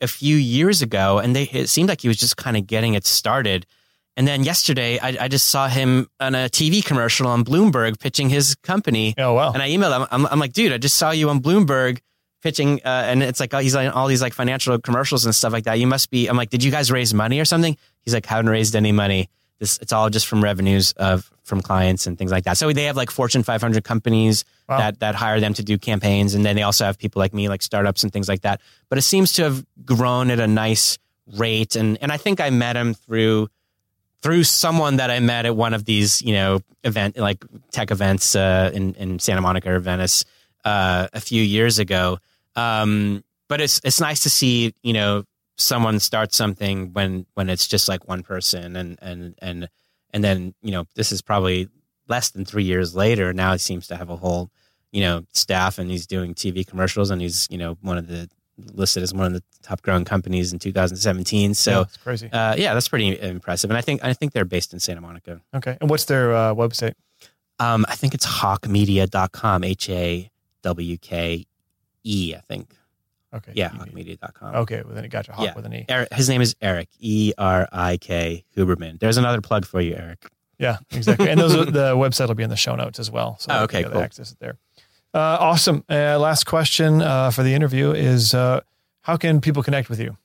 a 0.00 0.08
few 0.08 0.36
years 0.36 0.82
ago, 0.82 1.18
and 1.18 1.34
they 1.34 1.44
it 1.44 1.68
seemed 1.68 1.88
like 1.88 2.00
he 2.00 2.08
was 2.08 2.18
just 2.18 2.36
kind 2.36 2.56
of 2.56 2.66
getting 2.66 2.94
it 2.94 3.06
started. 3.06 3.66
And 4.14 4.28
then 4.28 4.44
yesterday, 4.44 4.98
I, 4.98 5.16
I 5.20 5.28
just 5.28 5.46
saw 5.46 5.68
him 5.68 6.06
on 6.20 6.34
a 6.34 6.50
TV 6.50 6.84
commercial 6.84 7.26
on 7.28 7.44
Bloomberg 7.44 7.98
pitching 7.98 8.28
his 8.28 8.54
company. 8.56 9.14
Oh 9.16 9.32
wow. 9.32 9.52
And 9.52 9.62
I 9.62 9.70
emailed 9.70 9.96
him. 9.96 10.06
I'm, 10.10 10.26
I'm 10.26 10.38
like, 10.38 10.52
dude, 10.52 10.72
I 10.72 10.78
just 10.78 10.96
saw 10.96 11.12
you 11.12 11.30
on 11.30 11.40
Bloomberg 11.40 12.00
pitching, 12.42 12.80
uh, 12.84 12.88
and 13.06 13.22
it's 13.22 13.40
like 13.40 13.54
oh, 13.54 13.58
he's 13.58 13.74
on 13.74 13.86
all 13.88 14.08
these 14.08 14.20
like 14.22 14.34
financial 14.34 14.78
commercials 14.78 15.24
and 15.24 15.34
stuff 15.34 15.52
like 15.52 15.64
that. 15.64 15.78
You 15.78 15.86
must 15.86 16.10
be. 16.10 16.26
I'm 16.28 16.36
like, 16.36 16.50
did 16.50 16.62
you 16.62 16.70
guys 16.70 16.90
raise 16.90 17.14
money 17.14 17.40
or 17.40 17.44
something? 17.44 17.76
He's 18.02 18.12
like, 18.14 18.26
haven't 18.26 18.50
raised 18.50 18.76
any 18.76 18.92
money. 18.92 19.28
This 19.58 19.78
it's 19.78 19.92
all 19.92 20.10
just 20.10 20.26
from 20.26 20.42
revenues 20.42 20.92
of 20.96 21.30
from 21.44 21.60
clients 21.60 22.06
and 22.06 22.18
things 22.18 22.30
like 22.32 22.44
that. 22.44 22.56
So 22.58 22.72
they 22.72 22.84
have 22.84 22.96
like 22.96 23.10
Fortune 23.10 23.42
500 23.42 23.84
companies 23.84 24.44
Wow. 24.68 24.78
that 24.78 25.00
that 25.00 25.14
hire 25.14 25.40
them 25.40 25.54
to 25.54 25.62
do 25.62 25.76
campaigns, 25.78 26.34
and 26.34 26.44
then 26.44 26.56
they 26.56 26.62
also 26.62 26.84
have 26.84 26.98
people 26.98 27.20
like 27.20 27.32
me, 27.34 27.48
like 27.48 27.62
startups 27.62 28.02
and 28.04 28.12
things 28.12 28.28
like 28.28 28.42
that. 28.42 28.60
But 28.88 28.98
it 28.98 29.02
seems 29.02 29.32
to 29.34 29.42
have 29.44 29.64
grown 29.84 30.30
at 30.30 30.40
a 30.40 30.46
nice 30.46 30.98
rate, 31.36 31.76
and 31.76 31.98
and 32.00 32.10
I 32.12 32.16
think 32.16 32.40
I 32.40 32.50
met 32.50 32.76
him 32.76 32.94
through 32.94 33.48
through 34.22 34.44
someone 34.44 34.96
that 34.96 35.10
I 35.10 35.18
met 35.18 35.46
at 35.46 35.56
one 35.56 35.74
of 35.74 35.84
these, 35.84 36.22
you 36.22 36.32
know, 36.32 36.60
event 36.84 37.18
like 37.18 37.44
tech 37.72 37.90
events 37.90 38.34
uh, 38.36 38.70
in 38.72 38.94
in 38.94 39.18
Santa 39.18 39.40
Monica 39.40 39.72
or 39.72 39.78
Venice 39.80 40.24
uh, 40.64 41.08
a 41.12 41.20
few 41.20 41.42
years 41.42 41.78
ago. 41.80 42.18
Um, 42.56 43.24
but 43.48 43.60
it's 43.60 43.80
it's 43.84 44.00
nice 44.00 44.20
to 44.20 44.30
see, 44.30 44.74
you 44.82 44.92
know, 44.92 45.24
someone 45.56 46.00
start 46.00 46.32
something 46.32 46.92
when 46.92 47.26
when 47.34 47.50
it's 47.50 47.66
just 47.66 47.88
like 47.88 48.08
one 48.08 48.22
person, 48.22 48.76
and 48.76 48.98
and 49.02 49.34
and 49.40 49.68
and 50.12 50.24
then 50.24 50.54
you 50.62 50.70
know, 50.70 50.84
this 50.94 51.12
is 51.12 51.22
probably 51.22 51.68
less 52.08 52.30
than 52.30 52.44
three 52.44 52.64
years 52.64 52.94
later. 52.94 53.32
Now 53.32 53.52
he 53.52 53.58
seems 53.58 53.86
to 53.88 53.96
have 53.96 54.10
a 54.10 54.16
whole, 54.16 54.50
you 54.90 55.00
know, 55.00 55.24
staff, 55.32 55.78
and 55.78 55.90
he's 55.90 56.06
doing 56.06 56.34
TV 56.34 56.66
commercials, 56.66 57.10
and 57.10 57.20
he's 57.20 57.46
you 57.50 57.58
know 57.58 57.76
one 57.82 57.98
of 57.98 58.08
the 58.08 58.28
listed 58.72 59.02
as 59.02 59.14
one 59.14 59.26
of 59.26 59.32
the 59.32 59.42
top 59.62 59.82
growing 59.82 60.04
companies 60.04 60.52
in 60.52 60.58
2017. 60.58 61.54
So. 61.54 61.70
Yeah, 61.70 61.80
it's 61.82 61.96
crazy. 61.96 62.30
Uh, 62.30 62.54
yeah, 62.56 62.74
that's 62.74 62.88
pretty 62.88 63.18
impressive, 63.20 63.70
and 63.70 63.78
I 63.78 63.80
think 63.80 64.04
I 64.04 64.12
think 64.12 64.32
they're 64.32 64.44
based 64.44 64.72
in 64.72 64.80
Santa 64.80 65.00
Monica. 65.00 65.40
Okay. 65.54 65.76
And 65.80 65.90
what's 65.90 66.04
their 66.06 66.34
uh, 66.34 66.54
website? 66.54 66.94
Um, 67.58 67.84
I 67.88 67.96
think 67.96 68.14
it's 68.14 68.26
hawkemedia.com, 68.26 69.64
H 69.64 69.88
A 69.90 70.30
W 70.62 70.96
K 70.98 71.46
E. 72.04 72.34
I 72.36 72.40
think. 72.40 72.74
Okay. 73.34 73.52
Yeah, 73.54 73.70
hawkemedia.com. 73.70 74.54
Okay. 74.56 74.82
Well, 74.84 74.94
then 74.94 75.04
it 75.04 75.08
got 75.08 75.26
you 75.26 75.32
hawk 75.32 75.44
Yeah. 75.46 75.54
with 75.54 75.64
an 75.64 75.72
E. 75.72 75.86
Erik, 75.88 76.12
his 76.12 76.28
name 76.28 76.42
is 76.42 76.54
Erik 76.60 76.88
E 76.98 77.32
R 77.38 77.66
I 77.72 77.96
K 77.96 78.44
Huberman. 78.56 78.98
There's 79.00 79.16
another 79.16 79.40
plug 79.40 79.64
for 79.64 79.80
you, 79.80 79.94
Erik. 79.94 80.26
Yeah, 80.58 80.78
exactly. 80.90 81.30
And 81.30 81.40
those 81.40 81.56
are, 81.56 81.64
the 81.64 81.94
website 81.96 82.28
will 82.28 82.34
be 82.34 82.42
in 82.42 82.50
the 82.50 82.56
show 82.56 82.76
notes 82.76 82.98
as 82.98 83.10
well. 83.10 83.36
So 83.40 83.52
Oh, 83.52 83.62
okay, 83.64 83.84
cool. 83.84 83.98
access 83.98 84.32
it 84.32 84.38
there. 84.38 84.58
Uh, 85.14 85.18
awesome. 85.40 85.82
Uh, 85.90 86.18
last 86.18 86.44
question 86.44 87.00
uh, 87.02 87.30
for 87.30 87.42
the 87.42 87.54
interview 87.54 87.92
is 87.92 88.34
uh, 88.34 88.60
how 89.00 89.16
can 89.16 89.40
people 89.40 89.62
connect 89.62 89.88
with 89.88 89.98
you? 90.00 90.16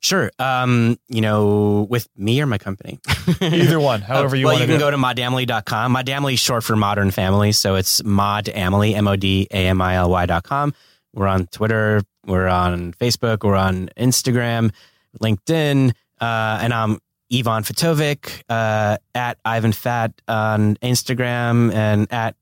Sure. 0.00 0.30
Um, 0.38 0.98
you 1.08 1.20
know, 1.20 1.86
with 1.90 2.08
me 2.16 2.40
or 2.40 2.46
my 2.46 2.58
company. 2.58 2.98
Either 3.40 3.78
one, 3.78 4.00
however 4.00 4.34
you 4.34 4.46
want. 4.46 4.54
well, 4.54 4.60
want 4.60 4.68
you 4.70 4.78
can 4.78 4.80
go 4.80 4.88
it. 4.88 4.92
to 4.92 4.96
modamily.com. 4.96 5.94
Modamily 5.94 6.32
is 6.34 6.40
short 6.40 6.64
for 6.64 6.74
modern 6.74 7.10
family. 7.10 7.52
So 7.52 7.74
it's 7.76 8.00
modamily, 8.02 8.94
M 8.94 9.06
O 9.06 9.16
D 9.16 9.46
A 9.50 9.66
M 9.68 9.80
I 9.80 9.96
L 9.96 10.10
Y.com. 10.10 10.74
We're 11.14 11.26
on 11.26 11.46
Twitter. 11.46 12.02
We're 12.26 12.48
on 12.48 12.92
Facebook. 12.94 13.44
We're 13.44 13.56
on 13.56 13.90
Instagram, 13.96 14.72
LinkedIn. 15.20 15.90
Uh, 16.20 16.58
and 16.62 16.72
I'm 16.72 16.98
Ivan 17.32 17.62
Fatovic 17.62 18.42
uh, 18.48 18.98
at 19.14 19.38
Ivan 19.44 19.72
Fat 19.72 20.12
on 20.28 20.76
Instagram 20.76 21.72
and 21.72 22.12
at 22.12 22.36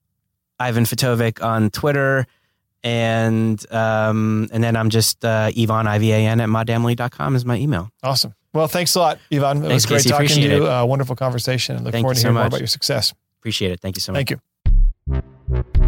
Ivan 0.58 0.84
Fatovic 0.84 1.42
on 1.44 1.70
Twitter. 1.70 2.26
And 2.84 3.64
um, 3.72 4.48
and 4.52 4.62
then 4.62 4.76
I'm 4.76 4.90
just 4.90 5.24
uh, 5.24 5.50
Ivan, 5.56 5.86
I 5.86 5.98
V 5.98 6.12
A 6.12 6.16
N, 6.16 6.40
at 6.40 6.48
modamily.com 6.48 7.36
is 7.36 7.44
my 7.44 7.56
email. 7.56 7.90
Awesome. 8.02 8.34
Well, 8.52 8.68
thanks 8.68 8.94
a 8.94 9.00
lot, 9.00 9.18
Ivan. 9.32 9.64
It 9.64 9.72
was 9.72 9.84
great 9.84 9.98
Casey. 9.98 10.10
talking 10.10 10.28
to 10.28 10.40
you. 10.40 10.66
Uh, 10.66 10.84
wonderful 10.84 11.16
conversation. 11.16 11.76
And 11.76 11.84
look 11.84 11.92
Thank 11.92 12.04
forward 12.04 12.14
to 12.14 12.20
so 12.20 12.28
hearing 12.28 12.34
more 12.36 12.46
about 12.46 12.60
your 12.60 12.66
success. 12.66 13.12
Appreciate 13.40 13.72
it. 13.72 13.80
Thank 13.80 13.96
you 13.96 14.00
so 14.00 14.12
much. 14.12 14.28
Thank 14.28 14.40
you. 15.82 15.87